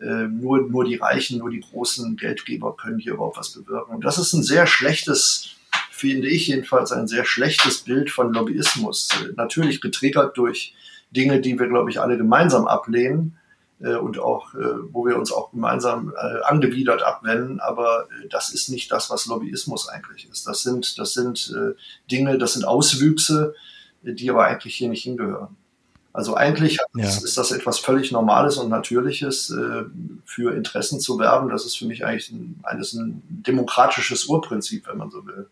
Äh, 0.00 0.26
nur, 0.26 0.62
nur 0.62 0.84
die 0.84 0.96
Reichen, 0.96 1.38
nur 1.38 1.50
die 1.50 1.60
großen 1.60 2.16
Geldgeber 2.16 2.76
können 2.76 2.98
hier 2.98 3.14
überhaupt 3.14 3.36
was 3.36 3.50
bewirken. 3.50 3.94
Und 3.94 4.04
das 4.04 4.18
ist 4.18 4.32
ein 4.32 4.42
sehr 4.42 4.66
schlechtes, 4.66 5.50
finde 5.90 6.28
ich 6.28 6.48
jedenfalls, 6.48 6.90
ein 6.90 7.06
sehr 7.06 7.24
schlechtes 7.24 7.82
Bild 7.82 8.10
von 8.10 8.32
Lobbyismus. 8.32 9.08
Äh, 9.22 9.32
natürlich 9.36 9.80
getriggert 9.80 10.36
durch 10.36 10.74
Dinge, 11.10 11.40
die 11.40 11.58
wir, 11.58 11.68
glaube 11.68 11.90
ich, 11.90 12.00
alle 12.00 12.16
gemeinsam 12.16 12.66
ablehnen 12.66 13.38
und 13.80 14.18
auch, 14.18 14.54
äh, 14.54 14.58
wo 14.92 15.04
wir 15.06 15.16
uns 15.16 15.32
auch 15.32 15.50
gemeinsam 15.50 16.12
äh, 16.16 16.42
angewidert 16.44 17.02
abwenden. 17.02 17.60
Aber 17.60 18.08
äh, 18.22 18.28
das 18.28 18.52
ist 18.52 18.68
nicht 18.68 18.90
das, 18.92 19.10
was 19.10 19.26
Lobbyismus 19.26 19.88
eigentlich 19.88 20.28
ist. 20.30 20.46
Das 20.46 20.62
sind, 20.62 20.98
das 20.98 21.12
sind 21.12 21.52
äh, 21.54 21.74
Dinge, 22.10 22.38
das 22.38 22.54
sind 22.54 22.64
Auswüchse, 22.64 23.54
die 24.02 24.30
aber 24.30 24.44
eigentlich 24.44 24.74
hier 24.76 24.88
nicht 24.88 25.02
hingehören. 25.02 25.56
Also 26.14 26.36
eigentlich 26.36 26.78
ja. 26.94 27.04
ist 27.04 27.36
das 27.36 27.50
etwas 27.50 27.80
völlig 27.80 28.12
Normales 28.12 28.56
und 28.56 28.70
Natürliches, 28.70 29.50
äh, 29.50 29.82
für 30.24 30.54
Interessen 30.54 31.00
zu 31.00 31.18
werben. 31.18 31.50
Das 31.50 31.66
ist 31.66 31.76
für 31.76 31.86
mich 31.86 32.06
eigentlich 32.06 32.30
ein, 32.30 32.60
eines 32.62 32.92
ein 32.92 33.20
demokratisches 33.28 34.26
Urprinzip, 34.26 34.86
wenn 34.86 34.98
man 34.98 35.10
so 35.10 35.26
will. 35.26 35.48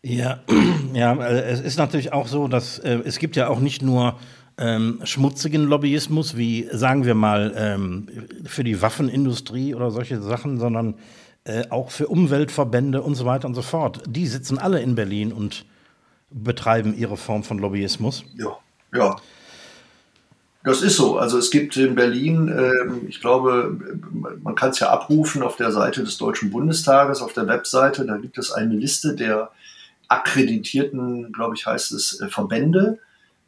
Ja, 0.00 0.40
ja, 0.94 1.16
es 1.26 1.60
ist 1.60 1.76
natürlich 1.76 2.12
auch 2.12 2.28
so, 2.28 2.46
dass 2.46 2.78
äh, 2.78 3.00
es 3.04 3.18
gibt 3.18 3.34
ja 3.34 3.48
auch 3.48 3.58
nicht 3.58 3.82
nur 3.82 4.16
ähm, 4.58 5.00
schmutzigen 5.04 5.64
Lobbyismus, 5.64 6.36
wie 6.36 6.68
sagen 6.72 7.04
wir 7.04 7.14
mal 7.14 7.52
ähm, 7.56 8.08
für 8.44 8.64
die 8.64 8.80
Waffenindustrie 8.82 9.74
oder 9.74 9.90
solche 9.90 10.20
Sachen, 10.20 10.58
sondern 10.58 10.94
äh, 11.44 11.64
auch 11.70 11.90
für 11.90 12.08
Umweltverbände 12.08 13.02
und 13.02 13.14
so 13.14 13.24
weiter 13.24 13.48
und 13.48 13.54
so 13.54 13.62
fort. 13.62 14.02
Die 14.06 14.26
sitzen 14.26 14.58
alle 14.58 14.80
in 14.80 14.94
Berlin 14.94 15.32
und 15.32 15.64
betreiben 16.30 16.96
ihre 16.96 17.16
Form 17.16 17.44
von 17.44 17.58
Lobbyismus. 17.58 18.24
Ja, 18.36 18.56
ja. 18.94 19.16
Das 20.64 20.80
ist 20.80 20.96
so. 20.96 21.18
Also 21.18 21.38
es 21.38 21.50
gibt 21.50 21.76
in 21.76 21.96
Berlin, 21.96 22.48
äh, 22.48 23.08
ich 23.08 23.20
glaube, 23.20 23.76
man 24.42 24.54
kann 24.54 24.70
es 24.70 24.78
ja 24.78 24.90
abrufen 24.90 25.42
auf 25.42 25.56
der 25.56 25.72
Seite 25.72 26.04
des 26.04 26.18
Deutschen 26.18 26.50
Bundestages, 26.50 27.20
auf 27.20 27.32
der 27.32 27.48
Webseite, 27.48 28.06
da 28.06 28.16
gibt 28.16 28.38
es 28.38 28.52
eine 28.52 28.74
Liste 28.74 29.16
der 29.16 29.50
akkreditierten, 30.06 31.32
glaube 31.32 31.56
ich, 31.56 31.66
heißt 31.66 31.92
es, 31.92 32.20
äh, 32.20 32.28
Verbände 32.28 32.98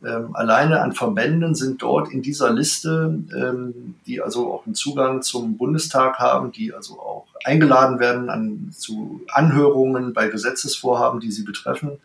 ähm, 0.07 0.35
alleine 0.35 0.81
an 0.81 0.93
Verbänden 0.93 1.55
sind 1.55 1.83
dort 1.83 2.11
in 2.11 2.23
dieser 2.23 2.53
Liste, 2.53 3.19
ähm, 3.35 3.95
die 4.07 4.21
also 4.21 4.53
auch 4.53 4.67
einen 4.67 4.75
Zugang 4.75 5.23
zum 5.23 5.57
Bundestag 5.57 6.19
haben, 6.19 6.53
die 6.53 6.75
also 6.75 6.95
auch 7.01 7.27
eingeladen 7.45 7.99
werden 7.99 8.31
an, 8.31 8.71
zu 8.71 9.23
Anhörungen 9.29 10.13
bei 10.13 10.29
Gesetzesvorhaben, 10.29 11.21
die 11.21 11.31
sie 11.31 11.45
betreffen, 11.45 11.99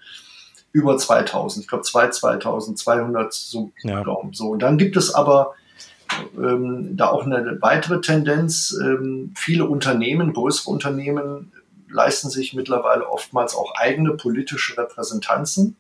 über 0.71 0.97
2000. 0.97 1.63
Ich 1.63 1.69
glaube, 1.69 1.83
2200 1.83 3.33
so. 3.33 3.71
Ja. 3.83 4.03
so. 4.31 4.49
Und 4.49 4.61
dann 4.61 4.77
gibt 4.77 4.97
es 4.97 5.13
aber 5.13 5.53
ähm, 6.37 6.95
da 6.95 7.09
auch 7.09 7.25
eine 7.25 7.57
weitere 7.61 8.01
Tendenz. 8.01 8.77
Ähm, 8.81 9.33
viele 9.35 9.65
Unternehmen, 9.65 10.33
größere 10.33 10.71
Unternehmen, 10.71 11.51
leisten 11.89 12.29
sich 12.29 12.53
mittlerweile 12.53 13.09
oftmals 13.09 13.55
auch 13.55 13.73
eigene 13.75 14.13
politische 14.13 14.77
Repräsentanzen 14.77 15.75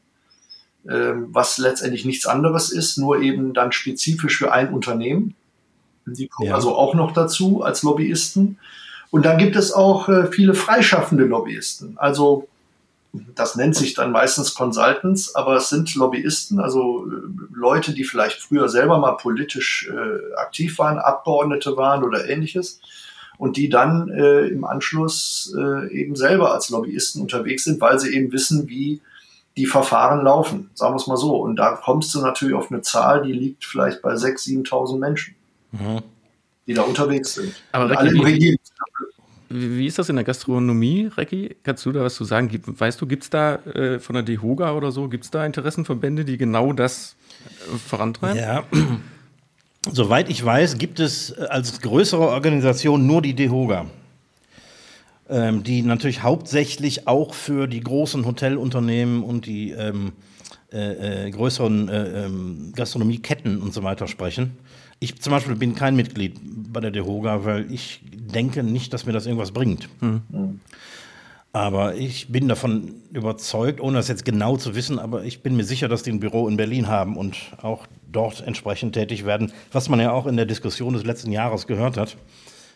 was 0.83 1.57
letztendlich 1.57 2.05
nichts 2.05 2.25
anderes 2.25 2.71
ist, 2.71 2.97
nur 2.97 3.21
eben 3.21 3.53
dann 3.53 3.71
spezifisch 3.71 4.37
für 4.37 4.53
ein 4.53 4.73
Unternehmen. 4.73 5.35
Die 6.05 6.27
kommen 6.27 6.49
ja. 6.49 6.55
also 6.55 6.75
auch 6.75 6.95
noch 6.95 7.11
dazu 7.11 7.63
als 7.63 7.83
Lobbyisten. 7.83 8.57
Und 9.11 9.25
dann 9.25 9.37
gibt 9.37 9.55
es 9.55 9.71
auch 9.71 10.07
äh, 10.09 10.27
viele 10.27 10.53
freischaffende 10.53 11.25
Lobbyisten. 11.25 11.97
Also 11.97 12.47
das 13.11 13.55
nennt 13.55 13.75
sich 13.75 13.95
dann 13.95 14.11
meistens 14.11 14.53
Consultants, 14.53 15.33
aber 15.33 15.55
es 15.55 15.69
sind 15.69 15.95
Lobbyisten, 15.95 16.59
also 16.59 17.07
äh, 17.07 17.11
Leute, 17.53 17.93
die 17.93 18.03
vielleicht 18.03 18.39
früher 18.41 18.69
selber 18.69 18.99
mal 18.99 19.13
politisch 19.13 19.89
äh, 19.91 20.35
aktiv 20.35 20.77
waren, 20.77 20.99
Abgeordnete 20.99 21.75
waren 21.75 22.03
oder 22.03 22.29
ähnliches 22.29 22.81
und 23.39 23.57
die 23.57 23.69
dann 23.69 24.09
äh, 24.09 24.47
im 24.47 24.63
Anschluss 24.63 25.55
äh, 25.57 25.91
eben 25.91 26.15
selber 26.15 26.53
als 26.53 26.69
Lobbyisten 26.69 27.21
unterwegs 27.21 27.63
sind, 27.63 27.81
weil 27.81 27.99
sie 27.99 28.13
eben 28.13 28.31
wissen, 28.31 28.69
wie 28.69 29.01
die 29.59 29.65
Verfahren 29.65 30.23
laufen, 30.23 30.69
sagen 30.73 30.93
wir 30.93 30.97
es 30.97 31.07
mal 31.07 31.17
so. 31.17 31.35
Und 31.35 31.57
da 31.57 31.73
kommst 31.73 32.15
du 32.15 32.21
natürlich 32.21 32.55
auf 32.55 32.71
eine 32.71 32.81
Zahl, 32.81 33.23
die 33.23 33.33
liegt 33.33 33.65
vielleicht 33.65 34.01
bei 34.01 34.13
6.000, 34.13 34.69
7.000 34.69 34.97
Menschen, 34.97 35.35
mhm. 35.73 36.01
die 36.65 36.73
da 36.73 36.83
unterwegs 36.83 37.33
sind. 37.33 37.53
Aber 37.73 37.89
Recki, 37.89 38.57
wie, 39.49 39.77
wie, 39.77 39.85
ist 39.85 39.99
das 39.99 40.07
in 40.07 40.15
der 40.15 40.23
Gastronomie, 40.23 41.11
Recki? 41.17 41.57
Kannst 41.61 41.85
du 41.85 41.91
da 41.91 42.01
was 42.01 42.15
zu 42.15 42.23
sagen? 42.23 42.49
Weißt 42.65 43.01
du, 43.01 43.05
gibt 43.05 43.23
es 43.23 43.29
da 43.29 43.55
äh, 43.55 43.99
von 43.99 44.13
der 44.13 44.23
DEHOGA 44.23 44.71
oder 44.71 44.93
so, 44.93 45.09
gibt 45.09 45.25
es 45.25 45.31
da 45.31 45.45
Interessenverbände, 45.45 46.23
die 46.23 46.37
genau 46.37 46.71
das 46.71 47.17
äh, 47.67 47.77
vorantreiben? 47.77 48.37
Ja. 48.37 48.63
Soweit 49.91 50.29
ich 50.29 50.45
weiß, 50.45 50.77
gibt 50.77 51.01
es 51.01 51.31
äh, 51.31 51.47
als 51.49 51.81
größere 51.81 52.29
Organisation 52.29 53.05
nur 53.05 53.21
die 53.21 53.33
DEHOGA 53.33 53.87
ähm, 55.29 55.63
die 55.63 55.81
natürlich 55.81 56.23
hauptsächlich 56.23 57.07
auch 57.07 57.33
für 57.33 57.67
die 57.67 57.81
großen 57.81 58.25
Hotelunternehmen 58.25 59.23
und 59.23 59.45
die 59.45 59.71
ähm, 59.71 60.13
äh, 60.71 61.27
äh, 61.27 61.31
größeren 61.31 61.89
äh, 61.89 62.25
ähm, 62.25 62.73
Gastronomieketten 62.75 63.59
und 63.61 63.73
so 63.73 63.81
weiter 63.83 64.07
sprechen. 64.07 64.57
Ich 64.99 65.19
zum 65.19 65.31
Beispiel 65.31 65.55
bin 65.55 65.73
kein 65.73 65.95
Mitglied 65.95 66.39
bei 66.43 66.79
der 66.79 66.91
DEHOGA, 66.91 67.43
weil 67.43 67.71
ich 67.71 68.01
denke 68.03 68.61
nicht, 68.63 68.93
dass 68.93 69.05
mir 69.05 69.13
das 69.13 69.25
irgendwas 69.25 69.51
bringt. 69.51 69.89
Mhm. 70.01 70.59
Aber 71.51 71.95
ich 71.95 72.27
bin 72.31 72.47
davon 72.47 72.93
überzeugt, 73.11 73.81
ohne 73.81 73.97
das 73.97 74.07
jetzt 74.09 74.25
genau 74.25 74.57
zu 74.57 74.75
wissen, 74.75 74.99
aber 74.99 75.23
ich 75.23 75.41
bin 75.41 75.55
mir 75.55 75.63
sicher, 75.63 75.87
dass 75.87 76.03
die 76.03 76.11
ein 76.11 76.19
Büro 76.19 76.47
in 76.47 76.57
Berlin 76.57 76.87
haben 76.87 77.17
und 77.17 77.37
auch 77.63 77.87
dort 78.11 78.41
entsprechend 78.45 78.93
tätig 78.93 79.25
werden, 79.25 79.51
was 79.71 79.89
man 79.89 79.99
ja 79.99 80.11
auch 80.11 80.27
in 80.27 80.37
der 80.37 80.45
Diskussion 80.45 80.93
des 80.93 81.03
letzten 81.03 81.31
Jahres 81.31 81.65
gehört 81.65 81.97
hat. 81.97 82.17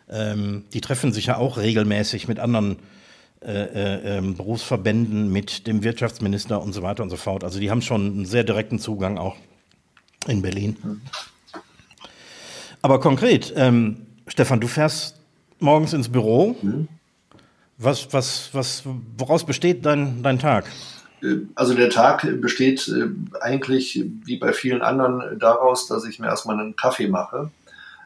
Ähm, 0.10 0.66
die 0.74 0.82
treffen 0.82 1.14
sich 1.14 1.28
ja 1.28 1.38
auch 1.38 1.58
regelmäßig 1.58 2.28
mit 2.28 2.40
anderen 2.40 2.78
äh, 3.42 3.52
äh, 3.52 4.18
ähm, 4.18 4.36
Berufsverbänden, 4.36 5.32
mit 5.32 5.68
dem 5.68 5.84
Wirtschaftsminister 5.84 6.62
und 6.62 6.72
so 6.72 6.82
weiter 6.82 7.04
und 7.04 7.10
so 7.10 7.18
fort. 7.18 7.44
Also 7.44 7.60
die 7.60 7.70
haben 7.70 7.82
schon 7.82 8.06
einen 8.06 8.26
sehr 8.26 8.44
direkten 8.44 8.80
Zugang 8.80 9.18
auch 9.18 9.36
in 10.28 10.42
Berlin. 10.42 11.02
Aber 12.82 13.00
konkret, 13.00 13.54
ähm, 13.58 14.06
Stefan, 14.28 14.62
du 14.62 14.68
fährst 14.68 15.18
morgens 15.60 15.94
ins 15.94 16.10
Büro. 16.10 16.56
Was, 17.78 18.14
was, 18.14 18.50
was, 18.54 18.84
woraus 19.18 19.46
besteht 19.46 19.86
dein, 19.86 20.24
dein 20.24 20.40
Tag? 20.40 20.66
Äh, 21.22 21.38
also 21.56 21.74
der 21.74 21.90
Tag 21.90 22.26
besteht 22.40 22.88
äh, 22.88 23.08
eigentlich 23.42 24.06
wie 24.26 24.38
bei 24.38 24.54
vielen 24.54 24.82
anderen 24.82 25.38
daraus, 25.40 25.88
dass 25.88 26.06
ich 26.06 26.20
mir 26.20 26.28
erstmal 26.28 26.60
einen 26.60 26.76
Kaffee 26.76 27.08
mache. 27.08 27.52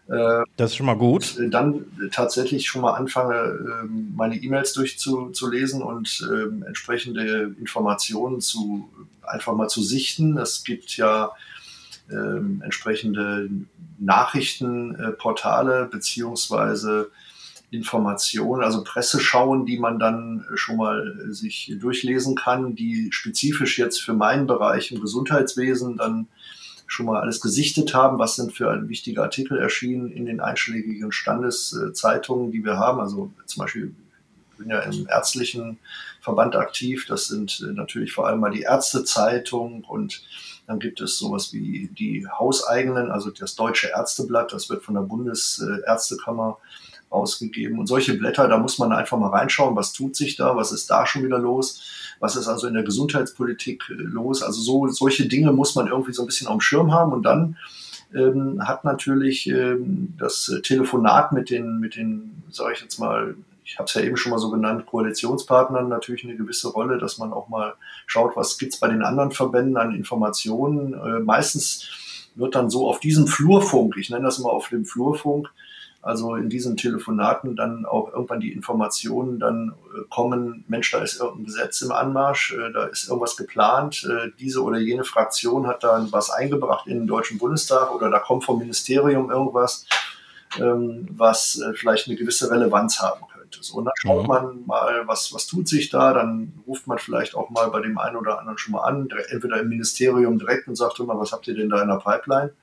Äh, 0.09 0.43
das 0.55 0.71
ist 0.71 0.77
schon 0.77 0.85
mal 0.85 0.97
gut. 0.97 1.35
Dann 1.49 1.85
tatsächlich 2.11 2.67
schon 2.67 2.81
mal 2.81 2.93
anfange, 2.93 3.35
ähm, 3.35 4.13
meine 4.15 4.35
E-Mails 4.35 4.73
durchzulesen 4.73 5.81
und 5.81 6.27
ähm, 6.31 6.63
entsprechende 6.65 7.55
Informationen 7.59 8.41
zu 8.41 8.89
einfach 9.21 9.53
mal 9.53 9.67
zu 9.67 9.81
sichten. 9.81 10.37
Es 10.37 10.63
gibt 10.63 10.95
ja 10.97 11.31
ähm, 12.09 12.61
entsprechende 12.63 13.49
Nachrichtenportale 13.99 15.89
beziehungsweise 15.91 17.11
Informationen, 17.69 18.63
also 18.63 18.81
Presseschauen, 18.83 19.65
die 19.65 19.77
man 19.77 19.99
dann 19.99 20.45
schon 20.55 20.77
mal 20.77 21.25
sich 21.29 21.73
durchlesen 21.81 22.35
kann, 22.35 22.75
die 22.75 23.09
spezifisch 23.11 23.77
jetzt 23.77 24.01
für 24.01 24.13
meinen 24.13 24.47
Bereich 24.47 24.91
im 24.93 25.01
Gesundheitswesen 25.01 25.97
dann 25.97 26.27
schon 26.88 27.06
mal 27.06 27.21
alles 27.21 27.41
gesichtet 27.41 27.93
haben, 27.93 28.17
was 28.17 28.36
sind 28.36 28.54
für 28.54 28.89
wichtige 28.89 29.21
Artikel 29.21 29.60
erschienen 29.60 30.12
in 30.12 30.26
den 30.26 30.39
einschlägigen 30.39 31.12
Standeszeitungen, 31.12 32.52
die 32.52 32.63
wir 32.63 32.78
haben. 32.78 33.00
Also 33.00 33.32
zum 33.45 33.62
Beispiel, 33.62 33.93
bin 34.58 34.69
ja 34.69 34.80
im 34.80 35.08
ärztlichen 35.08 35.78
Verband 36.21 36.56
aktiv, 36.56 37.06
das 37.08 37.28
sind 37.28 37.63
natürlich 37.73 38.12
vor 38.12 38.28
allem 38.28 38.39
mal 38.39 38.50
die 38.50 38.63
Ärztezeitung 38.63 39.84
und 39.84 40.23
dann 40.65 40.80
gibt 40.80 41.00
es 41.00 41.17
sowas 41.17 41.54
wie 41.54 41.89
die 41.97 42.28
hauseigenen, 42.28 43.12
also 43.12 43.30
das 43.30 43.56
Deutsche 43.56 43.89
Ärzteblatt, 43.89 44.52
das 44.52 44.69
wird 44.69 44.84
von 44.84 44.95
der 44.95 45.02
Bundesärztekammer 45.02 46.58
ausgegeben. 47.10 47.80
Und 47.80 47.88
solche 47.88 48.15
Blätter, 48.15 48.50
da 48.50 48.58
muss 48.58 48.80
man 48.80 48.91
einfach 48.91 49.17
mal 49.17 49.30
reinschauen, 49.30 49.76
was 49.76 49.93
tut 49.93 50.15
sich 50.15 50.36
da, 50.36 50.56
was 50.58 50.73
ist 50.73 50.89
da 50.89 51.06
schon 51.06 51.23
wieder 51.23 51.39
los, 51.39 51.82
was 52.19 52.36
ist 52.36 52.47
also 52.47 52.67
in 52.67 52.73
der 52.73 52.84
Gesundheitspolitik 52.84 53.84
äh, 53.89 53.93
los. 53.93 54.41
Also 54.41 54.62
so, 54.62 54.88
solche 54.88 55.27
Dinge 55.27 55.51
muss 55.51 55.75
man 55.75 55.88
irgendwie 55.88 56.13
so 56.13 56.23
ein 56.23 56.25
bisschen 56.25 56.47
auf 56.47 56.58
dem 56.58 56.62
Schirm 56.62 56.91
haben 56.91 57.13
und 57.13 57.23
dann 57.23 57.58
ähm, 58.13 58.65
hat 58.65 58.84
natürlich 58.84 59.47
ähm, 59.47 60.13
das 60.17 60.51
Telefonat 60.63 61.34
mit 61.34 61.49
den, 61.49 61.80
mit 61.80 61.95
den, 61.95 62.43
sage 62.49 62.73
ich 62.73 62.82
jetzt 62.82 62.99
mal, 62.99 63.36
ich 63.63 63.77
habe 63.77 63.88
es 63.88 63.93
ja 63.95 64.01
eben 64.01 64.15
schon 64.15 64.32
mal 64.32 64.39
so 64.39 64.49
genannt, 64.49 64.86
Koalitionspartnern 64.86 65.89
natürlich 65.89 66.23
eine 66.23 66.38
gewisse 66.38 66.69
Rolle, 66.69 66.99
dass 66.99 67.17
man 67.17 67.34
auch 67.34 67.49
mal 67.49 67.73
schaut, 68.06 68.38
was 68.38 68.58
gibt's 68.58 68.80
bei 68.80 68.88
den 68.88 69.03
anderen 69.03 69.32
Verbänden 69.32 69.75
an 69.75 69.93
Informationen. 69.93 70.93
Äh, 70.93 71.19
meistens 71.19 72.30
wird 72.36 72.56
dann 72.56 72.69
so 72.69 72.88
auf 72.88 72.99
diesem 72.99 73.27
Flurfunk, 73.27 73.97
ich 73.97 74.10
nenne 74.10 74.23
das 74.23 74.39
mal 74.39 74.49
auf 74.49 74.69
dem 74.69 74.86
Flurfunk, 74.86 75.49
also 76.01 76.36
in 76.36 76.49
diesen 76.49 76.77
Telefonaten 76.77 77.55
dann 77.55 77.86
auch 77.86 78.13
irgendwann 78.13 78.39
die 78.39 78.51
Informationen 78.51 79.39
dann 79.39 79.73
äh, 79.93 80.03
kommen, 80.10 80.63
Mensch, 80.67 80.91
da 80.91 80.99
ist 80.99 81.19
irgendein 81.19 81.45
Gesetz 81.45 81.81
im 81.81 81.91
Anmarsch, 81.91 82.53
äh, 82.53 82.71
da 82.71 82.86
ist 82.86 83.07
irgendwas 83.07 83.36
geplant, 83.36 84.07
äh, 84.10 84.29
diese 84.39 84.63
oder 84.63 84.77
jene 84.77 85.03
Fraktion 85.03 85.67
hat 85.67 85.83
dann 85.83 86.12
was 86.12 86.29
eingebracht 86.29 86.88
in 86.88 86.99
den 86.99 87.07
Deutschen 87.07 87.38
Bundestag 87.38 87.93
oder 87.93 88.10
da 88.10 88.19
kommt 88.19 88.45
vom 88.45 88.60
Ministerium 88.60 89.29
irgendwas, 89.31 89.86
ähm, 90.60 91.07
was 91.12 91.62
vielleicht 91.75 92.07
eine 92.07 92.15
gewisse 92.15 92.49
Relevanz 92.49 93.01
haben 93.01 93.21
könnte. 93.33 93.60
So, 93.62 93.77
und 93.77 93.86
dann 93.86 93.93
schaut 93.97 94.23
mhm. 94.23 94.27
man 94.27 94.65
mal, 94.65 95.07
was, 95.07 95.33
was 95.33 95.47
tut 95.47 95.67
sich 95.67 95.89
da, 95.89 96.13
dann 96.13 96.53
ruft 96.65 96.88
man 96.88 96.99
vielleicht 96.99 97.36
auch 97.36 97.49
mal 97.49 97.69
bei 97.69 97.81
dem 97.81 97.97
einen 97.97 98.15
oder 98.15 98.39
anderen 98.39 98.57
schon 98.57 98.73
mal 98.73 98.83
an, 98.83 99.10
entweder 99.29 99.60
im 99.60 99.69
Ministerium 99.69 100.38
direkt 100.38 100.67
und 100.67 100.75
sagt 100.75 100.99
immer, 100.99 101.19
was 101.19 101.31
habt 101.31 101.47
ihr 101.47 101.55
denn 101.55 101.69
da 101.69 101.81
in 101.81 101.89
der 101.89 101.95
Pipeline? 101.95 102.53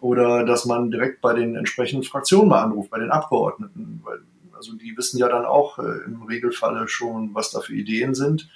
Oder 0.00 0.44
dass 0.44 0.64
man 0.64 0.90
direkt 0.90 1.20
bei 1.20 1.34
den 1.34 1.56
entsprechenden 1.56 2.04
Fraktionen 2.04 2.48
mal 2.48 2.62
anruft, 2.62 2.90
bei 2.90 2.98
den 2.98 3.10
Abgeordneten. 3.10 4.00
Weil, 4.04 4.20
also 4.54 4.74
die 4.74 4.96
wissen 4.96 5.18
ja 5.18 5.28
dann 5.28 5.44
auch 5.44 5.78
äh, 5.78 6.04
im 6.04 6.22
Regelfalle 6.22 6.88
schon, 6.88 7.34
was 7.34 7.50
da 7.50 7.60
für 7.60 7.74
Ideen 7.74 8.14
sind. 8.14 8.48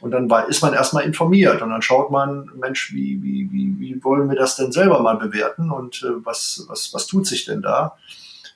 Und 0.00 0.12
dann 0.12 0.30
war, 0.30 0.48
ist 0.48 0.62
man 0.62 0.74
erstmal 0.74 1.04
informiert 1.04 1.60
und 1.60 1.70
dann 1.70 1.82
schaut 1.82 2.10
man, 2.10 2.50
Mensch, 2.54 2.92
wie, 2.94 3.20
wie, 3.22 3.48
wie, 3.50 3.80
wie 3.80 4.04
wollen 4.04 4.28
wir 4.28 4.36
das 4.36 4.56
denn 4.56 4.70
selber 4.70 5.00
mal 5.00 5.16
bewerten 5.16 5.70
und 5.70 6.02
äh, 6.02 6.24
was, 6.24 6.64
was, 6.68 6.94
was 6.94 7.06
tut 7.06 7.26
sich 7.26 7.44
denn 7.44 7.62
da? 7.62 7.96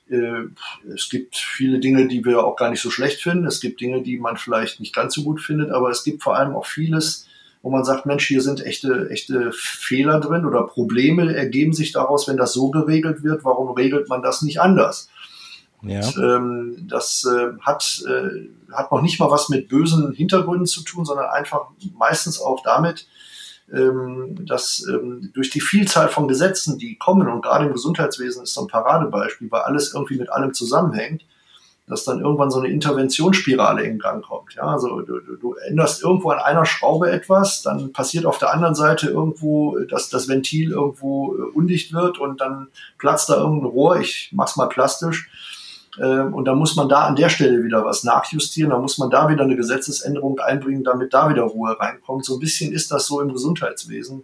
Äh, 0.09 0.43
es 0.93 1.09
gibt 1.09 1.35
viele 1.35 1.79
Dinge, 1.79 2.07
die 2.07 2.23
wir 2.23 2.45
auch 2.45 2.55
gar 2.55 2.69
nicht 2.69 2.81
so 2.81 2.89
schlecht 2.89 3.21
finden. 3.21 3.45
Es 3.45 3.59
gibt 3.59 3.81
Dinge, 3.81 4.01
die 4.01 4.17
man 4.17 4.37
vielleicht 4.37 4.79
nicht 4.79 4.95
ganz 4.95 5.15
so 5.15 5.23
gut 5.23 5.41
findet, 5.41 5.71
aber 5.71 5.89
es 5.89 6.03
gibt 6.03 6.23
vor 6.23 6.37
allem 6.37 6.55
auch 6.55 6.65
vieles, 6.65 7.27
wo 7.63 7.69
man 7.69 7.85
sagt, 7.85 8.05
Mensch, 8.05 8.27
hier 8.27 8.41
sind 8.41 8.63
echte, 8.63 9.09
echte 9.09 9.51
Fehler 9.53 10.19
drin 10.19 10.45
oder 10.45 10.63
Probleme 10.63 11.33
ergeben 11.33 11.71
sich 11.71 11.93
daraus, 11.93 12.27
wenn 12.27 12.35
das 12.35 12.51
so 12.51 12.69
geregelt 12.69 13.23
wird. 13.23 13.45
Warum 13.45 13.71
regelt 13.71 14.09
man 14.09 14.21
das 14.21 14.41
nicht 14.41 14.59
anders? 14.59 15.09
Ja. 15.81 16.05
Und, 16.05 16.17
ähm, 16.17 16.87
das 16.89 17.25
äh, 17.25 17.57
hat, 17.61 18.03
äh, 18.05 18.49
hat 18.73 18.91
noch 18.91 19.01
nicht 19.01 19.17
mal 19.17 19.31
was 19.31 19.47
mit 19.47 19.69
bösen 19.69 20.11
Hintergründen 20.11 20.65
zu 20.65 20.83
tun, 20.83 21.05
sondern 21.05 21.27
einfach 21.27 21.67
meistens 21.97 22.41
auch 22.41 22.61
damit, 22.63 23.07
ähm, 23.71 24.45
dass 24.45 24.85
ähm, 24.89 25.31
durch 25.33 25.49
die 25.49 25.61
Vielzahl 25.61 26.09
von 26.09 26.27
Gesetzen, 26.27 26.77
die 26.77 26.97
kommen, 26.97 27.29
und 27.29 27.41
gerade 27.41 27.65
im 27.65 27.73
Gesundheitswesen 27.73 28.43
ist 28.43 28.53
so 28.53 28.61
ein 28.61 28.67
Paradebeispiel, 28.67 29.49
weil 29.49 29.61
alles 29.61 29.93
irgendwie 29.93 30.17
mit 30.17 30.29
allem 30.29 30.53
zusammenhängt, 30.53 31.23
dass 31.87 32.05
dann 32.05 32.21
irgendwann 32.21 32.49
so 32.49 32.59
eine 32.59 32.69
Interventionsspirale 32.69 33.83
in 33.83 33.99
Gang 33.99 34.23
kommt. 34.23 34.55
Ja, 34.55 34.63
also 34.63 35.01
du, 35.01 35.19
du, 35.19 35.53
änderst 35.55 36.01
irgendwo 36.01 36.29
an 36.29 36.39
einer 36.39 36.65
Schraube 36.65 37.11
etwas, 37.11 37.61
dann 37.61 37.91
passiert 37.91 38.25
auf 38.25 38.37
der 38.37 38.53
anderen 38.53 38.75
Seite 38.75 39.09
irgendwo, 39.09 39.77
dass 39.79 40.09
das 40.09 40.29
Ventil 40.29 40.71
irgendwo 40.71 41.35
äh, 41.35 41.41
undicht 41.53 41.93
wird 41.93 42.19
und 42.19 42.39
dann 42.39 42.67
platzt 42.97 43.29
da 43.29 43.35
irgendein 43.35 43.69
Rohr, 43.69 43.99
ich 43.99 44.29
mach's 44.31 44.55
mal 44.55 44.67
plastisch. 44.67 45.29
Ähm, 46.01 46.33
und 46.33 46.45
dann 46.45 46.57
muss 46.57 46.75
man 46.75 46.89
da 46.89 47.05
an 47.05 47.15
der 47.15 47.29
Stelle 47.29 47.63
wieder 47.63 47.85
was 47.85 48.03
nachjustieren, 48.03 48.71
dann 48.71 48.81
muss 48.81 48.97
man 48.97 49.09
da 49.09 49.29
wieder 49.29 49.43
eine 49.43 49.55
Gesetzesänderung 49.55 50.39
einbringen, 50.39 50.83
damit 50.83 51.13
da 51.13 51.29
wieder 51.29 51.43
Ruhe 51.43 51.77
reinkommt. 51.79 52.25
So 52.25 52.35
ein 52.35 52.39
bisschen 52.39 52.71
ist 52.71 52.91
das 52.91 53.05
so 53.07 53.21
im 53.21 53.31
Gesundheitswesen. 53.33 54.23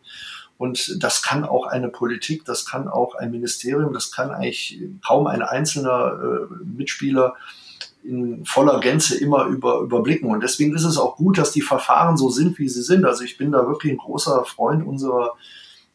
Und 0.60 1.02
das 1.02 1.24
kann 1.24 1.46
auch 1.46 1.68
eine 1.68 1.88
Politik, 1.88 2.44
das 2.44 2.66
kann 2.66 2.90
auch 2.90 3.16
ein 3.16 3.32
Ministerium, 3.32 3.94
das 3.94 4.12
kann 4.12 4.30
eigentlich 4.30 4.78
kaum 5.08 5.26
ein 5.28 5.42
einzelner 5.42 6.20
äh, 6.22 6.54
Mitspieler 6.66 7.36
in 8.04 8.44
voller 8.46 8.82
Gänze 8.82 9.18
immer 9.18 9.46
über, 9.46 9.80
überblicken. 9.80 10.30
Und 10.30 10.44
deswegen 10.44 10.76
ist 10.76 10.84
es 10.84 10.98
auch 10.98 11.16
gut, 11.16 11.38
dass 11.38 11.54
die 11.54 11.62
Verfahren 11.62 12.18
so 12.18 12.30
sind, 12.30 12.60
wie 12.60 12.68
sie 12.68 12.82
sind. 12.82 13.06
Also 13.06 13.24
ich 13.24 13.38
bin 13.38 13.54
da 13.54 13.68
wirklich 13.68 13.94
ein 13.94 14.00
großer 14.00 14.44
Freund 14.44 14.86
unserer 14.86 15.36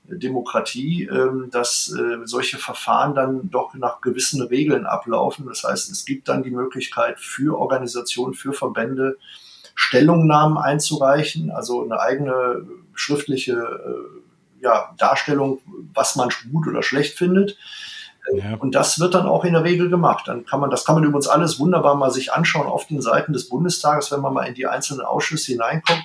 Demokratie, 0.04 1.10
ähm, 1.12 1.50
dass 1.50 1.94
äh, 1.94 2.26
solche 2.26 2.56
Verfahren 2.56 3.14
dann 3.14 3.50
doch 3.50 3.74
nach 3.74 4.00
gewissen 4.00 4.40
Regeln 4.40 4.86
ablaufen. 4.86 5.44
Das 5.44 5.62
heißt, 5.64 5.90
es 5.90 6.06
gibt 6.06 6.26
dann 6.28 6.42
die 6.42 6.50
Möglichkeit 6.50 7.20
für 7.20 7.58
Organisationen, 7.58 8.32
für 8.32 8.54
Verbände, 8.54 9.18
Stellungnahmen 9.74 10.56
einzureichen, 10.56 11.50
also 11.50 11.84
eine 11.84 12.00
eigene 12.00 12.66
schriftliche 12.94 13.52
äh, 13.52 14.23
ja, 14.64 14.94
Darstellung, 14.96 15.60
was 15.92 16.16
man 16.16 16.30
gut 16.50 16.66
oder 16.66 16.82
schlecht 16.82 17.16
findet. 17.16 17.56
Ja. 18.32 18.54
Und 18.54 18.74
das 18.74 18.98
wird 18.98 19.14
dann 19.14 19.26
auch 19.26 19.44
in 19.44 19.52
der 19.52 19.64
Regel 19.64 19.90
gemacht. 19.90 20.26
Dann 20.26 20.46
kann 20.46 20.58
man, 20.58 20.70
das 20.70 20.86
kann 20.86 20.94
man 20.94 21.04
übrigens 21.04 21.28
alles 21.28 21.60
wunderbar 21.60 21.94
mal 21.94 22.10
sich 22.10 22.32
anschauen 22.32 22.66
auf 22.66 22.86
den 22.86 23.02
Seiten 23.02 23.34
des 23.34 23.50
Bundestages, 23.50 24.10
wenn 24.10 24.20
man 24.20 24.32
mal 24.32 24.44
in 24.44 24.54
die 24.54 24.66
einzelnen 24.66 25.02
Ausschüsse 25.02 25.52
hineinkommt. 25.52 26.04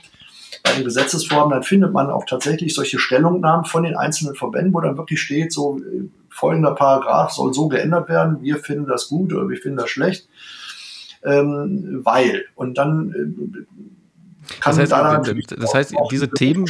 Bei 0.64 0.74
den 0.74 0.84
Gesetzesvorhaben, 0.84 1.52
dann 1.52 1.64
findet 1.64 1.94
man 1.94 2.12
auch 2.12 2.26
tatsächlich 2.26 2.76
solche 2.76 3.00
Stellungnahmen 3.00 3.64
von 3.64 3.84
den 3.84 3.96
einzelnen 3.96 4.36
Verbänden, 4.36 4.74
wo 4.74 4.82
dann 4.82 4.98
wirklich 4.98 5.22
steht, 5.22 5.54
so 5.54 5.80
äh, 5.80 6.10
folgender 6.30 6.76
Paragraph 6.76 7.32
soll 7.32 7.54
so 7.54 7.70
geändert 7.70 8.10
werden, 8.10 8.42
wir 8.42 8.58
finden 8.58 8.88
das 8.88 9.08
gut 9.08 9.32
oder 9.32 9.48
wir 9.48 9.58
finden 9.58 9.78
das 9.78 9.90
schlecht, 9.90 10.28
ähm, 11.24 12.02
weil. 12.04 12.46
Und 12.56 12.78
dann 12.78 13.14
äh, 13.14 14.60
kann 14.60 14.76
das 14.76 14.80
heißt, 14.80 14.92
da 14.92 15.22
das 15.56 15.74
heißt 15.74 15.96
diese 16.12 16.30
Themen, 16.30 16.66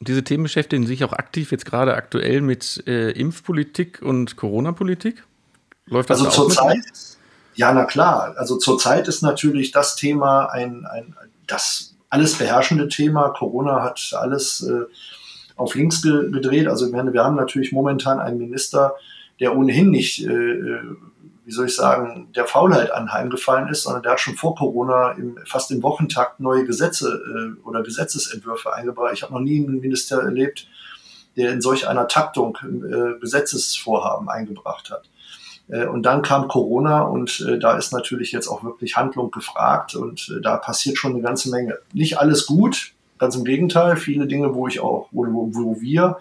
diese 0.00 0.24
Themen 0.24 0.42
beschäftigen 0.42 0.86
sich 0.86 1.04
auch 1.04 1.12
aktiv 1.12 1.50
jetzt 1.52 1.64
gerade 1.64 1.94
aktuell 1.94 2.40
mit 2.40 2.82
äh, 2.86 3.10
Impfpolitik 3.10 4.02
und 4.02 4.36
Corona-Politik? 4.36 5.24
Läuft 5.86 6.10
das 6.10 6.24
also 6.24 6.30
zurzeit? 6.30 6.78
Ja, 7.54 7.72
na 7.72 7.84
klar. 7.84 8.34
Also 8.36 8.56
zurzeit 8.56 9.08
ist 9.08 9.22
natürlich 9.22 9.70
das 9.70 9.96
Thema 9.96 10.46
ein, 10.46 10.86
ein 10.86 11.14
das 11.46 11.94
alles 12.10 12.34
beherrschende 12.34 12.88
Thema. 12.88 13.30
Corona 13.30 13.82
hat 13.82 14.12
alles 14.18 14.62
äh, 14.62 14.84
auf 15.56 15.74
links 15.74 16.02
ge 16.02 16.30
gedreht. 16.30 16.66
Also 16.68 16.92
wir 16.92 17.24
haben 17.24 17.36
natürlich 17.36 17.72
momentan 17.72 18.18
einen 18.18 18.38
Minister, 18.38 18.94
der 19.40 19.56
ohnehin 19.56 19.90
nicht 19.90 20.24
äh, 20.24 20.80
wie 21.44 21.52
soll 21.52 21.66
ich 21.66 21.76
sagen, 21.76 22.28
der 22.34 22.46
Faulheit 22.46 22.90
anheimgefallen 22.90 23.68
ist, 23.68 23.82
sondern 23.82 24.02
der 24.02 24.12
hat 24.12 24.20
schon 24.20 24.36
vor 24.36 24.54
Corona 24.54 25.12
im, 25.12 25.38
fast 25.46 25.70
im 25.70 25.82
Wochentakt 25.82 26.40
neue 26.40 26.64
Gesetze 26.64 27.22
äh, 27.58 27.66
oder 27.66 27.82
Gesetzesentwürfe 27.82 28.72
eingebracht. 28.72 29.12
Ich 29.14 29.22
habe 29.22 29.34
noch 29.34 29.40
nie 29.40 29.64
einen 29.64 29.80
Minister 29.80 30.22
erlebt, 30.22 30.66
der 31.36 31.52
in 31.52 31.60
solch 31.60 31.88
einer 31.88 32.08
Taktung 32.08 32.58
äh, 32.62 33.18
Gesetzesvorhaben 33.20 34.28
eingebracht 34.28 34.90
hat. 34.90 35.08
Äh, 35.68 35.86
und 35.86 36.04
dann 36.04 36.22
kam 36.22 36.48
Corona 36.48 37.02
und 37.02 37.44
äh, 37.48 37.58
da 37.58 37.76
ist 37.76 37.92
natürlich 37.92 38.32
jetzt 38.32 38.48
auch 38.48 38.64
wirklich 38.64 38.96
Handlung 38.96 39.30
gefragt 39.30 39.94
und 39.94 40.30
äh, 40.34 40.40
da 40.40 40.56
passiert 40.56 40.96
schon 40.96 41.12
eine 41.12 41.22
ganze 41.22 41.50
Menge. 41.50 41.78
Nicht 41.92 42.18
alles 42.18 42.46
gut, 42.46 42.92
ganz 43.18 43.36
im 43.36 43.44
Gegenteil, 43.44 43.96
viele 43.96 44.26
Dinge, 44.26 44.54
wo 44.54 44.68
ich 44.68 44.80
auch, 44.80 45.08
wo, 45.10 45.24
wo 45.26 45.80
wir 45.80 46.18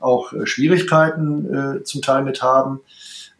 auch 0.00 0.32
äh, 0.32 0.46
Schwierigkeiten 0.46 1.54
äh, 1.78 1.82
zum 1.84 2.02
Teil 2.02 2.22
mit 2.22 2.42
haben. 2.42 2.80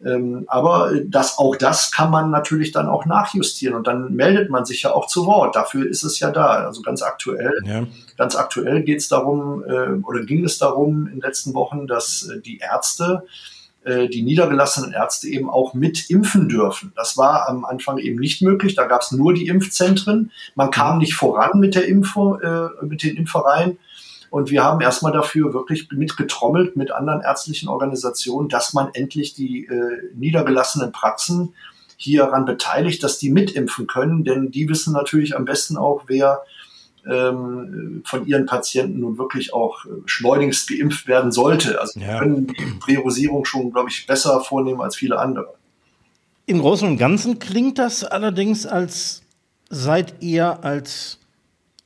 Ähm, 0.05 0.45
aber 0.47 0.91
das, 1.05 1.39
auch 1.39 1.55
das 1.55 1.91
kann 1.91 2.11
man 2.11 2.29
natürlich 2.29 2.71
dann 2.71 2.87
auch 2.87 3.05
nachjustieren 3.05 3.75
und 3.75 3.87
dann 3.87 4.13
meldet 4.13 4.49
man 4.49 4.63
sich 4.63 4.83
ja 4.83 4.93
auch 4.93 5.07
zu 5.07 5.25
Wort. 5.25 5.55
Dafür 5.55 5.87
ist 5.87 6.03
es 6.03 6.19
ja 6.19 6.29
da. 6.29 6.65
Also 6.65 6.83
ganz 6.83 7.01
aktuell, 7.01 7.53
ja. 7.65 7.87
ganz 8.15 8.35
aktuell 8.35 8.83
geht 8.83 8.99
es 8.99 9.07
darum 9.07 9.63
äh, 9.63 10.05
oder 10.05 10.23
ging 10.23 10.45
es 10.45 10.59
darum 10.59 11.07
in 11.07 11.13
den 11.13 11.21
letzten 11.21 11.53
Wochen, 11.55 11.87
dass 11.87 12.29
äh, 12.29 12.39
die 12.39 12.59
Ärzte 12.59 13.23
äh, 13.87 14.09
die 14.09 14.21
niedergelassenen 14.21 14.91
Ärzte 14.91 15.29
eben 15.29 15.49
auch 15.49 15.73
mit 15.73 16.09
impfen 16.09 16.49
dürfen. 16.49 16.91
Das 16.95 17.15
war 17.15 17.47
am 17.47 17.63
Anfang 17.63 17.97
eben 17.99 18.19
nicht 18.19 18.41
möglich. 18.41 18.75
Da 18.75 18.85
gab 18.85 19.01
es 19.01 19.13
nur 19.13 19.33
die 19.33 19.47
Impfzentren. 19.47 20.31
Man 20.55 20.71
kam 20.71 20.97
nicht 20.97 21.13
voran 21.13 21.59
mit 21.59 21.73
der 21.73 21.87
Info, 21.87 22.35
äh, 22.35 22.67
mit 22.81 23.01
den 23.01 23.15
Impfereien. 23.15 23.77
Und 24.29 24.49
wir 24.51 24.63
haben 24.63 24.81
erstmal 24.81 25.11
dafür 25.11 25.53
wirklich 25.53 25.89
mitgetrommelt 25.91 26.75
mit 26.75 26.91
anderen 26.91 27.21
ärztlichen 27.21 27.69
Organisationen, 27.69 28.49
dass 28.49 28.73
man 28.73 28.89
endlich 28.93 29.33
die 29.33 29.65
äh, 29.65 30.11
niedergelassenen 30.15 30.91
Praxen 30.91 31.53
hieran 31.97 32.45
beteiligt, 32.45 33.03
dass 33.03 33.17
die 33.19 33.31
mitimpfen 33.31 33.87
können, 33.87 34.23
denn 34.23 34.51
die 34.51 34.69
wissen 34.69 34.93
natürlich 34.93 35.35
am 35.35 35.45
besten 35.45 35.77
auch, 35.77 36.03
wer 36.07 36.43
ähm, 37.09 38.03
von 38.05 38.27
ihren 38.27 38.45
Patienten 38.45 38.99
nun 38.99 39.17
wirklich 39.17 39.53
auch 39.53 39.85
äh, 39.85 39.89
schleunigst 40.05 40.67
geimpft 40.69 41.07
werden 41.07 41.31
sollte. 41.31 41.79
Also 41.79 41.99
ja. 41.99 42.19
können 42.19 42.47
die 42.47 42.73
Priorisierung 42.79 43.45
schon, 43.45 43.71
glaube 43.71 43.89
ich, 43.89 44.05
besser 44.05 44.41
vornehmen 44.41 44.81
als 44.81 44.95
viele 44.95 45.17
andere. 45.17 45.53
Im 46.45 46.59
Großen 46.59 46.87
und 46.87 46.97
Ganzen 46.97 47.39
klingt 47.39 47.77
das 47.77 48.03
allerdings, 48.03 48.65
als 48.65 49.21
seid 49.69 50.15
ihr 50.21 50.63
als 50.63 51.16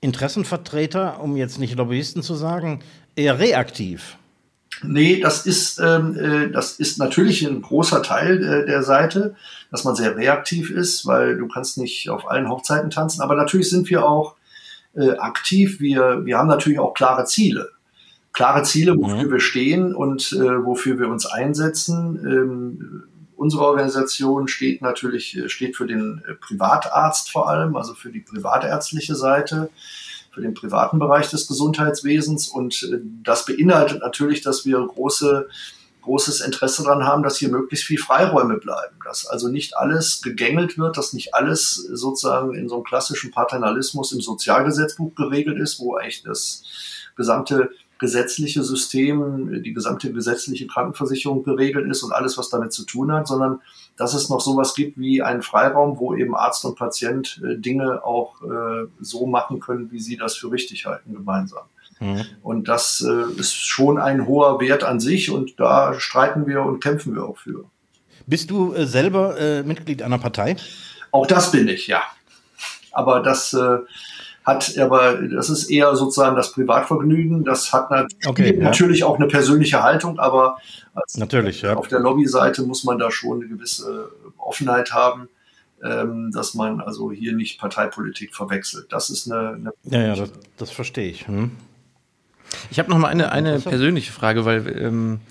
Interessenvertreter, 0.02 1.22
um 1.22 1.38
jetzt 1.38 1.60
nicht 1.60 1.76
Lobbyisten 1.76 2.24
zu 2.24 2.36
sagen, 2.36 2.82
eher 3.16 3.40
reaktiv. 3.40 4.18
Nee, 4.84 5.20
das 5.20 5.46
ist, 5.46 5.80
ähm, 5.80 6.18
äh, 6.18 6.50
das 6.50 6.80
ist 6.80 6.98
natürlich 6.98 7.46
ein 7.46 7.62
großer 7.62 8.02
Teil 8.02 8.44
äh, 8.44 8.66
der 8.66 8.82
Seite, 8.84 9.36
dass 9.70 9.84
man 9.84 9.96
sehr 9.96 10.18
reaktiv 10.18 10.72
ist, 10.72 11.06
weil 11.06 11.38
du 11.38 11.48
kannst 11.48 11.78
nicht 11.78 12.10
auf 12.10 12.30
allen 12.30 12.50
Hochzeiten 12.50 12.90
tanzen. 12.90 13.22
Aber 13.22 13.36
natürlich 13.36 13.70
sind 13.70 13.90
wir 13.90 14.06
auch 14.06 14.36
äh, 14.96 15.12
aktiv. 15.18 15.80
Wir, 15.80 16.26
wir 16.26 16.38
haben 16.38 16.48
natürlich 16.48 16.80
auch 16.80 16.94
klare 16.94 17.26
Ziele. 17.26 17.70
Klare 18.34 18.64
Ziele, 18.64 18.96
wofür 18.98 19.28
mhm. 19.28 19.32
wir 19.32 19.40
stehen 19.40 19.94
und 19.94 20.32
äh, 20.34 20.66
wofür 20.66 20.98
wir 21.00 21.10
uns 21.10 21.26
einsetzen. 21.26 22.20
Ähm, 22.26 23.04
unsere 23.42 23.64
Organisation 23.64 24.48
steht 24.48 24.84
natürlich, 24.84 25.36
äh, 25.36 25.50
steht 25.50 25.76
für 25.76 25.88
den 25.88 26.24
äh, 26.28 26.36
Privatarzt 26.36 27.32
vor 27.32 27.50
allem, 27.50 27.76
also 27.76 27.96
für 27.96 28.12
die 28.12 28.20
privatärztliche 28.20 29.16
Seite, 29.16 29.72
für 30.32 30.42
den 30.42 30.54
privaten 30.54 31.00
Bereich 31.00 31.28
des 31.32 31.48
Gesundheitswesens. 31.48 32.48
Und 32.48 32.84
äh, 32.84 33.00
das 33.24 33.46
beinhaltet 33.46 34.02
natürlich, 34.02 34.42
dass 34.42 34.66
wir 34.66 34.78
große 34.80 35.50
großes 36.04 36.42
Interesse 36.42 36.84
daran 36.84 37.06
haben, 37.06 37.22
dass 37.22 37.38
hier 37.38 37.50
möglichst 37.50 37.86
viel 37.86 38.00
Freiräume 38.00 38.58
bleiben, 38.58 38.96
dass 39.06 39.28
also 39.28 39.50
nicht 39.50 39.78
alles 39.78 40.24
gegängelt 40.24 40.80
wird, 40.80 40.98
dass 40.98 41.14
nicht 41.14 41.36
alles 41.36 41.76
sozusagen 41.76 42.56
in 42.56 42.68
so 42.70 42.76
einem 42.76 42.84
klassischen 42.84 43.30
Paternalismus 43.30 44.12
im 44.12 44.20
Sozialgesetzbuch 44.20 45.14
geregelt 45.14 45.60
ist, 45.60 45.80
wo 45.80 45.96
eigentlich 45.96 46.24
das 46.24 46.64
gesamte 47.16 47.70
gesetzliche 48.02 48.64
System, 48.64 49.62
die 49.62 49.74
gesamte 49.74 50.12
gesetzliche 50.12 50.66
Krankenversicherung 50.66 51.44
geregelt 51.44 51.88
ist 51.90 52.02
und 52.02 52.12
alles, 52.12 52.36
was 52.36 52.50
damit 52.50 52.74
zu 52.74 52.84
tun 52.84 53.12
hat, 53.12 53.28
sondern 53.28 53.62
dass 53.96 54.16
es 54.16 54.28
noch 54.28 54.42
sowas 54.42 54.74
gibt 54.74 54.98
wie 54.98 55.22
einen 55.22 55.44
Freiraum, 55.44 56.00
wo 56.00 56.16
eben 56.16 56.36
Arzt 56.36 56.66
und 56.66 56.76
Patient 56.76 57.40
äh, 57.46 57.58
Dinge 57.58 58.04
auch 58.04 58.42
äh, 58.42 58.88
so 59.00 59.28
machen 59.28 59.60
können, 59.60 59.92
wie 59.92 60.00
sie 60.00 60.18
das 60.18 60.36
für 60.36 60.52
richtig 60.52 60.88
halten 60.88 61.14
gemeinsam. 61.14 61.62
Mhm. 62.00 62.26
Und 62.42 62.68
das 62.68 63.06
äh, 63.08 63.40
ist 63.40 63.54
schon 63.54 64.00
ein 64.00 64.26
hoher 64.26 64.60
Wert 64.60 64.84
an 64.84 65.00
sich 65.00 65.30
und 65.30 65.60
da 65.60 65.94
streiten 66.00 66.48
wir 66.48 66.64
und 66.64 66.80
kämpfen 66.80 67.14
wir 67.14 67.24
auch 67.24 67.38
für. 67.38 67.66
Bist 68.26 68.50
du 68.50 68.74
selber 68.78 69.64
Mitglied 69.64 70.02
einer 70.02 70.20
Partei? 70.20 70.56
Auch 71.12 71.28
das 71.28 71.52
bin 71.52 71.68
ich, 71.68 71.88
ja. 71.88 72.02
Aber 72.92 73.22
das 73.22 73.54
äh, 73.54 73.78
hat 74.44 74.78
aber 74.78 75.22
das 75.22 75.50
ist 75.50 75.70
eher 75.70 75.96
sozusagen 75.96 76.36
das 76.36 76.52
Privatvergnügen. 76.52 77.44
Das 77.44 77.74
hat 77.74 77.92
natürlich, 77.92 78.28
okay, 78.28 78.58
natürlich 78.58 79.04
auch 79.04 79.18
eine 79.18 79.28
persönliche 79.28 79.84
Haltung, 79.84 80.20
aber 80.20 80.58
natürlich, 81.16 81.62
ja. 81.62 81.76
auf 81.76 81.88
der 81.88 82.00
Lobbyseite 82.00 82.64
muss 82.64 82.84
man 82.84 82.98
da 82.98 83.12
schon 83.12 83.42
eine 83.42 83.50
gewisse 83.50 84.12
Offenheit 84.38 84.94
haben, 84.94 85.30
ähm, 85.84 86.32
dass 86.32 86.54
man 86.54 86.82
also 86.82 87.12
hier 87.12 87.34
nicht 87.34 87.60
Parteipolitik 87.60 88.36
verwechselt. 88.36 88.88
Das 88.90 89.10
ist 89.10 89.32
eine. 89.32 89.50
eine 89.50 89.74
ja, 89.84 90.08
ja, 90.08 90.16
das, 90.16 90.32
das 90.58 90.72
verstehe 90.72 91.10
ich. 91.10 91.28
Hm. 91.28 91.52
Ich 92.70 92.80
habe 92.80 92.90
noch 92.90 92.98
mal 92.98 93.08
eine, 93.08 93.32
eine 93.32 93.60
persönliche 93.60 94.12
Frage, 94.12 94.44
weil 94.44 94.68
ähm, 94.78 95.22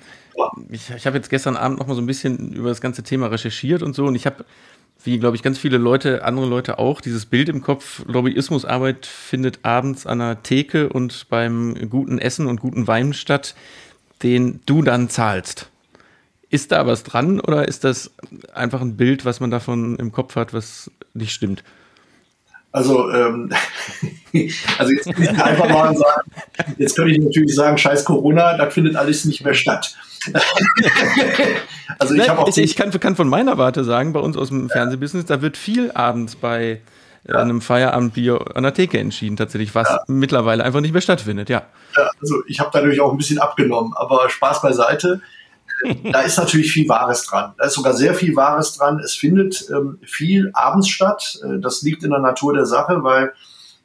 ich, 0.71 0.91
ich 0.91 1.07
habe 1.07 1.17
jetzt 1.17 1.31
gestern 1.31 1.57
Abend 1.57 1.79
noch 1.79 1.87
mal 1.87 1.95
so 1.95 2.01
ein 2.01 2.07
bisschen 2.07 2.53
über 2.53 2.69
das 2.69 2.81
ganze 2.81 3.03
Thema 3.03 3.27
recherchiert 3.27 3.83
und 3.83 3.95
so 3.95 4.07
und 4.07 4.15
ich 4.15 4.27
habe, 4.27 4.45
wie 5.05 5.19
glaube 5.19 5.37
ich 5.37 5.43
ganz 5.43 5.59
viele 5.59 5.79
Leute, 5.79 6.25
andere 6.25 6.47
Leute 6.47 6.79
auch, 6.79 7.01
dieses 7.01 7.27
Bild 7.27 7.49
im 7.49 7.63
Kopf, 7.63 8.03
Lobbyismusarbeit 8.07 9.07
findet 9.07 9.61
abends 9.65 10.07
an 10.07 10.21
einer 10.21 10.43
Theke 10.43 10.89
und 10.89 11.29
beim 11.29 11.75
guten 11.89 12.19
Essen 12.19 12.47
und 12.47 12.61
guten 12.61 12.87
Wein 12.87 13.13
statt, 13.13 13.55
den 14.23 14.61
du 14.67 14.83
dann 14.83 15.09
zahlst. 15.09 15.71
Ist 16.51 16.73
da 16.73 16.87
was 16.87 17.05
dran 17.05 17.41
oder 17.41 17.69
ist 17.69 17.85
das 17.85 18.11
einfach 18.53 18.81
ein 18.81 18.97
Bild, 18.97 19.25
was 19.25 19.41
man 19.41 19.51
davon 19.51 19.97
im 19.97 20.13
Kopf 20.13 20.37
hat, 20.37 20.53
was 20.53 20.91
nicht 21.15 21.33
stimmt? 21.33 21.63
Also, 22.73 23.11
ähm, 23.11 23.51
also 24.79 24.93
jetzt 24.93 25.13
kann 25.13 25.23
ich 25.23 25.29
einfach 25.31 25.69
mal 25.69 25.97
sagen, 25.97 26.31
jetzt 26.79 26.95
könnte 26.95 27.13
ich 27.13 27.19
natürlich 27.19 27.55
sagen, 27.55 27.77
scheiß 27.77 28.05
Corona, 28.05 28.57
da 28.57 28.71
findet 28.71 28.97
alles 28.97 29.25
nicht 29.25 29.45
mehr 29.45 29.55
statt. 29.55 29.97
also 31.99 32.15
ich, 32.15 32.31
auch 32.31 32.47
ich, 32.47 32.59
ich 32.59 32.77
kann, 32.77 32.91
kann, 32.91 33.17
von 33.17 33.29
meiner 33.29 33.59
Warte 33.59 33.85
sagen, 33.85 34.13
bei 34.13 34.21
uns 34.21 34.37
aus 34.37 34.49
dem. 34.49 34.69
Fernsehbusiness, 34.69 35.25
da 35.25 35.43
wird 35.43 35.57
viel 35.57 35.91
abends 35.93 36.37
bei 36.37 36.81
äh, 37.25 37.33
ja. 37.33 37.39
einem 37.39 37.61
Feierabendbier 37.61 38.55
an 38.55 38.63
der 38.63 38.75
Theke 38.75 38.99
entschieden, 38.99 39.37
tatsächlich, 39.37 39.75
was 39.75 39.89
ja. 39.89 40.03
mittlerweile 40.07 40.63
einfach 40.63 40.81
nicht 40.81 40.93
mehr 40.93 41.03
stattfindet, 41.03 41.49
ja. 41.49 41.63
ja 41.97 42.11
also 42.21 42.43
ich 42.47 42.61
habe 42.61 42.71
dadurch 42.73 43.01
auch 43.01 43.11
ein 43.11 43.19
bisschen 43.19 43.39
abgenommen, 43.39 43.95
aber 43.97 44.29
Spaß 44.31 44.63
beiseite 44.63 45.23
da 46.13 46.21
ist 46.21 46.39
natürlich 46.39 46.73
viel 46.73 46.89
Wahres 46.89 47.25
dran. 47.25 47.55
Da 47.59 47.67
ist 47.67 47.75
sogar 47.75 47.95
sehr 47.95 48.15
viel 48.15 48.37
Wahres 48.37 48.77
dran. 48.77 48.99
Es 49.01 49.15
findet 49.15 49.69
ähm, 49.71 49.99
viel 50.03 50.51
abends 50.53 50.89
statt. 50.89 51.39
Äh, 51.43 51.59
das 51.61 51.83
liegt 51.83 52.03
in 52.03 52.11
der 52.11 52.21
Natur 52.21 52.53
der 52.53 52.67
Sache, 52.67 53.03
weil 53.03 53.33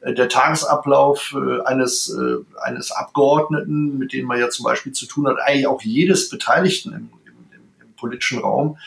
äh, 0.00 0.14
der 0.14 0.28
Tagesablauf 0.28 1.34
äh, 1.34 1.62
eines, 1.62 2.14
eines 2.62 2.92
Abgeordneten, 2.92 3.98
mit 3.98 4.12
dem 4.12 4.26
man 4.26 4.38
ja 4.38 4.50
zum 4.50 4.64
Beispiel 4.64 4.92
zu 4.92 5.06
tun 5.06 5.26
hat, 5.28 5.38
eigentlich 5.40 5.66
auch 5.66 5.82
jedes 5.82 6.28
Beteiligten 6.28 6.92
im, 6.92 7.10
im, 7.26 7.60
im 7.80 7.92
politischen 7.94 8.40
Raum, 8.40 8.78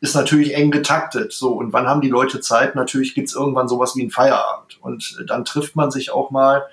ist 0.00 0.14
natürlich 0.14 0.54
eng 0.54 0.70
getaktet. 0.70 1.32
So, 1.32 1.52
und 1.52 1.72
wann 1.72 1.86
haben 1.86 2.00
die 2.00 2.08
Leute 2.08 2.40
Zeit? 2.40 2.74
Natürlich 2.74 3.14
gibt's 3.14 3.34
irgendwann 3.34 3.68
sowas 3.68 3.96
wie 3.96 4.02
einen 4.02 4.10
Feierabend. 4.10 4.78
Und 4.80 5.24
dann 5.26 5.44
trifft 5.44 5.76
man 5.76 5.90
sich 5.90 6.10
auch 6.10 6.30
mal. 6.30 6.64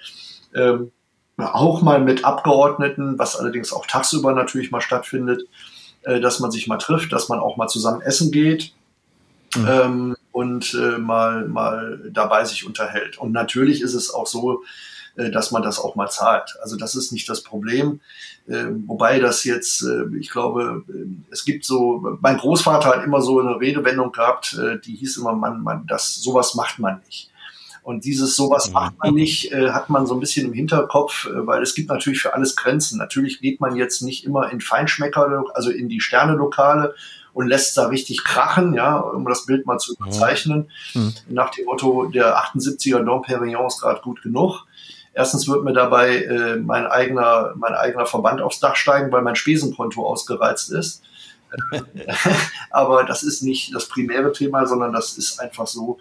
Ähm, 0.55 0.91
auch 1.37 1.81
mal 1.83 1.99
mit 2.01 2.25
Abgeordneten, 2.25 3.19
was 3.19 3.35
allerdings 3.35 3.71
auch 3.71 3.85
tagsüber 3.85 4.33
natürlich 4.33 4.71
mal 4.71 4.81
stattfindet, 4.81 5.43
äh, 6.03 6.19
dass 6.19 6.39
man 6.39 6.51
sich 6.51 6.67
mal 6.67 6.77
trifft, 6.77 7.11
dass 7.11 7.29
man 7.29 7.39
auch 7.39 7.57
mal 7.57 7.67
zusammen 7.67 8.01
essen 8.01 8.31
geht 8.31 8.73
mhm. 9.55 9.67
ähm, 9.67 10.15
und 10.31 10.73
äh, 10.73 10.97
mal, 10.97 11.47
mal 11.47 11.99
dabei 12.11 12.45
sich 12.45 12.65
unterhält. 12.65 13.17
Und 13.17 13.31
natürlich 13.31 13.81
ist 13.81 13.93
es 13.93 14.13
auch 14.13 14.27
so, 14.27 14.63
äh, 15.17 15.31
dass 15.31 15.51
man 15.51 15.63
das 15.63 15.79
auch 15.79 15.95
mal 15.95 16.09
zahlt. 16.09 16.55
Also 16.61 16.77
das 16.77 16.95
ist 16.95 17.11
nicht 17.11 17.27
das 17.27 17.41
Problem. 17.41 17.99
Äh, 18.47 18.67
wobei 18.85 19.19
das 19.19 19.43
jetzt, 19.43 19.81
äh, 19.81 20.03
ich 20.17 20.29
glaube, 20.29 20.85
äh, 20.87 21.05
es 21.31 21.43
gibt 21.43 21.65
so, 21.65 22.17
mein 22.21 22.37
Großvater 22.37 22.89
hat 22.89 23.03
immer 23.03 23.21
so 23.21 23.39
eine 23.39 23.59
Redewendung 23.59 24.11
gehabt, 24.11 24.57
die 24.85 24.95
hieß 24.95 25.17
immer, 25.17 25.33
man, 25.33 25.61
man, 25.61 25.87
das, 25.87 26.15
sowas 26.15 26.55
macht 26.55 26.79
man 26.79 27.01
nicht. 27.05 27.31
Und 27.87 28.03
dieses 28.03 28.35
sowas 28.35 28.67
mhm. 28.67 28.73
macht 28.73 28.97
man 29.01 29.13
nicht, 29.13 29.53
äh, 29.53 29.71
hat 29.71 29.89
man 29.89 30.05
so 30.07 30.13
ein 30.13 30.19
bisschen 30.19 30.45
im 30.45 30.51
Hinterkopf, 30.51 31.25
äh, 31.27 31.47
weil 31.47 31.63
es 31.63 31.73
gibt 31.73 31.87
natürlich 31.87 32.19
für 32.19 32.33
alles 32.33 32.57
Grenzen. 32.57 32.97
Natürlich 32.97 33.39
geht 33.39 33.61
man 33.61 33.77
jetzt 33.77 34.01
nicht 34.01 34.25
immer 34.25 34.51
in 34.51 34.59
Feinschmecker, 34.59 35.45
also 35.53 35.69
in 35.69 35.87
die 35.87 36.01
Sternelokale 36.01 36.95
und 37.31 37.47
lässt 37.47 37.77
da 37.77 37.87
richtig 37.87 38.25
krachen, 38.25 38.73
ja, 38.73 38.97
um 38.97 39.23
das 39.23 39.45
Bild 39.45 39.65
mal 39.65 39.77
zu 39.77 39.93
überzeichnen. 39.93 40.69
Mhm. 40.95 41.13
Nach 41.29 41.49
dem 41.51 41.63
Motto, 41.63 42.07
der 42.07 42.37
78er 42.37 43.05
Dom 43.05 43.21
Perignon 43.21 43.67
ist 43.67 43.79
gerade 43.79 44.01
gut 44.01 44.21
genug. 44.21 44.65
Erstens 45.13 45.47
wird 45.47 45.63
mir 45.63 45.71
dabei 45.71 46.23
äh, 46.23 46.57
mein 46.57 46.87
eigener, 46.87 47.53
mein 47.55 47.73
eigener 47.73 48.05
Verband 48.05 48.41
aufs 48.41 48.59
Dach 48.59 48.75
steigen, 48.75 49.13
weil 49.13 49.21
mein 49.21 49.37
Spesenkonto 49.37 50.05
ausgereizt 50.05 50.73
ist. 50.73 51.03
Aber 52.69 53.05
das 53.05 53.23
ist 53.23 53.43
nicht 53.43 53.73
das 53.73 53.87
primäre 53.87 54.33
Thema, 54.33 54.65
sondern 54.65 54.91
das 54.91 55.17
ist 55.17 55.39
einfach 55.39 55.67
so, 55.67 55.99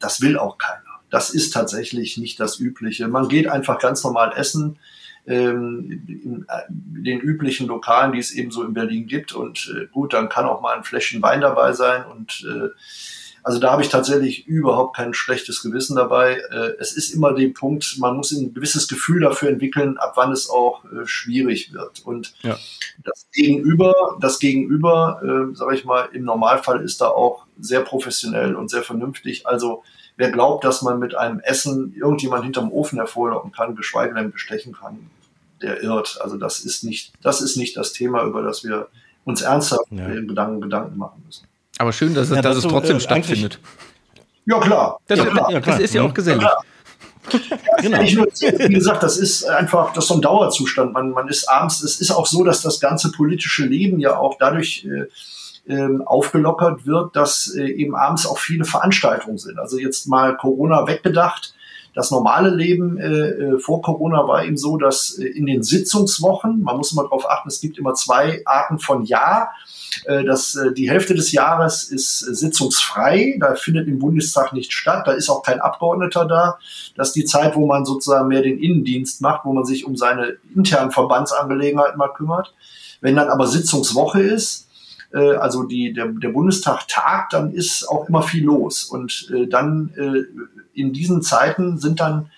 das 0.00 0.22
will 0.22 0.38
auch 0.38 0.56
keiner. 0.56 0.85
Das 1.10 1.30
ist 1.30 1.52
tatsächlich 1.52 2.16
nicht 2.16 2.38
das 2.40 2.58
Übliche. 2.58 3.08
Man 3.08 3.28
geht 3.28 3.48
einfach 3.48 3.78
ganz 3.78 4.02
normal 4.04 4.32
essen 4.36 4.78
ähm, 5.26 5.90
in, 6.08 6.46
in 6.48 7.04
den 7.04 7.20
üblichen 7.20 7.66
Lokalen, 7.66 8.12
die 8.12 8.18
es 8.18 8.32
eben 8.32 8.50
so 8.50 8.62
in 8.64 8.74
Berlin 8.74 9.06
gibt. 9.06 9.32
Und 9.32 9.72
äh, 9.76 9.86
gut, 9.86 10.12
dann 10.12 10.28
kann 10.28 10.46
auch 10.46 10.60
mal 10.60 10.76
ein 10.76 10.84
Fläschchen 10.84 11.22
Wein 11.22 11.40
dabei 11.40 11.72
sein. 11.72 12.04
Und 12.06 12.46
äh, 12.48 12.68
Also 13.42 13.60
da 13.60 13.70
habe 13.70 13.82
ich 13.82 13.88
tatsächlich 13.88 14.48
überhaupt 14.48 14.96
kein 14.96 15.14
schlechtes 15.14 15.62
Gewissen 15.62 15.94
dabei. 15.94 16.40
Äh, 16.50 16.74
es 16.80 16.96
ist 16.96 17.14
immer 17.14 17.32
der 17.32 17.48
Punkt, 17.50 17.96
man 17.98 18.16
muss 18.16 18.32
ein 18.32 18.52
gewisses 18.52 18.88
Gefühl 18.88 19.20
dafür 19.20 19.50
entwickeln, 19.50 19.98
ab 19.98 20.14
wann 20.16 20.32
es 20.32 20.50
auch 20.50 20.84
äh, 20.86 21.06
schwierig 21.06 21.72
wird. 21.72 22.04
Und 22.04 22.34
ja. 22.42 22.58
das 23.04 23.28
Gegenüber, 23.32 24.18
das 24.20 24.40
Gegenüber, 24.40 25.20
äh, 25.22 25.54
sage 25.54 25.76
ich 25.76 25.84
mal, 25.84 26.08
im 26.12 26.24
Normalfall 26.24 26.82
ist 26.82 27.00
da 27.00 27.06
auch 27.06 27.46
sehr 27.60 27.82
professionell 27.82 28.56
und 28.56 28.68
sehr 28.68 28.82
vernünftig. 28.82 29.46
Also 29.46 29.84
wer 30.16 30.30
glaubt, 30.30 30.64
dass 30.64 30.82
man 30.82 30.98
mit 30.98 31.14
einem 31.14 31.40
Essen 31.40 31.94
irgendjemand 31.94 32.44
hinterm 32.44 32.72
Ofen 32.72 32.98
hervorlocken 32.98 33.52
kann, 33.52 33.76
geschweige 33.76 34.14
denn 34.14 34.32
bestechen 34.32 34.72
kann, 34.72 35.10
der 35.62 35.82
irrt. 35.82 36.18
Also 36.22 36.36
das 36.36 36.60
ist 36.60 36.84
nicht, 36.84 37.12
das 37.22 37.40
ist 37.40 37.56
nicht 37.56 37.76
das 37.76 37.92
Thema, 37.92 38.24
über 38.24 38.42
das 38.42 38.64
wir 38.64 38.88
uns 39.24 39.42
ernsthaft 39.42 39.86
ja. 39.90 40.06
Gedanken, 40.08 40.60
Gedanken 40.60 40.98
machen 40.98 41.22
müssen. 41.26 41.46
Aber 41.78 41.92
schön, 41.92 42.14
dass, 42.14 42.30
es, 42.30 42.36
ja, 42.36 42.42
dass 42.42 42.56
es 42.56 42.64
trotzdem 42.64 42.96
äh, 42.96 43.00
stattfindet. 43.00 43.58
Ja, 44.46 44.60
klar. 44.60 45.00
Das, 45.06 45.18
ja, 45.18 45.24
klar. 45.26 45.50
Ja, 45.50 45.60
klar. 45.60 45.76
das 45.76 45.84
ist 45.84 45.94
ja 45.94 46.02
auch 46.02 46.14
gesellig. 46.14 46.42
Ja, 46.42 46.56
genau. 47.82 48.02
Nur, 48.02 48.26
wie 48.26 48.74
gesagt, 48.74 49.02
das 49.02 49.18
ist 49.18 49.44
einfach, 49.44 49.92
das 49.92 50.04
ist 50.04 50.08
so 50.08 50.14
ein 50.14 50.20
Dauerzustand. 50.20 50.92
Man, 50.92 51.10
man 51.10 51.28
ist 51.28 51.48
abends, 51.48 51.82
es 51.82 52.00
ist 52.00 52.12
auch 52.12 52.26
so, 52.26 52.44
dass 52.44 52.62
das 52.62 52.80
ganze 52.80 53.10
politische 53.10 53.66
Leben 53.66 53.98
ja 53.98 54.16
auch 54.16 54.36
dadurch 54.38 54.84
äh, 54.84 55.06
äh, 55.68 55.88
aufgelockert 56.04 56.86
wird, 56.86 57.16
dass 57.16 57.54
äh, 57.54 57.64
eben 57.64 57.94
abends 57.94 58.26
auch 58.26 58.38
viele 58.38 58.64
Veranstaltungen 58.64 59.38
sind. 59.38 59.58
Also 59.58 59.78
jetzt 59.78 60.06
mal 60.06 60.36
Corona 60.36 60.86
weggedacht. 60.86 61.54
Das 61.96 62.10
normale 62.10 62.50
Leben 62.50 62.98
äh, 62.98 63.06
äh, 63.06 63.58
vor 63.58 63.80
Corona 63.80 64.28
war 64.28 64.44
eben 64.44 64.58
so, 64.58 64.76
dass 64.76 65.18
äh, 65.18 65.24
in 65.24 65.46
den 65.46 65.62
Sitzungswochen, 65.62 66.62
man 66.62 66.76
muss 66.76 66.92
immer 66.92 67.04
darauf 67.04 67.28
achten, 67.28 67.48
es 67.48 67.60
gibt 67.60 67.78
immer 67.78 67.94
zwei 67.94 68.42
Arten 68.44 68.78
von 68.78 69.04
Jahr. 69.04 69.50
Äh, 70.04 70.22
das, 70.24 70.56
äh, 70.56 70.74
die 70.74 70.90
Hälfte 70.90 71.14
des 71.14 71.32
Jahres 71.32 71.84
ist 71.84 72.18
sitzungsfrei, 72.18 73.38
da 73.40 73.54
findet 73.54 73.88
im 73.88 73.98
Bundestag 73.98 74.52
nicht 74.52 74.74
statt, 74.74 75.06
da 75.06 75.12
ist 75.12 75.30
auch 75.30 75.42
kein 75.42 75.58
Abgeordneter 75.58 76.26
da. 76.26 76.58
Das 76.96 77.08
ist 77.08 77.16
die 77.16 77.24
Zeit, 77.24 77.56
wo 77.56 77.66
man 77.66 77.86
sozusagen 77.86 78.28
mehr 78.28 78.42
den 78.42 78.58
Innendienst 78.58 79.22
macht, 79.22 79.46
wo 79.46 79.54
man 79.54 79.64
sich 79.64 79.86
um 79.86 79.96
seine 79.96 80.36
internen 80.54 80.90
Verbandsangelegenheiten 80.90 81.96
mal 81.96 82.12
kümmert. 82.12 82.52
Wenn 83.00 83.16
dann 83.16 83.30
aber 83.30 83.46
Sitzungswoche 83.46 84.20
ist, 84.20 84.65
also 85.12 85.62
die, 85.62 85.92
der, 85.92 86.08
der 86.08 86.28
Bundestag 86.28 86.88
tagt, 86.88 87.32
dann 87.32 87.52
ist 87.52 87.88
auch 87.88 88.08
immer 88.08 88.22
viel 88.22 88.44
los. 88.44 88.84
Und 88.84 89.32
dann 89.48 89.92
in 90.74 90.92
diesen 90.92 91.22
Zeiten 91.22 91.78
sind 91.78 92.00
dann 92.00 92.30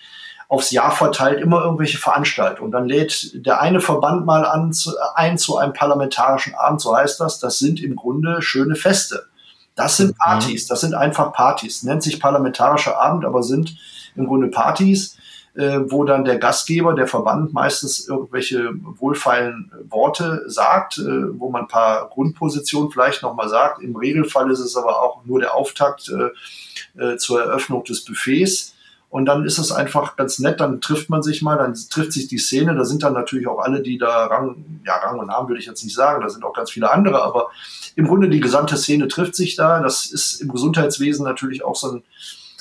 aufs 0.49 0.71
Jahr 0.71 0.91
verteilt 0.91 1.39
immer 1.39 1.63
irgendwelche 1.63 1.99
Veranstaltungen. 1.99 2.71
Dann 2.71 2.87
lädt 2.87 3.45
der 3.45 3.61
eine 3.61 3.79
Verband 3.79 4.25
mal 4.25 4.45
an, 4.45 4.73
zu, 4.73 4.93
ein 5.13 5.37
zu 5.37 5.57
einem 5.57 5.73
parlamentarischen 5.73 6.55
Abend, 6.55 6.81
so 6.81 6.95
heißt 6.95 7.19
das. 7.19 7.39
Das 7.39 7.59
sind 7.59 7.81
im 7.81 7.95
Grunde 7.95 8.41
schöne 8.41 8.75
Feste. 8.75 9.27
Das 9.75 9.95
sind 9.97 10.09
mhm. 10.09 10.17
Partys, 10.17 10.65
das 10.65 10.81
sind 10.81 10.95
einfach 10.95 11.31
Partys. 11.33 11.83
Nennt 11.83 12.01
sich 12.01 12.19
parlamentarischer 12.19 12.99
Abend, 12.99 13.25
aber 13.25 13.43
sind 13.43 13.77
im 14.15 14.25
Grunde 14.25 14.47
Partys, 14.47 15.17
äh, 15.55 15.79
wo 15.87 16.03
dann 16.03 16.25
der 16.25 16.37
Gastgeber, 16.37 16.93
der 16.93 17.07
Verband 17.07 17.53
meistens 17.53 18.07
irgendwelche 18.07 18.71
wohlfeilen 18.99 19.71
Worte 19.89 20.43
sagt, 20.47 20.97
äh, 20.99 21.39
wo 21.39 21.49
man 21.49 21.63
ein 21.63 21.67
paar 21.67 22.09
Grundpositionen 22.09 22.91
vielleicht 22.91 23.23
nochmal 23.23 23.49
sagt. 23.49 23.81
Im 23.81 23.95
Regelfall 23.95 24.51
ist 24.51 24.59
es 24.59 24.75
aber 24.75 25.01
auch 25.01 25.25
nur 25.25 25.39
der 25.39 25.55
Auftakt 25.55 26.09
äh, 26.09 27.17
zur 27.17 27.41
Eröffnung 27.41 27.83
des 27.83 28.05
Buffets. 28.05 28.75
Und 29.09 29.25
dann 29.25 29.43
ist 29.43 29.57
es 29.57 29.71
einfach 29.71 30.15
ganz 30.17 30.37
nett, 30.37 30.59
dann 30.59 30.81
trifft 30.81 31.09
man 31.09 31.23
sich 31.23 31.41
mal, 31.41 31.57
dann 31.57 31.73
trifft 31.73 32.13
sich 32.13 32.27
die 32.27 32.37
Szene, 32.37 32.75
da 32.75 32.85
sind 32.85 33.01
dann 33.01 33.13
natürlich 33.13 33.47
auch 33.47 33.57
alle, 33.57 33.81
die 33.81 33.97
da 33.97 34.27
Rang, 34.27 34.81
ja, 34.85 34.97
Rang 34.97 35.17
und 35.17 35.27
Namen 35.27 35.49
will 35.49 35.57
ich 35.57 35.65
jetzt 35.65 35.83
nicht 35.83 35.95
sagen, 35.95 36.21
da 36.21 36.29
sind 36.29 36.43
auch 36.43 36.53
ganz 36.53 36.69
viele 36.69 36.91
andere, 36.91 37.23
aber 37.23 37.49
im 37.95 38.05
Grunde 38.05 38.29
die 38.29 38.39
gesamte 38.39 38.77
Szene 38.77 39.07
trifft 39.07 39.35
sich 39.35 39.55
da. 39.55 39.81
Das 39.81 40.05
ist 40.05 40.41
im 40.41 40.51
Gesundheitswesen 40.51 41.25
natürlich 41.25 41.65
auch 41.65 41.75
so 41.75 41.93
ein, 41.93 42.03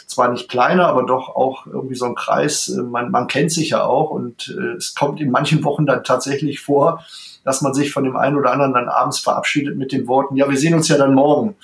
zwar 0.08 0.30
nicht 0.30 0.48
kleiner, 0.48 0.88
aber 0.88 1.04
doch 1.04 1.28
auch 1.28 1.66
irgendwie 1.66 1.94
so 1.94 2.06
ein 2.06 2.14
Kreis. 2.14 2.68
Man, 2.68 3.10
man 3.10 3.28
kennt 3.28 3.52
sich 3.52 3.70
ja 3.70 3.84
auch 3.84 4.10
und 4.10 4.54
äh, 4.58 4.76
es 4.76 4.94
kommt 4.94 5.20
in 5.20 5.30
manchen 5.30 5.62
Wochen 5.64 5.86
dann 5.86 6.02
tatsächlich 6.02 6.60
vor, 6.60 7.04
dass 7.44 7.60
man 7.60 7.74
sich 7.74 7.92
von 7.92 8.04
dem 8.04 8.16
einen 8.16 8.36
oder 8.36 8.50
anderen 8.52 8.72
dann 8.74 8.88
abends 8.88 9.18
verabschiedet 9.18 9.76
mit 9.76 9.92
den 9.92 10.08
Worten, 10.08 10.36
ja, 10.36 10.48
wir 10.48 10.56
sehen 10.56 10.74
uns 10.74 10.88
ja 10.88 10.96
dann 10.96 11.14
morgen. 11.14 11.56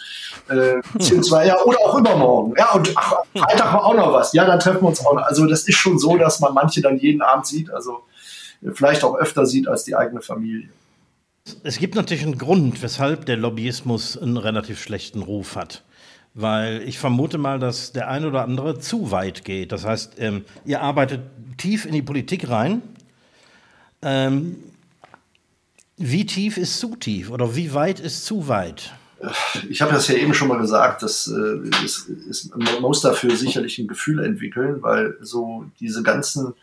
Äh, 0.49 0.83
beziehungsweise, 0.93 1.49
ja, 1.49 1.63
oder 1.63 1.79
auch 1.81 1.99
übermorgen. 1.99 2.55
Ja, 2.57 2.73
und 2.73 2.93
ach, 2.95 3.15
Freitag 3.35 3.73
war 3.73 3.85
auch 3.87 3.95
noch 3.95 4.13
was. 4.13 4.33
Ja, 4.35 4.45
dann 4.45 4.61
treffen 4.61 4.83
wir 4.83 4.89
uns 4.89 5.05
auch 5.05 5.15
noch. 5.15 5.23
Also 5.23 5.47
das 5.47 5.67
ist 5.67 5.77
schon 5.77 5.99
so, 5.99 6.17
dass 6.17 6.41
man 6.41 6.53
manche 6.53 6.83
dann 6.83 6.99
jeden 6.99 7.23
Abend 7.23 7.47
sieht, 7.47 7.71
also 7.71 8.03
vielleicht 8.75 9.05
auch 9.05 9.17
öfter 9.17 9.47
sieht 9.47 9.69
als 9.69 9.85
die 9.85 9.97
eigene 9.97 10.21
Familie. 10.21 10.69
Es 11.63 11.79
gibt 11.79 11.95
natürlich 11.95 12.25
einen 12.25 12.39
Grund, 12.39 12.83
weshalb 12.83 13.27
der 13.27 13.37
Lobbyismus 13.37 14.17
einen 14.17 14.37
relativ 14.37 14.81
schlechten 14.81 15.23
Ruf 15.23 15.57
hat. 15.57 15.83
Weil 16.35 16.83
ich 16.83 16.99
vermute 16.99 17.39
mal, 17.39 17.59
dass 17.59 17.93
der 17.93 18.09
eine 18.09 18.27
oder 18.27 18.43
andere 18.43 18.79
zu 18.81 19.13
weit 19.13 19.45
geht. 19.45 19.71
Das 19.71 19.85
heißt, 19.85 20.15
ähm, 20.19 20.45
ihr 20.65 20.83
arbeitet 20.83 21.21
tief 21.59 21.87
in 21.87 21.93
die 21.93 22.03
Politik 22.03 22.49
rein. 22.49 22.83
Ähm, 24.03 24.57
wie 25.97 26.27
tief 26.27 26.57
ist 26.57 26.81
zu 26.81 26.97
tief 26.97 27.31
oder 27.31 27.55
wie 27.55 27.73
weit 27.73 28.01
ist 28.01 28.25
zu 28.25 28.49
weit? 28.49 28.93
Ich 29.71 29.81
habe 29.81 29.93
das 29.93 30.09
ja 30.09 30.17
eben 30.17 30.35
schon 30.35 30.49
mal 30.49 30.59
gesagt, 30.59 31.03
dass 31.03 31.29
äh, 31.29 31.69
ist, 31.85 32.09
ist, 32.09 32.57
man 32.57 32.83
muss 32.83 33.01
dafür 33.01 33.37
sicherlich 33.37 33.79
ein 33.79 33.87
Gefühl 33.87 34.23
entwickeln, 34.23 34.83
weil 34.83 35.17
so 35.21 35.67
diese 35.81 36.03
ganzen 36.03 36.55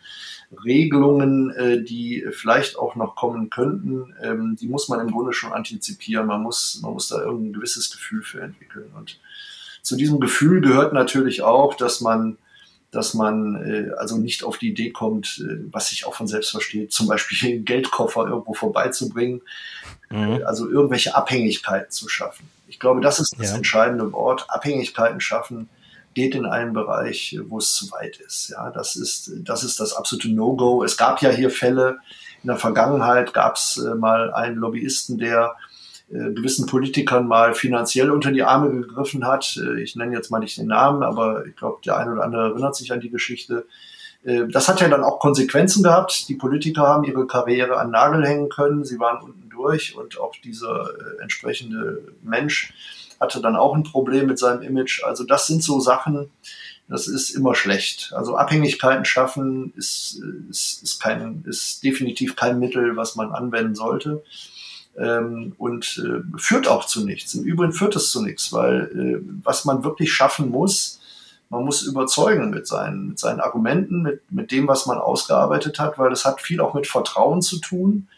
Regelungen, 0.64 1.50
äh, 1.50 1.82
die 1.82 2.26
vielleicht 2.30 2.76
auch 2.76 2.94
noch 2.94 3.16
kommen 3.16 3.50
könnten, 3.50 4.14
ähm, 4.22 4.56
die 4.60 4.68
muss 4.68 4.88
man 4.88 5.00
im 5.00 5.10
Grunde 5.10 5.32
schon 5.32 5.52
antizipieren. 5.52 6.26
Man 6.26 6.42
muss, 6.42 6.80
man 6.82 6.92
muss 6.92 7.08
da 7.08 7.22
irgendein 7.22 7.54
gewisses 7.54 7.90
Gefühl 7.90 8.22
für 8.22 8.42
entwickeln. 8.42 8.90
Und 8.96 9.18
zu 9.82 9.96
diesem 9.96 10.20
Gefühl 10.20 10.60
gehört 10.60 10.92
natürlich 10.92 11.42
auch, 11.42 11.74
dass 11.74 12.00
man 12.00 12.38
dass 12.92 13.14
man 13.14 13.56
äh, 13.64 13.90
also 13.96 14.18
nicht 14.18 14.44
auf 14.44 14.58
die 14.58 14.68
Idee 14.68 14.90
kommt, 14.90 15.42
äh, 15.42 15.64
was 15.72 15.88
sich 15.88 16.04
auch 16.06 16.14
von 16.14 16.28
selbst 16.28 16.50
versteht, 16.50 16.92
zum 16.92 17.08
Beispiel 17.08 17.50
einen 17.54 17.64
Geldkoffer 17.64 18.26
irgendwo 18.26 18.54
vorbeizubringen, 18.54 19.40
mhm. 20.10 20.40
äh, 20.40 20.42
also 20.44 20.68
irgendwelche 20.68 21.14
Abhängigkeiten 21.16 21.90
zu 21.90 22.08
schaffen. 22.08 22.48
Ich 22.68 22.78
glaube, 22.78 23.00
das 23.00 23.18
ist 23.18 23.34
das 23.38 23.50
ja. 23.50 23.56
entscheidende 23.56 24.12
Wort. 24.12 24.46
Abhängigkeiten 24.48 25.20
schaffen 25.20 25.68
geht 26.14 26.34
in 26.34 26.44
einen 26.44 26.74
Bereich, 26.74 27.38
wo 27.48 27.58
es 27.58 27.72
zu 27.72 27.90
weit 27.92 28.18
ist. 28.18 28.50
Ja, 28.50 28.70
das 28.70 28.96
ist 28.96 29.30
das 29.38 29.64
ist 29.64 29.80
das 29.80 29.94
absolute 29.94 30.28
No-Go. 30.28 30.84
Es 30.84 30.98
gab 30.98 31.22
ja 31.22 31.30
hier 31.30 31.50
Fälle 31.50 31.98
in 32.42 32.48
der 32.48 32.56
Vergangenheit, 32.58 33.32
gab 33.32 33.56
es 33.56 33.78
äh, 33.78 33.94
mal 33.94 34.32
einen 34.34 34.56
Lobbyisten, 34.56 35.16
der 35.16 35.56
gewissen 36.12 36.66
Politikern 36.66 37.26
mal 37.26 37.54
finanziell 37.54 38.10
unter 38.10 38.30
die 38.32 38.42
Arme 38.42 38.70
gegriffen 38.70 39.26
hat. 39.26 39.56
Äh, 39.56 39.80
ich 39.82 39.96
nenne 39.96 40.14
jetzt 40.14 40.30
mal 40.30 40.38
nicht 40.38 40.58
den 40.58 40.66
Namen, 40.66 41.02
aber 41.02 41.46
ich 41.46 41.56
glaube, 41.56 41.80
der 41.84 41.96
eine 41.96 42.12
oder 42.12 42.24
andere 42.24 42.50
erinnert 42.50 42.76
sich 42.76 42.92
an 42.92 43.00
die 43.00 43.10
Geschichte. 43.10 43.66
Äh, 44.24 44.46
das 44.48 44.68
hat 44.68 44.80
ja 44.80 44.88
dann 44.88 45.04
auch 45.04 45.18
Konsequenzen 45.20 45.82
gehabt. 45.82 46.28
Die 46.28 46.34
Politiker 46.34 46.82
haben 46.82 47.04
ihre 47.04 47.26
Karriere 47.26 47.78
an 47.78 47.90
Nagel 47.90 48.26
hängen 48.26 48.50
können. 48.50 48.84
Sie 48.84 48.98
waren 48.98 49.22
unten 49.22 49.48
durch 49.48 49.96
und 49.96 50.20
auch 50.20 50.34
dieser 50.44 50.90
entsprechende 51.20 52.02
Mensch 52.22 52.72
hatte 53.20 53.40
dann 53.40 53.56
auch 53.56 53.74
ein 53.74 53.84
Problem 53.84 54.26
mit 54.26 54.38
seinem 54.38 54.62
Image. 54.62 55.04
Also 55.04 55.24
das 55.24 55.46
sind 55.46 55.62
so 55.62 55.78
Sachen, 55.78 56.28
das 56.88 57.06
ist 57.06 57.30
immer 57.30 57.54
schlecht. 57.54 58.12
Also 58.16 58.36
Abhängigkeiten 58.36 59.04
schaffen 59.04 59.72
ist, 59.76 60.20
ist, 60.50 60.82
ist, 60.82 61.00
kein, 61.00 61.44
ist 61.46 61.84
definitiv 61.84 62.34
kein 62.34 62.58
Mittel, 62.58 62.96
was 62.96 63.14
man 63.14 63.30
anwenden 63.30 63.76
sollte 63.76 64.22
ähm, 64.98 65.54
und 65.58 66.02
äh, 66.04 66.38
führt 66.38 66.68
auch 66.68 66.84
zu 66.86 67.04
nichts. 67.04 67.34
Im 67.34 67.44
Übrigen 67.44 67.72
führt 67.72 67.96
es 67.96 68.10
zu 68.10 68.22
nichts, 68.22 68.52
weil 68.52 68.90
äh, 68.94 69.24
was 69.42 69.64
man 69.64 69.84
wirklich 69.84 70.12
schaffen 70.12 70.50
muss, 70.50 71.00
man 71.52 71.64
muss 71.64 71.82
überzeugen 71.82 72.48
mit 72.48 72.66
seinen, 72.66 73.08
mit 73.08 73.18
seinen 73.18 73.40
Argumenten, 73.40 74.02
mit, 74.02 74.22
mit 74.30 74.50
dem, 74.52 74.68
was 74.68 74.86
man 74.86 74.96
ausgearbeitet 74.96 75.78
hat, 75.78 75.98
weil 75.98 76.08
das 76.08 76.24
hat 76.24 76.40
viel 76.40 76.60
auch 76.60 76.72
mit 76.72 76.86
Vertrauen 76.86 77.42
zu 77.42 77.58
tun. 77.58 78.08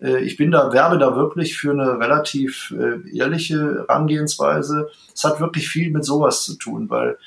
Äh, 0.00 0.20
ich 0.20 0.36
bin 0.36 0.52
da, 0.52 0.72
werbe 0.72 0.98
da 0.98 1.16
wirklich 1.16 1.56
für 1.56 1.72
eine 1.72 1.98
relativ 1.98 2.72
äh, 2.78 3.08
ehrliche 3.10 3.86
Herangehensweise. 3.88 4.88
Es 5.12 5.24
hat 5.24 5.40
wirklich 5.40 5.68
viel 5.68 5.90
mit 5.90 6.04
sowas 6.04 6.44
zu 6.44 6.54
tun, 6.54 6.88
weil 6.88 7.18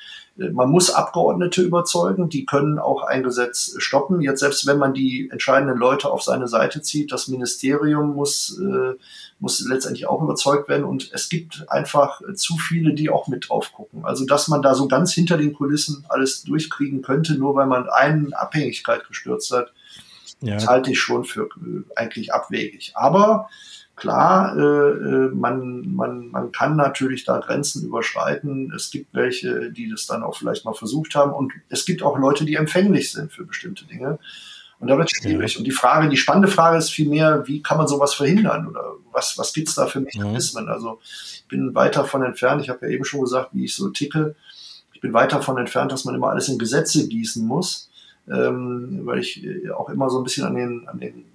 man 0.54 0.70
muss 0.70 0.90
Abgeordnete 0.90 1.62
überzeugen, 1.62 2.30
die 2.30 2.46
können 2.46 2.80
auch 2.80 3.04
ein 3.04 3.24
Gesetz 3.24 3.76
stoppen. 3.78 4.22
Jetzt 4.22 4.40
selbst 4.40 4.66
wenn 4.66 4.78
man 4.78 4.94
die 4.94 5.30
entscheidenden 5.32 5.78
Leute 5.78 6.10
auf 6.10 6.24
seine 6.24 6.48
Seite 6.48 6.82
zieht, 6.82 7.12
das 7.12 7.28
Ministerium 7.28 8.16
muss, 8.16 8.60
äh, 8.60 8.96
muss 9.40 9.60
letztendlich 9.68 10.08
auch 10.08 10.22
überzeugt 10.22 10.70
werden. 10.70 10.86
Und 10.86 11.12
es 11.14 11.30
gibt 11.30 11.66
einfach 11.70 12.22
zu 12.36 12.58
viele, 12.58 12.94
die 12.94 13.10
auch 13.10 13.28
mit 13.28 13.50
drauf 13.50 13.74
gucken. 13.74 14.06
Also 14.06 14.26
dass 14.26 14.48
man 14.48 14.62
da 14.62 14.76
so 14.76 14.88
ganz 14.88 15.14
hinter 15.14 15.38
den 15.38 15.54
Kulissen 15.54 16.06
alles 16.10 16.44
durchkriegen 16.44 17.02
könnte, 17.02 17.34
nur 17.34 17.56
weil 17.56 17.68
man 17.68 17.90
einen 17.90 18.34
Abhängigkeit 18.34 19.08
gestürzt 19.08 19.52
hat, 19.52 19.74
ja. 20.42 20.56
das 20.56 20.68
halte 20.68 20.92
ich 20.92 21.00
schon 21.00 21.26
für 21.26 21.44
äh, 21.44 21.84
eigentlich 21.96 22.34
abwegig. 22.34 22.94
Aber 22.96 23.50
Klar, 24.00 24.58
äh, 24.58 24.62
äh, 24.62 25.30
man, 25.34 25.94
man, 25.94 26.30
man 26.30 26.52
kann 26.52 26.78
natürlich 26.78 27.26
da 27.26 27.40
Grenzen 27.40 27.86
überschreiten. 27.86 28.72
Es 28.74 28.92
gibt 28.92 29.14
welche, 29.14 29.72
die 29.72 29.90
das 29.90 30.08
dann 30.08 30.24
auch 30.24 30.38
vielleicht 30.38 30.64
mal 30.64 30.74
versucht 30.74 31.16
haben. 31.16 31.34
Und 31.34 31.52
es 31.68 31.86
gibt 31.86 32.02
auch 32.02 32.18
Leute, 32.18 32.46
die 32.46 32.56
empfänglich 32.56 33.12
sind 33.12 33.32
für 33.32 33.44
bestimmte 33.44 33.86
Dinge. 33.86 34.18
Und 34.80 34.88
da 34.88 34.98
wird 34.98 35.12
es 35.12 35.22
schwierig. 35.22 35.58
Und 35.58 35.66
die 35.66 35.72
Frage, 35.72 36.08
die 36.08 36.16
spannende 36.16 36.48
Frage 36.48 36.78
ist 36.78 36.90
vielmehr, 36.90 37.46
wie 37.46 37.62
kann 37.62 37.78
man 37.78 37.88
sowas 37.88 38.14
verhindern? 38.14 38.68
Oder 38.68 38.94
was, 39.12 39.38
was 39.38 39.52
gibt's 39.54 39.76
da 39.76 39.86
für 39.88 40.00
Mechanismen? 40.00 40.66
Mhm. 40.66 40.72
Also 40.72 41.00
ich 41.34 41.46
bin 41.50 41.76
weit 41.76 41.98
davon 41.98 42.24
entfernt, 42.24 42.62
ich 42.62 42.70
habe 42.70 42.86
ja 42.86 42.94
eben 42.94 43.04
schon 43.04 43.22
gesagt, 43.22 43.50
wie 43.52 43.66
ich 43.66 43.76
so 43.76 43.90
ticke. 43.90 44.36
Ich 44.94 45.02
bin 45.02 45.14
weit 45.14 45.34
davon 45.34 45.58
entfernt, 45.58 45.92
dass 45.92 46.06
man 46.06 46.16
immer 46.16 46.30
alles 46.30 46.48
in 46.48 46.58
Gesetze 46.58 47.08
gießen 47.08 47.46
muss, 47.46 47.90
ähm, 48.30 49.02
weil 49.04 49.20
ich 49.20 49.44
äh, 49.44 49.72
auch 49.72 49.90
immer 49.90 50.10
so 50.10 50.20
ein 50.20 50.24
bisschen 50.24 50.46
an, 50.46 50.56
den, 50.56 50.88
an, 50.88 51.00
den, 51.00 51.26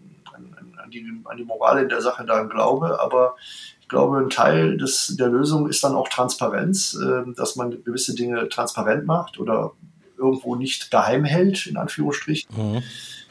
die, 1.02 1.22
an 1.24 1.36
die 1.36 1.44
Moral 1.44 1.82
in 1.82 1.88
der 1.88 2.00
Sache 2.00 2.24
da 2.24 2.42
glaube. 2.44 3.00
Aber 3.00 3.36
ich 3.80 3.88
glaube, 3.88 4.18
ein 4.18 4.30
Teil 4.30 4.76
des, 4.78 5.14
der 5.18 5.28
Lösung 5.28 5.68
ist 5.68 5.84
dann 5.84 5.94
auch 5.94 6.08
Transparenz, 6.08 6.94
äh, 6.94 7.32
dass 7.36 7.56
man 7.56 7.82
gewisse 7.84 8.14
Dinge 8.14 8.48
transparent 8.48 9.06
macht 9.06 9.38
oder 9.38 9.72
irgendwo 10.16 10.56
nicht 10.56 10.90
geheim 10.90 11.24
hält, 11.24 11.66
in 11.66 11.76
Anführungsstrichen. 11.76 12.48
Mhm 12.56 12.82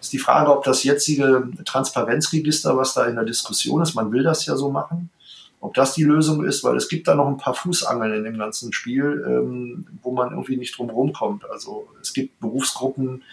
ist 0.04 0.14
die 0.14 0.20
Frage, 0.20 0.52
ob 0.52 0.64
das 0.64 0.84
jetzige 0.84 1.50
Transparenzregister, 1.66 2.78
was 2.78 2.94
da 2.94 3.06
in 3.06 3.16
der 3.16 3.24
Diskussion 3.24 3.82
ist, 3.82 3.96
man 3.96 4.12
will 4.12 4.24
das 4.24 4.46
ja 4.46 4.56
so 4.56 4.70
machen, 4.70 5.10
ob 5.62 5.74
das 5.76 5.94
die 5.94 6.04
Lösung 6.04 6.44
ist, 6.44 6.64
weil 6.64 6.76
es 6.76 6.90
gibt 6.90 7.08
da 7.08 7.16
noch 7.16 7.28
ein 7.28 7.38
paar 7.38 7.54
Fußangeln 7.54 8.14
in 8.14 8.24
dem 8.26 8.38
ganzen 8.38 8.74
Spiel, 8.74 9.24
ähm, 9.26 9.88
wo 10.02 10.12
man 10.12 10.32
irgendwie 10.32 10.58
nicht 10.58 10.78
drum 10.78 10.90
rumkommt. 10.90 11.50
Also 11.50 11.88
es 12.02 12.12
gibt 12.12 12.40
Berufsgruppen, 12.42 13.24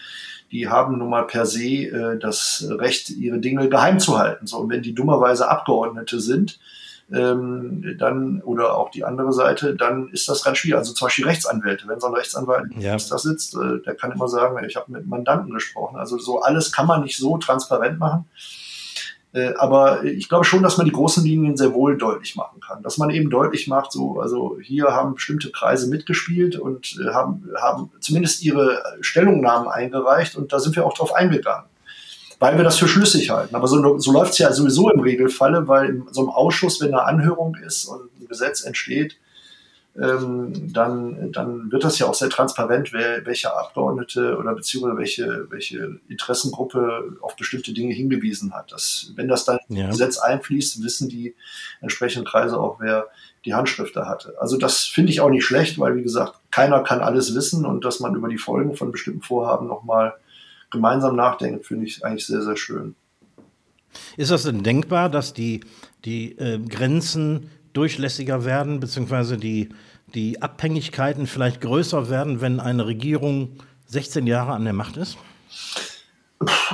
die 0.51 0.67
haben 0.67 0.97
nun 0.97 1.09
mal 1.09 1.25
per 1.27 1.45
se 1.45 1.63
äh, 1.63 2.19
das 2.19 2.65
Recht, 2.69 3.09
ihre 3.09 3.39
Dinge 3.39 3.69
geheim 3.69 3.99
zu 3.99 4.17
halten. 4.17 4.47
So, 4.47 4.57
und 4.57 4.69
wenn 4.69 4.81
die 4.81 4.93
dummerweise 4.93 5.49
Abgeordnete 5.49 6.19
sind, 6.19 6.59
ähm, 7.13 7.95
dann 7.99 8.41
oder 8.41 8.77
auch 8.77 8.89
die 8.89 9.03
andere 9.03 9.33
Seite, 9.33 9.75
dann 9.75 10.09
ist 10.09 10.29
das 10.29 10.43
ganz 10.43 10.59
schwierig. 10.59 10.77
Also 10.77 10.93
zum 10.93 11.07
Beispiel 11.07 11.25
Rechtsanwälte, 11.25 11.87
wenn 11.87 11.99
so 11.99 12.07
ein 12.07 12.13
Rechtsanwalt 12.13 12.71
ja. 12.77 12.95
da 12.95 13.17
sitzt, 13.17 13.55
äh, 13.55 13.81
der 13.85 13.95
kann 13.95 14.11
immer 14.11 14.27
sagen, 14.27 14.63
ich 14.65 14.75
habe 14.75 14.91
mit 14.91 15.07
Mandanten 15.07 15.53
gesprochen. 15.53 15.97
Also 15.97 16.17
so 16.17 16.41
alles 16.41 16.71
kann 16.71 16.87
man 16.87 17.03
nicht 17.03 17.17
so 17.17 17.37
transparent 17.37 17.99
machen. 17.99 18.25
Äh, 19.33 19.53
aber 19.55 20.03
ich 20.03 20.27
glaube 20.27 20.45
schon, 20.45 20.63
dass 20.63 20.77
man 20.77 20.85
die 20.85 20.91
großen 20.91 21.23
Linien 21.23 21.55
sehr 21.55 21.73
wohl 21.73 21.97
deutlich 21.97 22.35
machen 22.35 22.59
kann. 22.59 22.83
Dass 22.83 22.97
man 22.97 23.09
eben 23.09 23.29
deutlich 23.29 23.67
macht, 23.67 23.91
so, 23.91 24.19
also 24.19 24.57
hier 24.61 24.85
haben 24.85 25.15
bestimmte 25.15 25.51
Kreise 25.51 25.87
mitgespielt 25.87 26.57
und 26.57 26.99
äh, 26.99 27.13
haben, 27.13 27.49
haben 27.61 27.91
zumindest 27.99 28.43
ihre 28.43 28.83
Stellungnahmen 29.01 29.69
eingereicht 29.69 30.35
und 30.35 30.51
da 30.51 30.59
sind 30.59 30.75
wir 30.75 30.85
auch 30.85 30.93
drauf 30.93 31.13
eingegangen 31.13 31.65
weil 32.41 32.57
wir 32.57 32.63
das 32.63 32.79
für 32.79 32.87
schlüssig 32.87 33.29
halten. 33.29 33.53
Aber 33.53 33.67
so, 33.67 33.99
so 33.99 34.11
läuft 34.11 34.31
es 34.31 34.39
ja 34.39 34.51
sowieso 34.51 34.89
im 34.89 34.99
Regelfalle, 34.99 35.67
weil 35.67 35.89
in 35.89 36.03
so 36.09 36.21
einem 36.21 36.31
Ausschuss, 36.31 36.81
wenn 36.81 36.87
eine 36.87 37.03
Anhörung 37.03 37.53
ist 37.53 37.85
und 37.85 38.09
ein 38.19 38.27
Gesetz 38.27 38.63
entsteht, 38.63 39.17
ähm, 39.99 40.71
dann, 40.71 41.31
dann 41.33 41.71
wird 41.71 41.83
das 41.83 41.99
ja 41.99 42.07
auch 42.07 42.13
sehr 42.13 42.29
transparent, 42.29 42.93
wer, 42.93 43.25
welche 43.25 43.53
Abgeordnete 43.53 44.37
oder 44.37 44.55
beziehungsweise 44.55 44.97
welche, 44.97 45.51
welche 45.51 45.99
Interessengruppe 46.07 47.17
auf 47.19 47.35
bestimmte 47.35 47.73
Dinge 47.73 47.93
hingewiesen 47.93 48.53
hat. 48.53 48.71
Das, 48.71 49.11
wenn 49.15 49.27
das 49.27 49.43
dann 49.43 49.59
ja. 49.67 49.85
im 49.85 49.89
Gesetz 49.91 50.17
einfließt, 50.17 50.81
wissen 50.81 51.09
die 51.09 51.35
entsprechenden 51.81 52.25
Kreise 52.25 52.57
auch, 52.57 52.79
wer 52.79 53.07
die 53.43 53.53
Handstifte 53.53 54.07
hatte. 54.07 54.35
Also 54.39 54.57
das 54.57 54.83
finde 54.83 55.11
ich 55.11 55.19
auch 55.19 55.29
nicht 55.29 55.43
schlecht, 55.43 55.77
weil 55.77 55.95
wie 55.97 56.03
gesagt, 56.03 56.39
keiner 56.51 56.83
kann 56.83 57.01
alles 57.01 57.35
wissen 57.35 57.65
und 57.65 57.83
dass 57.83 57.99
man 57.99 58.15
über 58.15 58.29
die 58.29 58.37
Folgen 58.37 58.75
von 58.75 58.91
bestimmten 58.91 59.21
Vorhaben 59.21 59.67
nochmal 59.67 60.13
gemeinsam 60.69 61.17
nachdenken, 61.17 61.63
finde 61.63 61.85
ich 61.85 62.05
eigentlich 62.05 62.25
sehr, 62.25 62.43
sehr 62.43 62.55
schön. 62.55 62.95
Ist 64.15 64.31
das 64.31 64.43
denn 64.43 64.63
denkbar, 64.63 65.09
dass 65.09 65.33
die, 65.33 65.61
die 66.05 66.37
äh, 66.37 66.59
Grenzen 66.59 67.49
durchlässiger 67.73 68.45
werden, 68.45 68.79
beziehungsweise 68.79 69.37
die, 69.37 69.69
die 70.13 70.41
Abhängigkeiten 70.41 71.27
vielleicht 71.27 71.61
größer 71.61 72.09
werden, 72.09 72.41
wenn 72.41 72.59
eine 72.59 72.85
Regierung 72.85 73.57
16 73.87 74.27
Jahre 74.27 74.53
an 74.53 74.63
der 74.63 74.73
Macht 74.73 74.97
ist? 74.97 75.17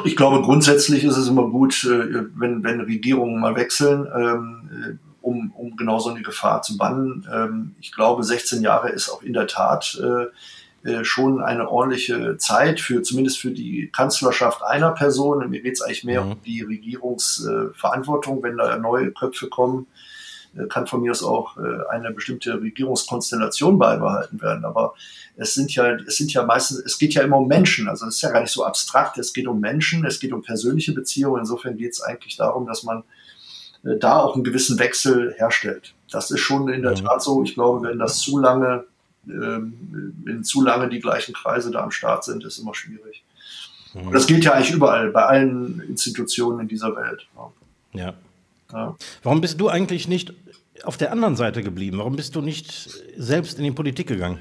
Ich 0.06 0.16
glaube, 0.16 0.42
grundsätzlich 0.42 1.04
ist 1.04 1.18
es 1.18 1.28
immer 1.28 1.50
gut, 1.50 1.84
äh, 1.84 2.26
wenn, 2.36 2.64
wenn 2.64 2.82
Regierungen 2.82 3.40
mal 3.40 3.56
wechseln, 3.56 4.08
ähm, 4.16 4.70
äh, 4.72 4.98
um, 5.22 5.52
um 5.52 5.76
genau 5.76 6.00
so 6.00 6.10
eine 6.10 6.22
Gefahr 6.22 6.62
zu 6.62 6.78
bannen. 6.78 7.28
Ähm, 7.34 7.76
ich 7.82 7.92
glaube, 7.92 8.24
16 8.24 8.62
Jahre 8.62 8.90
ist 8.90 9.10
auch 9.10 9.22
in 9.24 9.34
der 9.34 9.48
Tat 9.48 10.00
äh, 10.02 11.04
schon 11.04 11.42
eine 11.42 11.70
ordentliche 11.70 12.38
Zeit 12.38 12.80
für 12.80 13.02
zumindest 13.02 13.40
für 13.40 13.52
die 13.52 13.90
Kanzlerschaft 13.92 14.64
einer 14.64 14.92
Person. 14.92 15.50
Mir 15.50 15.62
geht 15.62 15.74
es 15.74 15.82
eigentlich 15.82 16.06
mehr 16.06 16.24
mhm. 16.24 16.32
um 16.32 16.42
die 16.44 16.62
Regierungsverantwortung, 16.62 18.42
wenn 18.42 18.56
da 18.56 18.78
neue 18.78 19.12
Köpfe 19.12 19.50
kommen 19.50 19.88
kann 20.70 20.88
von 20.88 21.02
mir 21.02 21.12
aus 21.12 21.24
auch 21.24 21.58
äh, 21.58 21.88
eine 21.90 22.12
bestimmte 22.12 22.62
Regierungskonstellation 22.62 23.78
beibehalten 23.78 24.42
werden. 24.42 24.66
Aber 24.66 24.94
es 25.36 25.54
sind 25.54 25.74
ja, 25.76 25.96
es 26.08 26.18
sind 26.18 26.34
ja 26.34 26.44
meistens, 26.44 26.80
es 26.80 26.98
geht 26.98 27.14
ja 27.14 27.22
immer 27.22 27.38
um 27.38 27.48
Menschen. 27.48 27.88
Also 27.88 28.08
es 28.08 28.16
ist 28.16 28.22
ja 28.22 28.32
gar 28.32 28.42
nicht 28.42 28.52
so 28.52 28.66
abstrakt. 28.66 29.18
Es 29.18 29.34
geht 29.34 29.48
um 29.48 29.60
Menschen, 29.60 30.06
es 30.06 30.20
geht 30.20 30.34
um 30.34 30.42
persönliche 30.42 30.94
Beziehungen. 30.94 31.42
Insofern 31.42 31.78
geht 31.78 31.94
es 31.94 32.02
eigentlich 32.02 32.38
darum, 32.38 32.66
dass 32.66 32.84
man 32.84 33.04
da 33.84 34.20
auch 34.20 34.36
einen 34.36 34.44
gewissen 34.44 34.80
Wechsel 34.80 35.34
herstellt. 35.38 35.94
Das 36.12 36.32
ist 36.32 36.40
schon 36.40 36.68
in 36.70 36.82
der 36.82 36.92
mhm. 36.92 37.06
Tat 37.06 37.22
so. 37.22 37.44
Ich 37.44 37.54
glaube, 37.54 37.88
wenn 37.88 38.00
das 38.00 38.20
zu 38.20 38.40
lange 38.40 38.86
ähm, 39.30 40.14
wenn 40.24 40.44
zu 40.44 40.62
lange 40.62 40.90
die 40.90 41.00
gleichen 41.00 41.34
Kreise 41.34 41.72
da 41.72 41.84
am 41.84 41.92
Start 41.92 42.24
sind, 42.24 42.44
ist 42.44 42.58
immer 42.60 42.74
schwierig. 42.74 43.24
Mhm. 43.94 44.08
Und 44.08 44.14
das 44.14 44.28
gilt 44.28 44.46
ja 44.46 44.54
eigentlich 44.54 44.72
überall, 44.72 45.12
bei 45.12 45.26
allen 45.26 45.82
Institutionen 45.82 46.62
in 46.62 46.68
dieser 46.68 46.96
Welt. 46.96 47.28
Ja. 47.94 48.14
ja. 48.72 48.96
Warum 49.24 49.42
bist 49.42 49.60
du 49.60 49.70
eigentlich 49.70 50.08
nicht 50.08 50.34
auf 50.84 50.98
der 50.98 51.12
anderen 51.12 51.36
Seite 51.36 51.64
geblieben? 51.64 51.98
Warum 51.98 52.16
bist 52.16 52.36
du 52.36 52.42
nicht 52.42 52.90
selbst 53.18 53.58
in 53.58 53.64
die 53.64 53.72
Politik 53.72 54.08
gegangen? 54.08 54.40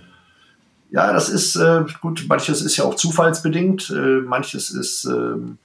Ja, 0.91 1.13
das 1.13 1.29
ist 1.29 1.57
äh, 1.57 1.85
gut, 2.01 2.27
manches 2.29 2.63
ist 2.63 2.77
ja 2.77 2.85
auch 2.85 2.95
zufallsbedingt, 2.95 3.91
äh, 3.91 4.21
manches 4.21 4.71
ist 4.71 5.05
ähm, 5.05 5.59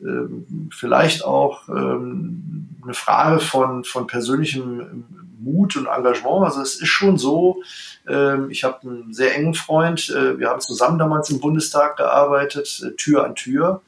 ähm, 0.00 0.68
vielleicht 0.72 1.24
auch 1.24 1.68
ähm, 1.68 2.68
eine 2.84 2.94
Frage 2.94 3.40
von, 3.40 3.84
von 3.84 4.06
persönlichem 4.06 5.04
Mut 5.40 5.76
und 5.76 5.86
Engagement. 5.86 6.44
Also 6.44 6.60
es 6.60 6.76
ist 6.76 6.88
schon 6.88 7.18
so, 7.18 7.62
ähm, 8.06 8.50
ich 8.50 8.64
habe 8.64 8.82
einen 8.82 9.12
sehr 9.12 9.34
engen 9.34 9.54
Freund, 9.54 10.08
äh, 10.10 10.38
wir 10.38 10.48
haben 10.50 10.60
zusammen 10.60 10.98
damals 10.98 11.30
im 11.30 11.40
Bundestag 11.40 11.96
gearbeitet, 11.96 12.82
äh, 12.84 12.94
Tür 12.94 13.24
an 13.24 13.34
Tür. 13.34 13.82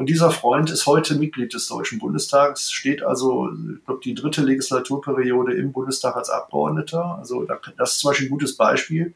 Und 0.00 0.06
dieser 0.06 0.30
Freund 0.30 0.70
ist 0.70 0.86
heute 0.86 1.16
Mitglied 1.16 1.52
des 1.52 1.68
Deutschen 1.68 1.98
Bundestags, 1.98 2.72
steht 2.72 3.02
also, 3.02 3.50
ich 3.50 3.84
glaube, 3.84 4.00
die 4.02 4.14
dritte 4.14 4.40
Legislaturperiode 4.40 5.52
im 5.52 5.72
Bundestag 5.72 6.16
als 6.16 6.30
Abgeordneter. 6.30 7.18
Also 7.18 7.44
das 7.76 7.92
ist 7.92 8.00
zum 8.00 8.08
Beispiel 8.08 8.28
ein 8.28 8.30
gutes 8.30 8.56
Beispiel. 8.56 9.14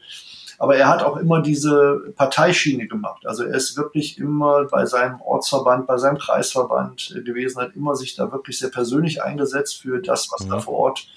Aber 0.59 0.77
er 0.77 0.89
hat 0.89 1.03
auch 1.03 1.17
immer 1.17 1.41
diese 1.41 2.13
Parteischiene 2.17 2.87
gemacht. 2.87 3.25
Also 3.25 3.45
er 3.45 3.55
ist 3.55 3.79
wirklich 3.79 4.19
immer 4.19 4.65
bei 4.65 4.85
seinem 4.85 5.23
Ortsverband, 5.23 5.87
bei 5.87 5.97
seinem 5.97 6.19
Kreisverband 6.19 7.19
gewesen, 7.25 7.63
hat 7.63 7.75
immer 7.75 7.97
sich 7.97 8.15
da 8.15 8.31
wirklich 8.31 8.59
sehr 8.59 8.69
persönlich 8.69 9.23
eingesetzt 9.23 9.81
für 9.81 10.03
das, 10.03 10.29
was 10.33 10.45
ja. 10.45 10.53
da 10.53 10.61
vor 10.61 10.75
Ort 10.75 11.09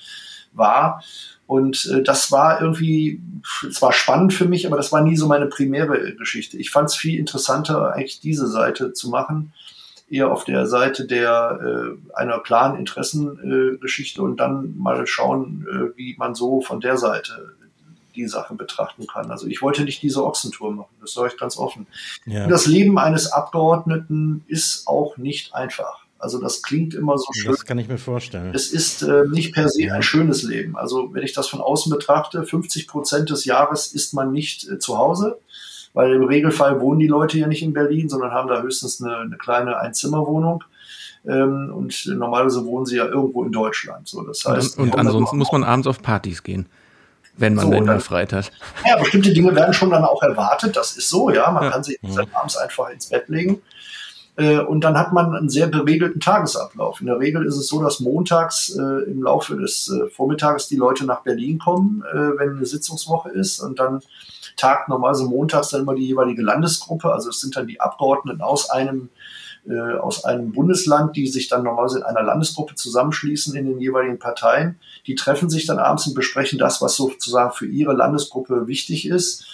war. 0.53 1.03
Und 1.47 1.89
äh, 1.91 2.03
das 2.03 2.31
war 2.31 2.61
irgendwie, 2.61 3.21
es 3.67 3.81
war 3.81 3.93
spannend 3.93 4.33
für 4.33 4.45
mich, 4.45 4.67
aber 4.67 4.75
das 4.75 4.91
war 4.91 5.01
nie 5.01 5.15
so 5.15 5.27
meine 5.27 5.47
primäre 5.47 6.13
Geschichte. 6.15 6.57
Ich 6.57 6.69
fand 6.69 6.89
es 6.89 6.95
viel 6.95 7.17
interessanter, 7.17 7.93
eigentlich 7.93 8.19
diese 8.19 8.47
Seite 8.47 8.93
zu 8.93 9.09
machen, 9.09 9.53
eher 10.09 10.31
auf 10.31 10.43
der 10.43 10.67
Seite 10.67 11.05
der 11.05 11.59
äh, 11.61 12.15
einer 12.15 12.39
klaren 12.39 12.77
Interessengeschichte 12.77 14.19
äh, 14.19 14.23
und 14.23 14.37
dann 14.37 14.77
mal 14.77 15.07
schauen, 15.07 15.65
äh, 15.69 15.97
wie 15.97 16.15
man 16.17 16.35
so 16.35 16.61
von 16.61 16.81
der 16.81 16.97
Seite 16.97 17.55
die 18.15 18.27
Sache 18.27 18.55
betrachten 18.55 19.07
kann. 19.07 19.31
Also 19.31 19.47
ich 19.47 19.61
wollte 19.61 19.83
nicht 19.83 20.01
diese 20.01 20.25
Ochsentour 20.25 20.73
machen, 20.73 20.95
das 20.99 21.13
sage 21.13 21.29
ich 21.33 21.39
ganz 21.39 21.57
offen. 21.57 21.87
Ja. 22.25 22.47
Das 22.47 22.65
Leben 22.65 22.97
eines 22.97 23.31
Abgeordneten 23.31 24.43
ist 24.47 24.87
auch 24.87 25.17
nicht 25.17 25.53
einfach. 25.53 26.06
Also 26.19 26.39
das 26.39 26.61
klingt 26.61 26.93
immer 26.93 27.17
so 27.17 27.25
schön. 27.33 27.51
Das 27.51 27.65
kann 27.65 27.77
ich 27.77 27.87
mir 27.87 27.97
vorstellen. 27.97 28.51
Es 28.53 28.71
ist 28.71 29.03
äh, 29.03 29.25
nicht 29.29 29.53
per 29.53 29.69
se 29.69 29.91
ein 29.91 30.01
schönes 30.01 30.43
Leben. 30.43 30.75
Also 30.75 31.13
wenn 31.13 31.23
ich 31.23 31.33
das 31.33 31.47
von 31.47 31.61
außen 31.61 31.91
betrachte, 31.91 32.43
50 32.43 32.87
Prozent 32.87 33.29
des 33.29 33.45
Jahres 33.45 33.87
ist 33.87 34.13
man 34.13 34.31
nicht 34.31 34.67
äh, 34.67 34.79
zu 34.79 34.97
Hause, 34.97 35.39
weil 35.93 36.13
im 36.13 36.23
Regelfall 36.23 36.81
wohnen 36.81 36.99
die 36.99 37.07
Leute 37.07 37.37
ja 37.37 37.47
nicht 37.47 37.61
in 37.61 37.73
Berlin, 37.73 38.09
sondern 38.09 38.31
haben 38.31 38.47
da 38.47 38.61
höchstens 38.61 39.01
eine, 39.01 39.17
eine 39.17 39.37
kleine 39.37 39.77
Einzimmerwohnung. 39.77 40.63
Ähm, 41.27 41.71
und 41.73 42.05
normalerweise 42.07 42.65
wohnen 42.65 42.85
sie 42.85 42.97
ja 42.97 43.05
irgendwo 43.05 43.43
in 43.43 43.51
Deutschland. 43.51 44.07
So, 44.07 44.23
das 44.23 44.43
heißt, 44.43 44.79
und, 44.79 44.93
und 44.93 44.99
ansonsten 44.99 45.37
muss 45.37 45.51
man 45.51 45.63
abends 45.63 45.87
auf 45.87 46.01
Partys 46.01 46.41
gehen 46.41 46.67
wenn 47.37 47.53
man 47.53 47.65
so, 47.65 47.71
denn 47.71 47.85
mal 47.85 47.99
frei 47.99 48.25
hat. 48.25 48.51
Ja, 48.85 48.97
bestimmte 48.97 49.31
Dinge 49.31 49.55
werden 49.55 49.73
schon 49.73 49.91
dann 49.91 50.03
auch 50.03 50.21
erwartet. 50.23 50.75
Das 50.75 50.97
ist 50.97 51.09
so, 51.09 51.29
ja. 51.29 51.49
Man 51.51 51.63
ja. 51.63 51.69
kann 51.69 51.83
sich 51.83 51.97
ja. 52.01 52.23
abends 52.33 52.57
einfach 52.57 52.89
ins 52.89 53.07
Bett 53.07 53.29
legen. 53.29 53.61
Äh, 54.37 54.59
und 54.59 54.83
dann 54.83 54.97
hat 54.97 55.13
man 55.13 55.35
einen 55.35 55.49
sehr 55.49 55.67
geregelten 55.67 56.21
Tagesablauf. 56.21 57.01
In 57.01 57.07
der 57.07 57.19
Regel 57.19 57.45
ist 57.45 57.57
es 57.57 57.67
so, 57.67 57.81
dass 57.81 57.99
montags 57.99 58.69
äh, 58.77 59.09
im 59.09 59.23
Laufe 59.23 59.57
des 59.57 59.89
äh, 59.89 60.07
Vormittages 60.09 60.67
die 60.67 60.75
Leute 60.75 61.05
nach 61.05 61.23
Berlin 61.23 61.57
kommen, 61.57 62.03
äh, 62.13 62.37
wenn 62.37 62.51
eine 62.55 62.65
Sitzungswoche 62.65 63.29
ist. 63.29 63.59
Und 63.59 63.79
dann 63.79 64.01
tagt 64.55 64.89
normalerweise 64.89 65.25
montags 65.25 65.69
dann 65.69 65.81
immer 65.81 65.95
die 65.95 66.05
jeweilige 66.05 66.43
Landesgruppe. 66.43 67.11
Also 67.11 67.29
es 67.31 67.41
sind 67.41 67.55
dann 67.55 67.67
die 67.67 67.81
Abgeordneten 67.81 68.41
aus 68.41 68.69
einem 68.69 69.09
äh, 69.67 69.97
aus 69.97 70.23
einem 70.23 70.53
Bundesland, 70.53 71.15
die 71.17 71.27
sich 71.27 71.49
dann 71.49 71.63
normalerweise 71.63 71.99
in 71.99 72.05
einer 72.05 72.23
Landesgruppe 72.23 72.75
zusammenschließen 72.75 73.55
in 73.55 73.65
den 73.65 73.81
jeweiligen 73.81 74.19
Parteien. 74.19 74.79
Die 75.07 75.15
treffen 75.15 75.49
sich 75.49 75.65
dann 75.65 75.79
abends 75.79 76.07
und 76.07 76.13
besprechen 76.13 76.59
das, 76.59 76.81
was 76.81 76.95
sozusagen 76.95 77.51
für 77.51 77.65
ihre 77.65 77.93
Landesgruppe 77.93 78.67
wichtig 78.67 79.07
ist 79.07 79.45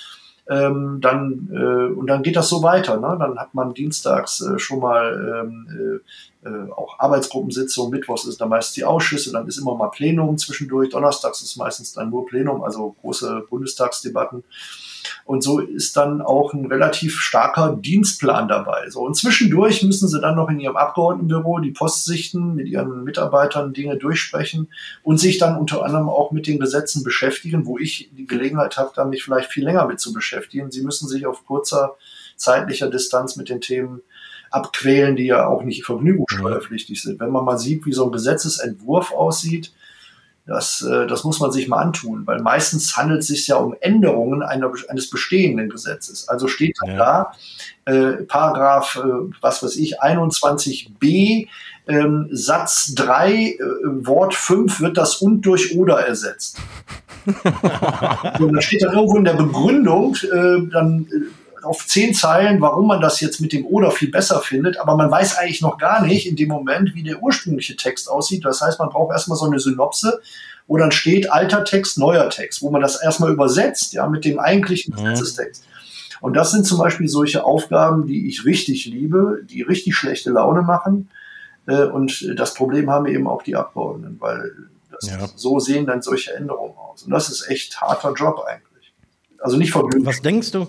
ähm, 0.50 1.00
dann 1.00 1.50
äh, 1.54 1.94
und 1.94 2.08
dann 2.08 2.24
geht 2.24 2.36
das 2.36 2.50
so 2.50 2.64
weiter. 2.64 2.98
Ne? 2.98 3.16
Dann 3.20 3.40
hat 3.40 3.54
man 3.54 3.74
dienstags 3.74 4.42
äh, 4.42 4.60
schon 4.60 4.80
mal 4.80 5.44
ähm, 5.46 6.02
äh, 6.44 6.50
äh 6.50 6.72
auch 6.72 7.00
Arbeitsgruppensitzungen, 7.00 7.92
mittwochs 7.92 8.26
ist 8.26 8.42
dann 8.42 8.50
meist 8.50 8.76
die 8.76 8.84
Ausschüsse, 8.84 9.32
dann 9.32 9.48
ist 9.48 9.58
immer 9.58 9.76
mal 9.76 9.90
Plenum 9.90 10.38
zwischendurch, 10.38 10.90
donnerstags 10.90 11.42
ist 11.42 11.56
meistens 11.56 11.94
dann 11.94 12.10
nur 12.10 12.26
Plenum, 12.26 12.64
also 12.64 12.96
große 13.02 13.46
Bundestagsdebatten. 13.50 14.44
Und 15.26 15.44
so 15.44 15.60
ist 15.60 15.98
dann 15.98 16.22
auch 16.22 16.54
ein 16.54 16.66
relativ 16.66 17.20
starker 17.20 17.76
Dienstplan 17.76 18.48
dabei. 18.48 18.90
So, 18.90 19.02
und 19.02 19.16
zwischendurch 19.16 19.84
müssen 19.84 20.08
sie 20.08 20.20
dann 20.20 20.36
noch 20.36 20.50
in 20.50 20.60
ihrem 20.60 20.78
Abgeordnetenbüro 20.78 21.60
die 21.60 21.72
Post 21.72 22.06
sichten, 22.06 22.56
mit 22.56 22.68
ihren 22.68 23.04
Mitarbeitern 23.04 23.74
Dinge 23.74 23.98
durchsprechen 23.98 24.70
und 25.04 25.20
sich 25.20 25.38
dann 25.38 25.58
unter 25.58 25.84
anderem 25.84 26.10
auch 26.10 26.32
mit 26.32 26.48
den 26.48 26.60
Gesetzen 26.60 27.04
beschäftigen, 27.04 27.66
wo 27.66 27.78
ich 27.78 28.10
die 28.14 28.28
Gelegenheit 28.28 28.78
habe, 28.78 29.06
mich 29.06 29.24
vielleicht 29.24 29.52
viel 29.52 29.64
länger 29.64 29.88
mit 29.88 30.00
zu 30.00 30.14
beschäftigen. 30.14 30.72
Sie 30.72 30.84
müssen 30.84 31.08
sich 31.08 31.26
auf 31.26 31.46
kurzer 31.46 31.96
zeitlicher 32.36 32.90
Distanz 32.90 33.36
mit 33.36 33.50
den 33.50 33.62
Themen 33.62 34.02
abquälen, 34.52 35.16
die 35.16 35.26
ja 35.26 35.48
auch 35.48 35.64
nicht 35.64 35.84
vergnügungssteuerpflichtig 35.84 37.02
sind. 37.02 37.20
Wenn 37.20 37.32
man 37.32 37.46
mal 37.46 37.58
sieht, 37.58 37.86
wie 37.86 37.94
so 37.94 38.06
ein 38.06 38.12
Gesetzesentwurf 38.12 39.12
aussieht, 39.12 39.74
das, 40.46 40.82
äh, 40.82 41.08
das 41.08 41.24
muss 41.24 41.40
man 41.40 41.52
sich 41.52 41.68
mal 41.68 41.82
antun, 41.82 42.28
weil 42.28 42.42
meistens 42.42 42.98
handelt 42.98 43.22
es 43.22 43.28
sich 43.28 43.48
ja 43.48 43.56
um 43.56 43.76
Änderungen 43.80 44.44
einer, 44.44 44.72
eines 44.90 45.10
bestehenden 45.10 45.70
Gesetzes. 45.70 46.28
Also 46.28 46.48
steht 46.48 46.78
ja. 46.86 46.96
da 46.96 47.34
äh, 47.86 48.24
Paragraph, 48.24 48.98
äh, 49.04 49.34
was 49.42 49.64
weiß 49.64 49.78
ich, 49.78 50.02
21b 50.02 51.48
ähm, 51.88 52.28
Satz 52.32 52.94
3, 52.96 53.34
äh, 53.34 53.58
Wort 54.06 54.36
5 54.36 54.82
wird 54.82 54.98
das 54.98 55.16
und 55.16 55.42
durch 55.42 55.78
oder 55.78 56.06
ersetzt. 56.06 56.60
und 57.26 58.54
da 58.54 58.62
steht 58.62 58.84
dann 58.84 58.96
irgendwo 58.96 59.18
in 59.18 59.26
der 59.26 59.34
Begründung, 59.34 60.16
äh, 60.24 60.70
dann 60.72 61.08
äh, 61.10 61.43
auf 61.64 61.86
zehn 61.88 62.14
Zeilen, 62.14 62.62
warum 62.62 62.88
man 62.88 63.02
das 63.02 63.20
jetzt 63.22 63.42
mit 63.42 63.54
dem 63.54 63.66
Oder 63.66 63.92
viel 63.92 64.12
besser 64.12 64.42
findet, 64.42 64.78
aber 64.80 64.96
man 64.96 65.10
weiß 65.10 65.38
eigentlich 65.38 65.62
noch 65.62 65.78
gar 65.78 66.06
nicht 66.06 66.28
in 66.28 66.36
dem 66.36 66.50
Moment, 66.50 66.96
wie 66.96 67.04
der 67.04 67.22
ursprüngliche 67.22 67.76
Text 67.76 68.10
aussieht. 68.10 68.46
Das 68.46 68.62
heißt, 68.62 68.80
man 68.80 68.90
braucht 68.90 69.12
erstmal 69.12 69.38
so 69.38 69.46
eine 69.46 69.60
Synopse, 69.60 70.22
wo 70.68 70.78
dann 70.78 70.92
steht 70.92 71.32
alter 71.32 71.64
Text, 71.64 71.98
neuer 71.98 72.30
Text, 72.30 72.62
wo 72.62 72.70
man 72.70 72.82
das 72.82 73.02
erstmal 73.02 73.32
übersetzt, 73.32 73.94
ja, 73.94 74.08
mit 74.08 74.26
dem 74.26 74.40
eigentlichen 74.40 74.94
mhm. 74.94 75.06
Gesetzestext. 75.06 75.66
Und 76.22 76.36
das 76.36 76.52
sind 76.52 76.66
zum 76.66 76.78
Beispiel 76.78 77.10
solche 77.10 77.44
Aufgaben, 77.44 78.08
die 78.08 78.30
ich 78.30 78.46
richtig 78.46 78.86
liebe, 78.86 79.42
die 79.44 79.62
richtig 79.62 79.96
schlechte 79.96 80.32
Laune 80.32 80.62
machen. 80.62 81.10
Äh, 81.68 81.84
und 81.84 82.34
das 82.38 82.54
Problem 82.54 82.90
haben 82.90 83.08
eben 83.08 83.28
auch 83.28 83.44
die 83.44 83.56
Abgeordneten, 83.56 84.18
weil 84.20 84.52
das, 84.90 85.10
ja. 85.10 85.28
so 85.36 85.60
sehen 85.60 85.86
dann 85.86 86.02
solche 86.02 86.34
Änderungen 86.34 86.78
aus. 86.78 87.04
Und 87.04 87.12
das 87.12 87.30
ist 87.30 87.50
echt 87.50 87.82
harter 87.82 88.14
Job 88.14 88.42
eigentlich. 88.48 88.94
Also 89.40 89.58
nicht 89.58 89.72
vergnüglich. 89.72 90.06
Was 90.06 90.22
denkst 90.22 90.52
du? 90.52 90.68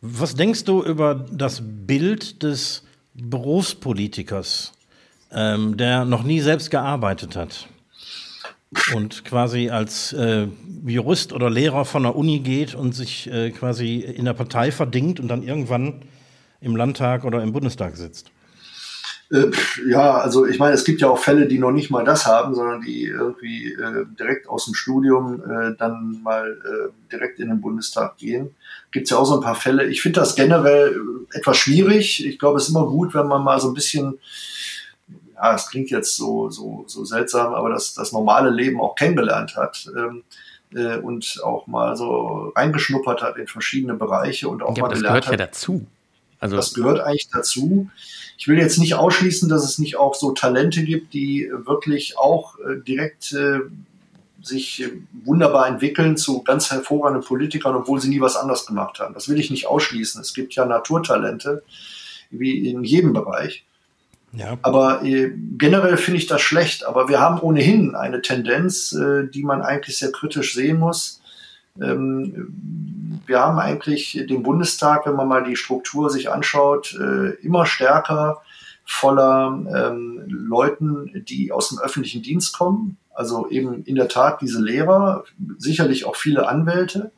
Was 0.00 0.36
denkst 0.36 0.64
du 0.64 0.84
über 0.84 1.14
das 1.14 1.60
Bild 1.64 2.44
des 2.44 2.84
Berufspolitikers, 3.14 4.72
ähm, 5.32 5.76
der 5.76 6.04
noch 6.04 6.22
nie 6.22 6.40
selbst 6.40 6.70
gearbeitet 6.70 7.34
hat 7.34 7.68
und 8.94 9.24
quasi 9.24 9.70
als 9.70 10.12
äh, 10.12 10.46
Jurist 10.86 11.32
oder 11.32 11.50
Lehrer 11.50 11.84
von 11.84 12.04
der 12.04 12.14
Uni 12.14 12.38
geht 12.38 12.76
und 12.76 12.92
sich 12.92 13.28
äh, 13.28 13.50
quasi 13.50 13.96
in 13.96 14.26
der 14.26 14.34
Partei 14.34 14.70
verdingt 14.70 15.18
und 15.18 15.26
dann 15.26 15.42
irgendwann 15.42 16.02
im 16.60 16.76
Landtag 16.76 17.24
oder 17.24 17.42
im 17.42 17.52
Bundestag 17.52 17.96
sitzt? 17.96 18.30
Äh, 19.30 19.50
ja, 19.86 20.16
also 20.16 20.46
ich 20.46 20.58
meine, 20.58 20.74
es 20.74 20.84
gibt 20.84 21.00
ja 21.00 21.08
auch 21.08 21.18
Fälle, 21.18 21.46
die 21.46 21.58
noch 21.58 21.70
nicht 21.70 21.90
mal 21.90 22.04
das 22.04 22.26
haben, 22.26 22.54
sondern 22.54 22.80
die 22.80 23.04
irgendwie 23.04 23.72
äh, 23.72 24.06
direkt 24.18 24.48
aus 24.48 24.64
dem 24.64 24.74
Studium 24.74 25.42
äh, 25.42 25.76
dann 25.76 26.20
mal 26.22 26.58
äh, 26.64 27.10
direkt 27.12 27.38
in 27.38 27.48
den 27.48 27.60
Bundestag 27.60 28.16
gehen. 28.16 28.54
Gibt 28.90 29.04
es 29.04 29.10
ja 29.10 29.18
auch 29.18 29.26
so 29.26 29.34
ein 29.34 29.42
paar 29.42 29.54
Fälle. 29.54 29.84
Ich 29.86 30.00
finde 30.00 30.20
das 30.20 30.34
generell 30.34 30.96
äh, 31.32 31.36
etwas 31.36 31.58
schwierig. 31.58 32.24
Ich 32.24 32.38
glaube, 32.38 32.58
es 32.58 32.64
ist 32.64 32.70
immer 32.70 32.86
gut, 32.86 33.14
wenn 33.14 33.28
man 33.28 33.44
mal 33.44 33.60
so 33.60 33.68
ein 33.68 33.74
bisschen, 33.74 34.18
ja, 35.34 35.54
es 35.54 35.68
klingt 35.68 35.90
jetzt 35.90 36.16
so, 36.16 36.48
so, 36.48 36.84
so 36.86 37.04
seltsam, 37.04 37.52
aber 37.52 37.68
das, 37.68 37.92
das 37.92 38.12
normale 38.12 38.48
Leben 38.48 38.80
auch 38.80 38.94
kennengelernt 38.94 39.56
hat. 39.56 39.90
Ähm, 39.94 40.22
äh, 40.74 40.98
und 40.98 41.40
auch 41.44 41.66
mal 41.66 41.96
so 41.96 42.52
reingeschnuppert 42.54 43.22
hat 43.22 43.36
in 43.36 43.46
verschiedene 43.46 43.94
Bereiche 43.94 44.48
und 44.48 44.62
auch 44.62 44.76
ja, 44.76 44.82
mal 44.82 44.88
das 44.88 44.98
gelernt 44.98 45.24
gehört 45.24 45.40
ja 45.40 45.46
dazu. 45.46 45.86
Also 46.40 46.56
das 46.56 46.74
gehört 46.74 47.00
eigentlich 47.00 47.28
dazu. 47.30 47.90
Ich 48.36 48.46
will 48.46 48.58
jetzt 48.58 48.78
nicht 48.78 48.94
ausschließen, 48.94 49.48
dass 49.48 49.64
es 49.64 49.78
nicht 49.78 49.96
auch 49.96 50.14
so 50.14 50.32
Talente 50.32 50.84
gibt, 50.84 51.12
die 51.12 51.50
wirklich 51.52 52.16
auch 52.16 52.56
äh, 52.58 52.80
direkt 52.86 53.32
äh, 53.32 53.60
sich 54.40 54.82
äh, 54.82 54.90
wunderbar 55.24 55.66
entwickeln 55.66 56.16
zu 56.16 56.42
ganz 56.42 56.70
hervorragenden 56.70 57.26
Politikern, 57.26 57.74
obwohl 57.74 58.00
sie 58.00 58.08
nie 58.08 58.20
was 58.20 58.36
anderes 58.36 58.66
gemacht 58.66 59.00
haben. 59.00 59.14
Das 59.14 59.28
will 59.28 59.38
ich 59.38 59.50
nicht 59.50 59.66
ausschließen. 59.66 60.20
Es 60.20 60.34
gibt 60.34 60.54
ja 60.54 60.64
Naturtalente, 60.64 61.62
wie 62.30 62.68
in 62.68 62.84
jedem 62.84 63.12
Bereich. 63.12 63.64
Ja. 64.32 64.58
Aber 64.62 65.02
äh, 65.04 65.32
generell 65.56 65.96
finde 65.96 66.18
ich 66.18 66.26
das 66.26 66.40
schlecht. 66.40 66.84
Aber 66.84 67.08
wir 67.08 67.20
haben 67.20 67.40
ohnehin 67.40 67.94
eine 67.94 68.22
Tendenz, 68.22 68.92
äh, 68.92 69.26
die 69.26 69.42
man 69.42 69.62
eigentlich 69.62 69.96
sehr 69.98 70.12
kritisch 70.12 70.54
sehen 70.54 70.78
muss. 70.78 71.20
Ähm, 71.80 73.22
wir 73.26 73.40
haben 73.40 73.58
eigentlich 73.58 74.24
den 74.28 74.42
Bundestag, 74.42 75.06
wenn 75.06 75.16
man 75.16 75.28
mal 75.28 75.44
die 75.44 75.56
Struktur 75.56 76.10
sich 76.10 76.30
anschaut, 76.30 76.94
äh, 76.98 77.34
immer 77.44 77.66
stärker 77.66 78.42
voller 78.84 79.64
ähm, 79.74 80.24
Leuten, 80.26 81.24
die 81.28 81.52
aus 81.52 81.68
dem 81.68 81.78
öffentlichen 81.78 82.22
Dienst 82.22 82.56
kommen. 82.56 82.96
Also 83.12 83.48
eben 83.50 83.82
in 83.84 83.96
der 83.96 84.08
Tat 84.08 84.40
diese 84.40 84.62
Lehrer, 84.62 85.24
sicherlich 85.58 86.06
auch 86.06 86.16
viele 86.16 86.48
Anwälte, 86.48 87.12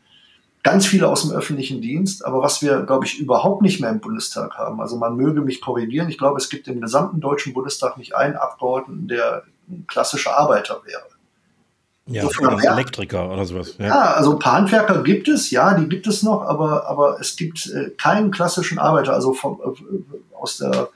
ganz 0.62 0.86
viele 0.86 1.08
aus 1.08 1.22
dem 1.22 1.30
öffentlichen 1.30 1.80
Dienst. 1.80 2.24
Aber 2.24 2.42
was 2.42 2.60
wir, 2.60 2.82
glaube 2.82 3.06
ich, 3.06 3.20
überhaupt 3.20 3.62
nicht 3.62 3.80
mehr 3.80 3.90
im 3.90 4.00
Bundestag 4.00 4.58
haben, 4.58 4.80
also 4.80 4.96
man 4.96 5.16
möge 5.16 5.42
mich 5.42 5.60
korrigieren, 5.60 6.08
ich 6.08 6.18
glaube, 6.18 6.38
es 6.38 6.50
gibt 6.50 6.66
im 6.66 6.80
gesamten 6.80 7.20
Deutschen 7.20 7.52
Bundestag 7.52 7.98
nicht 7.98 8.16
einen 8.16 8.36
Abgeordneten, 8.36 9.06
der 9.06 9.44
ein 9.68 9.84
klassischer 9.86 10.36
Arbeiter 10.36 10.82
wäre. 10.84 11.19
Ja, 12.10 12.28
so 12.28 12.44
Elektriker 12.44 13.32
oder 13.32 13.44
sowas. 13.44 13.76
Ja. 13.78 13.86
ja. 13.86 14.12
also 14.14 14.32
ein 14.32 14.38
paar 14.38 14.54
Handwerker 14.54 15.02
gibt 15.02 15.28
es, 15.28 15.50
ja, 15.50 15.74
die 15.74 15.88
gibt 15.88 16.06
es 16.08 16.22
noch, 16.22 16.42
aber, 16.42 16.88
aber 16.88 17.20
es 17.20 17.36
gibt 17.36 17.66
äh, 17.68 17.90
keinen 17.90 18.32
klassischen 18.32 18.78
Arbeiter. 18.78 19.14
Also 19.14 19.32
vom, 19.32 19.60
äh, 19.60 20.36
aus, 20.36 20.58
der, 20.58 20.88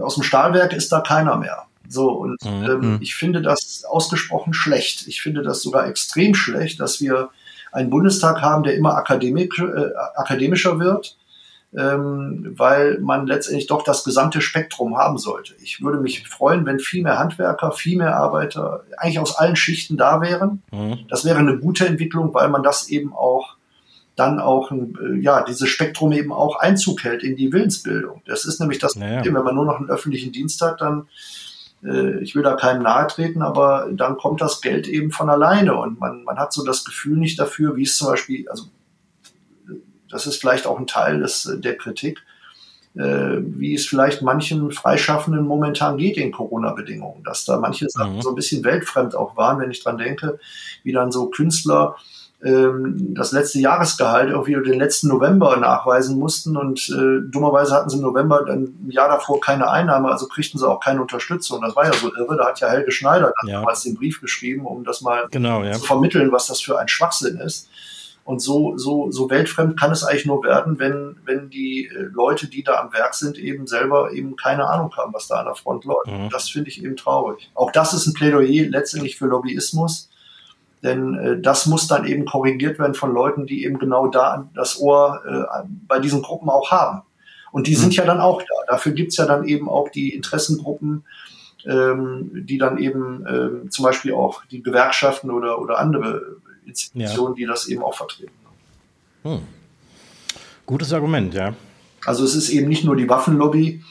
aus 0.00 0.14
dem 0.14 0.22
Stahlwerk 0.22 0.72
ist 0.72 0.92
da 0.92 1.00
keiner 1.00 1.36
mehr. 1.36 1.64
So, 1.88 2.10
und 2.10 2.42
mhm. 2.44 2.70
ähm, 2.70 2.80
mhm. 2.80 2.98
ich 3.00 3.16
finde 3.16 3.42
das 3.42 3.84
ausgesprochen 3.84 4.54
schlecht. 4.54 5.08
Ich 5.08 5.22
finde 5.22 5.42
das 5.42 5.62
sogar 5.62 5.86
extrem 5.88 6.34
schlecht, 6.34 6.78
dass 6.78 7.00
wir 7.00 7.30
einen 7.72 7.90
Bundestag 7.90 8.40
haben, 8.40 8.62
der 8.62 8.74
immer 8.74 8.94
akademik, 8.94 9.58
äh, 9.58 9.90
akademischer 10.14 10.78
wird 10.78 11.16
ähm, 11.76 12.54
weil 12.56 12.98
man 13.00 13.26
letztendlich 13.26 13.66
doch 13.66 13.82
das 13.82 14.04
gesamte 14.04 14.40
Spektrum 14.40 14.96
haben 14.96 15.18
sollte. 15.18 15.54
Ich 15.62 15.82
würde 15.82 16.00
mich 16.00 16.26
freuen, 16.26 16.64
wenn 16.64 16.78
viel 16.78 17.02
mehr 17.02 17.18
Handwerker, 17.18 17.72
viel 17.72 17.98
mehr 17.98 18.16
Arbeiter 18.16 18.84
eigentlich 18.96 19.18
aus 19.18 19.36
allen 19.36 19.56
Schichten 19.56 19.96
da 19.96 20.20
wären. 20.20 20.62
Mhm. 20.72 21.00
Das 21.08 21.24
wäre 21.24 21.38
eine 21.38 21.58
gute 21.58 21.86
Entwicklung, 21.86 22.32
weil 22.32 22.48
man 22.48 22.62
das 22.62 22.88
eben 22.88 23.12
auch 23.12 23.56
dann 24.16 24.40
auch 24.40 24.72
äh, 24.72 25.18
ja 25.20 25.44
dieses 25.44 25.68
Spektrum 25.68 26.12
eben 26.12 26.32
auch 26.32 26.58
Einzug 26.58 27.04
hält 27.04 27.22
in 27.22 27.36
die 27.36 27.52
Willensbildung. 27.52 28.22
Das 28.26 28.44
ist 28.44 28.60
nämlich 28.60 28.78
das 28.78 28.96
naja. 28.96 29.16
Problem, 29.16 29.34
wenn 29.34 29.44
man 29.44 29.54
nur 29.54 29.66
noch 29.66 29.78
einen 29.78 29.90
öffentlichen 29.90 30.32
Dienst 30.32 30.62
hat, 30.62 30.80
dann 30.80 31.06
äh, 31.84 32.18
ich 32.20 32.34
will 32.34 32.42
da 32.42 32.54
keinem 32.54 32.82
nahe 32.82 33.06
treten, 33.06 33.42
aber 33.42 33.88
dann 33.92 34.16
kommt 34.16 34.40
das 34.40 34.60
Geld 34.60 34.88
eben 34.88 35.12
von 35.12 35.30
alleine 35.30 35.76
und 35.76 36.00
man, 36.00 36.24
man 36.24 36.38
hat 36.38 36.52
so 36.52 36.64
das 36.64 36.84
Gefühl 36.84 37.18
nicht 37.18 37.38
dafür, 37.38 37.76
wie 37.76 37.84
es 37.84 37.96
zum 37.96 38.08
Beispiel, 38.08 38.48
also 38.48 38.64
das 40.10 40.26
ist 40.26 40.40
vielleicht 40.40 40.66
auch 40.66 40.78
ein 40.78 40.86
Teil 40.86 41.20
des, 41.20 41.50
der 41.58 41.76
Kritik, 41.76 42.22
äh, 42.96 43.38
wie 43.40 43.74
es 43.74 43.86
vielleicht 43.86 44.22
manchen 44.22 44.70
Freischaffenden 44.72 45.46
momentan 45.46 45.98
geht 45.98 46.16
in 46.16 46.32
Corona-Bedingungen, 46.32 47.22
dass 47.24 47.44
da 47.44 47.58
manche 47.58 47.88
Sachen 47.88 48.16
mhm. 48.16 48.22
so 48.22 48.30
ein 48.30 48.34
bisschen 48.34 48.64
weltfremd 48.64 49.14
auch 49.14 49.36
waren, 49.36 49.60
wenn 49.60 49.70
ich 49.70 49.82
dran 49.82 49.98
denke, 49.98 50.38
wie 50.82 50.92
dann 50.92 51.12
so 51.12 51.26
Künstler 51.26 51.96
ähm, 52.42 53.14
das 53.14 53.32
letzte 53.32 53.58
Jahresgehalt 53.58 54.30
irgendwie 54.30 54.54
den 54.54 54.78
letzten 54.78 55.08
November 55.08 55.56
nachweisen 55.56 56.18
mussten 56.18 56.56
und 56.56 56.88
äh, 56.88 57.28
dummerweise 57.28 57.74
hatten 57.74 57.90
sie 57.90 57.96
im 57.96 58.02
November 58.02 58.44
dann 58.44 58.62
ein 58.62 58.90
Jahr 58.90 59.08
davor 59.08 59.40
keine 59.40 59.68
Einnahme, 59.68 60.08
also 60.08 60.28
kriegten 60.28 60.58
sie 60.58 60.68
auch 60.68 60.78
keine 60.78 61.02
Unterstützung. 61.02 61.60
Das 61.62 61.74
war 61.74 61.86
ja 61.86 61.92
so 61.92 62.14
irre. 62.14 62.36
Da 62.36 62.46
hat 62.46 62.60
ja 62.60 62.68
Helge 62.68 62.92
Schneider 62.92 63.32
ja. 63.44 63.58
damals 63.58 63.82
den 63.82 63.96
Brief 63.96 64.20
geschrieben, 64.20 64.66
um 64.66 64.84
das 64.84 65.00
mal 65.00 65.26
genau, 65.32 65.64
ja. 65.64 65.72
zu 65.72 65.80
vermitteln, 65.80 66.30
was 66.30 66.46
das 66.46 66.60
für 66.60 66.78
ein 66.78 66.86
Schwachsinn 66.86 67.38
ist. 67.38 67.68
Und 68.28 68.40
so, 68.40 68.76
so, 68.76 69.10
so 69.10 69.30
weltfremd 69.30 69.80
kann 69.80 69.90
es 69.90 70.04
eigentlich 70.04 70.26
nur 70.26 70.44
werden, 70.44 70.78
wenn, 70.78 71.16
wenn 71.24 71.48
die 71.48 71.86
äh, 71.86 72.10
Leute, 72.12 72.46
die 72.46 72.62
da 72.62 72.74
am 72.74 72.92
Werk 72.92 73.14
sind, 73.14 73.38
eben 73.38 73.66
selber 73.66 74.12
eben 74.12 74.36
keine 74.36 74.68
Ahnung 74.68 74.94
haben, 74.98 75.14
was 75.14 75.28
da 75.28 75.36
an 75.36 75.46
der 75.46 75.54
Front 75.54 75.86
läuft. 75.86 76.08
Mhm. 76.08 76.28
Das 76.30 76.50
finde 76.50 76.68
ich 76.68 76.84
eben 76.84 76.94
traurig. 76.94 77.50
Auch 77.54 77.72
das 77.72 77.94
ist 77.94 78.06
ein 78.06 78.12
Plädoyer 78.12 78.68
letztendlich 78.68 79.16
für 79.16 79.24
Lobbyismus. 79.24 80.10
Denn 80.82 81.14
äh, 81.14 81.40
das 81.40 81.64
muss 81.64 81.86
dann 81.86 82.04
eben 82.04 82.26
korrigiert 82.26 82.78
werden 82.78 82.92
von 82.92 83.14
Leuten, 83.14 83.46
die 83.46 83.64
eben 83.64 83.78
genau 83.78 84.08
da 84.08 84.46
das 84.54 84.78
Ohr 84.78 85.22
äh, 85.26 85.66
bei 85.86 85.98
diesen 85.98 86.20
Gruppen 86.20 86.50
auch 86.50 86.70
haben. 86.70 87.00
Und 87.50 87.66
die 87.66 87.76
mhm. 87.76 87.80
sind 87.80 87.96
ja 87.96 88.04
dann 88.04 88.20
auch 88.20 88.42
da. 88.42 88.54
Dafür 88.66 88.92
gibt's 88.92 89.16
ja 89.16 89.24
dann 89.24 89.48
eben 89.48 89.70
auch 89.70 89.88
die 89.88 90.12
Interessengruppen, 90.14 91.06
ähm, 91.64 92.30
die 92.44 92.58
dann 92.58 92.76
eben 92.76 93.24
äh, 93.24 93.70
zum 93.70 93.86
Beispiel 93.86 94.12
auch 94.12 94.44
die 94.50 94.62
Gewerkschaften 94.62 95.30
oder, 95.30 95.62
oder 95.62 95.78
andere 95.78 96.36
Institutionen, 96.68 97.34
ja. 97.34 97.36
die 97.36 97.46
das 97.46 97.68
eben 97.68 97.82
auch 97.82 97.96
vertreten. 97.96 98.32
Hm. 99.22 99.40
Gutes 100.66 100.92
Argument, 100.92 101.34
ja. 101.34 101.54
Also 102.04 102.24
es 102.24 102.34
ist 102.34 102.50
eben 102.50 102.68
nicht 102.68 102.84
nur 102.84 102.96
die 102.96 103.08
Waffenlobby 103.08 103.82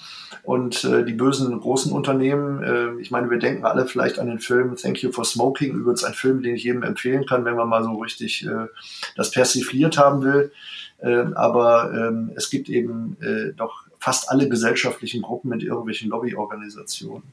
und 0.44 0.84
äh, 0.86 1.04
die 1.04 1.14
bösen 1.14 1.60
großen 1.60 1.92
Unternehmen. 1.92 2.64
Äh, 2.64 3.02
ich 3.02 3.12
meine, 3.12 3.30
wir 3.30 3.38
denken 3.38 3.66
alle 3.66 3.86
vielleicht 3.86 4.20
an 4.20 4.28
den 4.28 4.40
Film 4.40 4.76
Thank 4.76 5.04
You 5.04 5.12
for 5.12 5.26
Smoking, 5.26 5.74
übrigens 5.74 6.04
ein 6.04 6.14
Film, 6.14 6.42
den 6.42 6.56
ich 6.56 6.64
jedem 6.64 6.84
empfehlen 6.84 7.26
kann, 7.26 7.44
wenn 7.46 7.56
man 7.56 7.68
mal 7.68 7.84
so 7.84 7.96
richtig 7.96 8.46
äh, 8.46 8.68
das 9.16 9.32
persifliert 9.32 9.98
haben 9.98 10.24
will. 10.24 10.52
Äh, 11.00 11.26
aber 11.36 11.92
ähm, 11.94 12.32
es 12.36 12.50
gibt 12.50 12.70
eben 12.70 13.18
äh, 13.22 13.54
doch 13.58 13.84
fast 14.00 14.30
alle 14.32 14.48
gesellschaftlichen 14.48 15.22
Gruppen 15.22 15.50
mit 15.50 15.64
irgendwelchen 15.64 16.10
Lobbyorganisationen. 16.10 17.24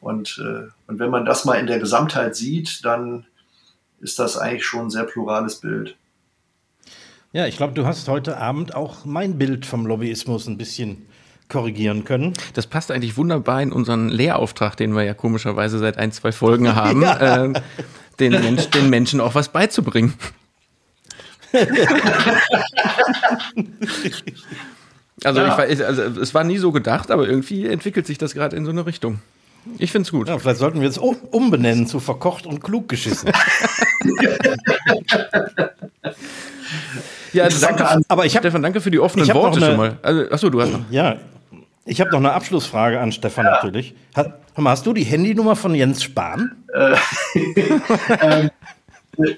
Und, 0.00 0.42
äh, 0.42 0.68
und 0.86 0.98
wenn 0.98 1.10
man 1.10 1.24
das 1.24 1.44
mal 1.44 1.54
in 1.54 1.66
der 1.66 1.78
Gesamtheit 1.78 2.34
sieht, 2.34 2.84
dann 2.84 3.26
ist 4.02 4.18
das 4.18 4.36
eigentlich 4.36 4.66
schon 4.66 4.86
ein 4.86 4.90
sehr 4.90 5.04
plurales 5.04 5.56
Bild. 5.56 5.96
Ja, 7.32 7.46
ich 7.46 7.56
glaube, 7.56 7.72
du 7.72 7.86
hast 7.86 8.08
heute 8.08 8.36
Abend 8.36 8.74
auch 8.74 9.06
mein 9.06 9.38
Bild 9.38 9.64
vom 9.64 9.86
Lobbyismus 9.86 10.48
ein 10.48 10.58
bisschen 10.58 11.06
korrigieren 11.48 12.04
können. 12.04 12.34
Das 12.54 12.66
passt 12.66 12.90
eigentlich 12.90 13.16
wunderbar 13.16 13.62
in 13.62 13.72
unseren 13.72 14.10
Lehrauftrag, 14.10 14.76
den 14.76 14.94
wir 14.94 15.04
ja 15.04 15.14
komischerweise 15.14 15.78
seit 15.78 15.96
ein, 15.98 16.12
zwei 16.12 16.32
Folgen 16.32 16.74
haben, 16.76 17.02
ja. 17.02 17.44
äh, 17.44 17.52
den, 18.20 18.32
Mensch, 18.32 18.66
den 18.70 18.90
Menschen 18.90 19.20
auch 19.20 19.34
was 19.34 19.48
beizubringen. 19.50 20.12
also, 25.24 25.40
ja. 25.40 25.64
ich, 25.64 25.84
also 25.84 26.02
es 26.02 26.34
war 26.34 26.44
nie 26.44 26.56
so 26.58 26.72
gedacht, 26.72 27.10
aber 27.10 27.28
irgendwie 27.28 27.66
entwickelt 27.66 28.06
sich 28.06 28.16
das 28.18 28.32
gerade 28.34 28.56
in 28.56 28.64
so 28.64 28.70
eine 28.70 28.86
Richtung. 28.86 29.20
Ich 29.78 29.92
finde 29.92 30.06
es 30.06 30.12
gut. 30.12 30.28
Ja, 30.28 30.38
vielleicht 30.38 30.58
sollten 30.58 30.80
wir 30.80 30.88
es 30.88 30.98
umbenennen 30.98 31.86
zu 31.86 32.00
verkocht 32.00 32.46
und 32.46 32.62
klug 32.62 32.88
geschissen. 32.88 33.30
ja, 37.32 37.44
also 37.44 37.64
danke, 37.64 38.02
aber 38.08 38.26
ich 38.26 38.34
hab, 38.34 38.42
Stefan, 38.42 38.62
danke 38.62 38.80
für 38.80 38.90
die 38.90 38.98
offenen 38.98 39.28
Worte 39.28 39.58
eine, 39.58 39.66
schon 39.66 39.76
mal. 39.76 39.98
Also, 40.02 40.30
achso, 40.30 40.50
du 40.50 40.60
hast 40.60 40.72
noch. 40.72 40.80
Ja, 40.90 41.16
ich 41.84 42.00
habe 42.00 42.10
noch 42.10 42.18
eine 42.18 42.32
Abschlussfrage 42.32 43.00
an 43.00 43.12
Stefan 43.12 43.44
ja. 43.44 43.52
natürlich. 43.52 43.94
Hast, 44.14 44.30
hast, 44.56 44.86
du 44.86 44.92
die 44.92 45.04
Handynummer 45.04 45.56
von 45.56 45.74
Jens 45.74 46.02
Spahn? 46.02 46.64
Äh, 46.72 46.96
ähm, 48.20 48.50
äh, 49.18 49.34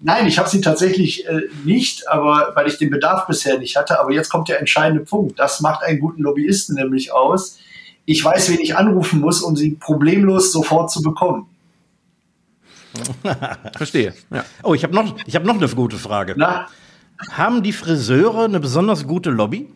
nein, 0.00 0.26
ich 0.26 0.38
habe 0.38 0.48
sie 0.48 0.60
tatsächlich 0.60 1.26
äh, 1.26 1.42
nicht, 1.64 2.08
aber 2.08 2.52
weil 2.54 2.66
ich 2.66 2.78
den 2.78 2.90
Bedarf 2.90 3.26
bisher 3.26 3.58
nicht 3.58 3.76
hatte. 3.76 4.00
Aber 4.00 4.12
jetzt 4.12 4.30
kommt 4.30 4.48
der 4.48 4.58
entscheidende 4.58 5.04
Punkt. 5.04 5.38
Das 5.38 5.60
macht 5.60 5.82
einen 5.84 6.00
guten 6.00 6.22
Lobbyisten 6.22 6.74
nämlich 6.74 7.12
aus. 7.12 7.58
Ich 8.06 8.24
weiß, 8.24 8.50
wen 8.50 8.60
ich 8.60 8.76
anrufen 8.76 9.20
muss, 9.20 9.42
um 9.42 9.56
sie 9.56 9.72
problemlos 9.72 10.52
sofort 10.52 10.90
zu 10.90 11.02
bekommen. 11.02 11.46
Verstehe. 13.76 14.14
Ja. 14.30 14.44
Oh, 14.62 14.74
ich 14.74 14.84
habe 14.84 14.94
noch, 14.94 15.18
hab 15.18 15.44
noch 15.44 15.56
eine 15.56 15.68
gute 15.68 15.96
Frage. 15.96 16.34
Na? 16.36 16.68
Haben 17.32 17.62
die 17.62 17.72
Friseure 17.72 18.44
eine 18.44 18.60
besonders 18.60 19.06
gute 19.06 19.30
Lobby? 19.30 19.68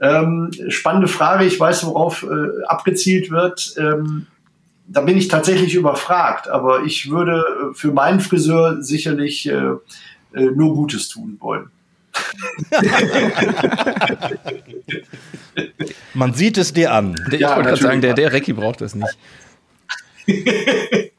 Ähm, 0.00 0.50
spannende 0.68 1.08
Frage. 1.08 1.44
Ich 1.44 1.60
weiß, 1.60 1.84
worauf 1.86 2.22
äh, 2.22 2.64
abgezielt 2.66 3.30
wird. 3.30 3.74
Ähm, 3.76 4.26
da 4.88 5.02
bin 5.02 5.18
ich 5.18 5.28
tatsächlich 5.28 5.74
überfragt, 5.74 6.48
aber 6.48 6.84
ich 6.84 7.10
würde 7.10 7.72
äh, 7.72 7.74
für 7.74 7.92
meinen 7.92 8.20
Friseur 8.20 8.82
sicherlich 8.82 9.48
äh, 9.48 9.52
äh, 9.52 9.78
nur 10.54 10.74
Gutes 10.74 11.08
tun 11.08 11.36
wollen. 11.40 11.70
Man 16.14 16.34
sieht 16.34 16.58
es 16.58 16.72
dir 16.72 16.92
an. 16.92 17.14
Ich 17.30 17.40
ja, 17.40 17.56
wollte 17.56 17.70
gerade 17.70 17.82
sagen, 17.82 18.00
der, 18.00 18.14
der 18.14 18.32
Recki 18.32 18.52
braucht 18.52 18.80
das 18.80 18.94
nicht. 18.94 19.16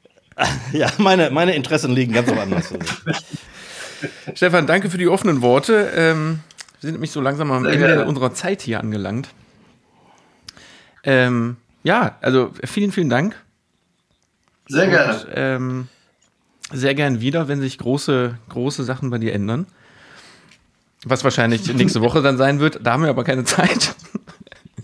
ja, 0.73 0.91
meine, 0.97 1.29
meine 1.31 1.55
Interessen 1.55 1.91
liegen 1.91 2.13
ganz 2.13 2.29
woanders. 2.29 2.73
Stefan, 4.33 4.67
danke 4.67 4.89
für 4.89 4.97
die 4.97 5.07
offenen 5.07 5.41
Worte. 5.41 5.91
Ähm, 5.95 6.39
wir 6.79 6.87
sind 6.87 6.93
nämlich 6.93 7.11
so 7.11 7.21
langsam 7.21 7.51
am 7.51 7.65
Ende 7.65 7.95
ja. 7.95 8.03
unserer 8.03 8.33
Zeit 8.33 8.61
hier 8.61 8.79
angelangt. 8.79 9.29
Ähm, 11.03 11.57
ja, 11.83 12.17
also 12.21 12.51
vielen, 12.65 12.91
vielen 12.91 13.09
Dank. 13.09 13.35
Sehr 14.67 14.87
gerne. 14.87 15.13
Und, 15.13 15.27
ähm, 15.33 15.87
sehr 16.71 16.95
gern 16.95 17.21
wieder, 17.21 17.47
wenn 17.47 17.61
sich 17.61 17.77
große, 17.77 18.37
große 18.49 18.83
Sachen 18.83 19.09
bei 19.09 19.17
dir 19.17 19.33
ändern. 19.33 19.67
Was 21.05 21.23
wahrscheinlich 21.23 21.73
nächste 21.73 22.01
Woche 22.01 22.21
dann 22.21 22.37
sein 22.37 22.59
wird. 22.59 22.79
Da 22.83 22.91
haben 22.93 23.03
wir 23.03 23.09
aber 23.09 23.23
keine 23.23 23.45
Zeit. 23.45 23.95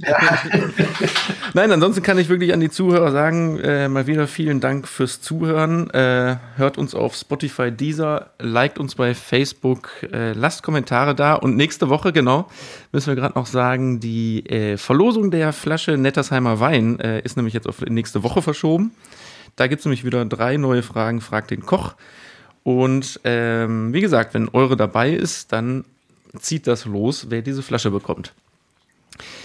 Nein, 1.53 1.71
ansonsten 1.71 2.03
kann 2.03 2.17
ich 2.17 2.29
wirklich 2.29 2.53
an 2.53 2.59
die 2.59 2.69
Zuhörer 2.69 3.11
sagen, 3.11 3.59
äh, 3.59 3.87
mal 3.87 4.07
wieder 4.07 4.27
vielen 4.27 4.59
Dank 4.59 4.87
fürs 4.87 5.21
Zuhören. 5.21 5.89
Äh, 5.91 6.37
hört 6.55 6.77
uns 6.77 6.95
auf 6.95 7.15
Spotify, 7.15 7.71
Deezer, 7.71 8.31
liked 8.39 8.79
uns 8.79 8.95
bei 8.95 9.13
Facebook, 9.13 9.89
äh, 10.11 10.33
lasst 10.33 10.63
Kommentare 10.63 11.15
da. 11.15 11.35
Und 11.35 11.55
nächste 11.55 11.89
Woche, 11.89 12.11
genau, 12.11 12.47
müssen 12.91 13.07
wir 13.07 13.15
gerade 13.15 13.35
noch 13.35 13.45
sagen, 13.45 13.99
die 13.99 14.45
äh, 14.49 14.77
Verlosung 14.77 15.31
der 15.31 15.53
Flasche 15.53 15.97
Nettersheimer 15.97 16.59
Wein 16.59 16.99
äh, 16.99 17.21
ist 17.21 17.37
nämlich 17.37 17.53
jetzt 17.53 17.67
auf 17.67 17.81
nächste 17.81 18.23
Woche 18.23 18.41
verschoben. 18.41 18.91
Da 19.55 19.67
gibt 19.67 19.79
es 19.79 19.85
nämlich 19.85 20.03
wieder 20.03 20.25
drei 20.25 20.57
neue 20.57 20.83
Fragen, 20.83 21.21
fragt 21.21 21.51
den 21.51 21.65
Koch. 21.65 21.95
Und 22.63 23.19
ähm, 23.23 23.93
wie 23.93 24.01
gesagt, 24.01 24.33
wenn 24.33 24.49
eure 24.49 24.77
dabei 24.77 25.11
ist, 25.11 25.51
dann 25.51 25.85
zieht 26.39 26.67
das 26.67 26.85
los, 26.85 27.27
wer 27.29 27.41
diese 27.41 27.61
Flasche 27.61 27.91
bekommt. 27.91 28.33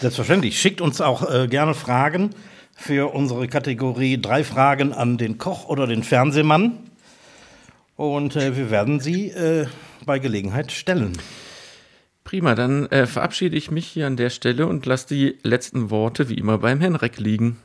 Selbstverständlich. 0.01 0.61
Schickt 0.61 0.81
uns 0.81 1.01
auch 1.01 1.29
äh, 1.29 1.49
gerne 1.49 1.75
Fragen 1.75 2.31
für 2.75 3.13
unsere 3.13 3.49
Kategorie 3.49 4.21
drei 4.21 4.45
Fragen 4.45 4.93
an 4.93 5.19
den 5.19 5.39
Koch 5.39 5.69
oder 5.69 5.87
den 5.87 6.03
Fernsehmann. 6.03 6.79
Und 7.97 8.37
äh, 8.37 8.57
wir 8.57 8.71
werden 8.71 9.01
sie 9.01 9.31
äh, 9.31 9.67
bei 10.07 10.19
Gelegenheit 10.21 10.71
stellen. 10.71 11.19
Prima, 12.23 12.55
dann 12.55 12.87
äh, 12.87 13.07
verabschiede 13.07 13.57
ich 13.57 13.71
mich 13.71 13.87
hier 13.87 14.07
an 14.07 14.17
der 14.17 14.31
Stelle 14.31 14.67
und 14.67 14.87
lasse 14.87 15.09
die 15.09 15.39
letzten 15.43 15.91
Worte 15.91 16.29
wie 16.29 16.35
immer 16.35 16.59
beim 16.59 16.81
Henrik 16.81 17.19
liegen. 17.19 17.57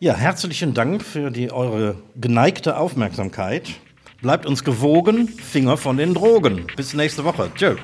Ja, 0.00 0.14
herzlichen 0.14 0.74
Dank 0.74 1.02
für 1.02 1.30
die, 1.30 1.52
eure 1.52 1.94
geneigte 2.16 2.76
Aufmerksamkeit. 2.76 3.70
Bleibt 4.20 4.44
uns 4.44 4.64
gewogen, 4.64 5.28
Finger 5.28 5.76
von 5.76 5.96
den 5.96 6.14
Drogen. 6.14 6.66
Bis 6.76 6.94
nächste 6.94 7.24
Woche. 7.24 7.50
Tschö. 7.54 7.76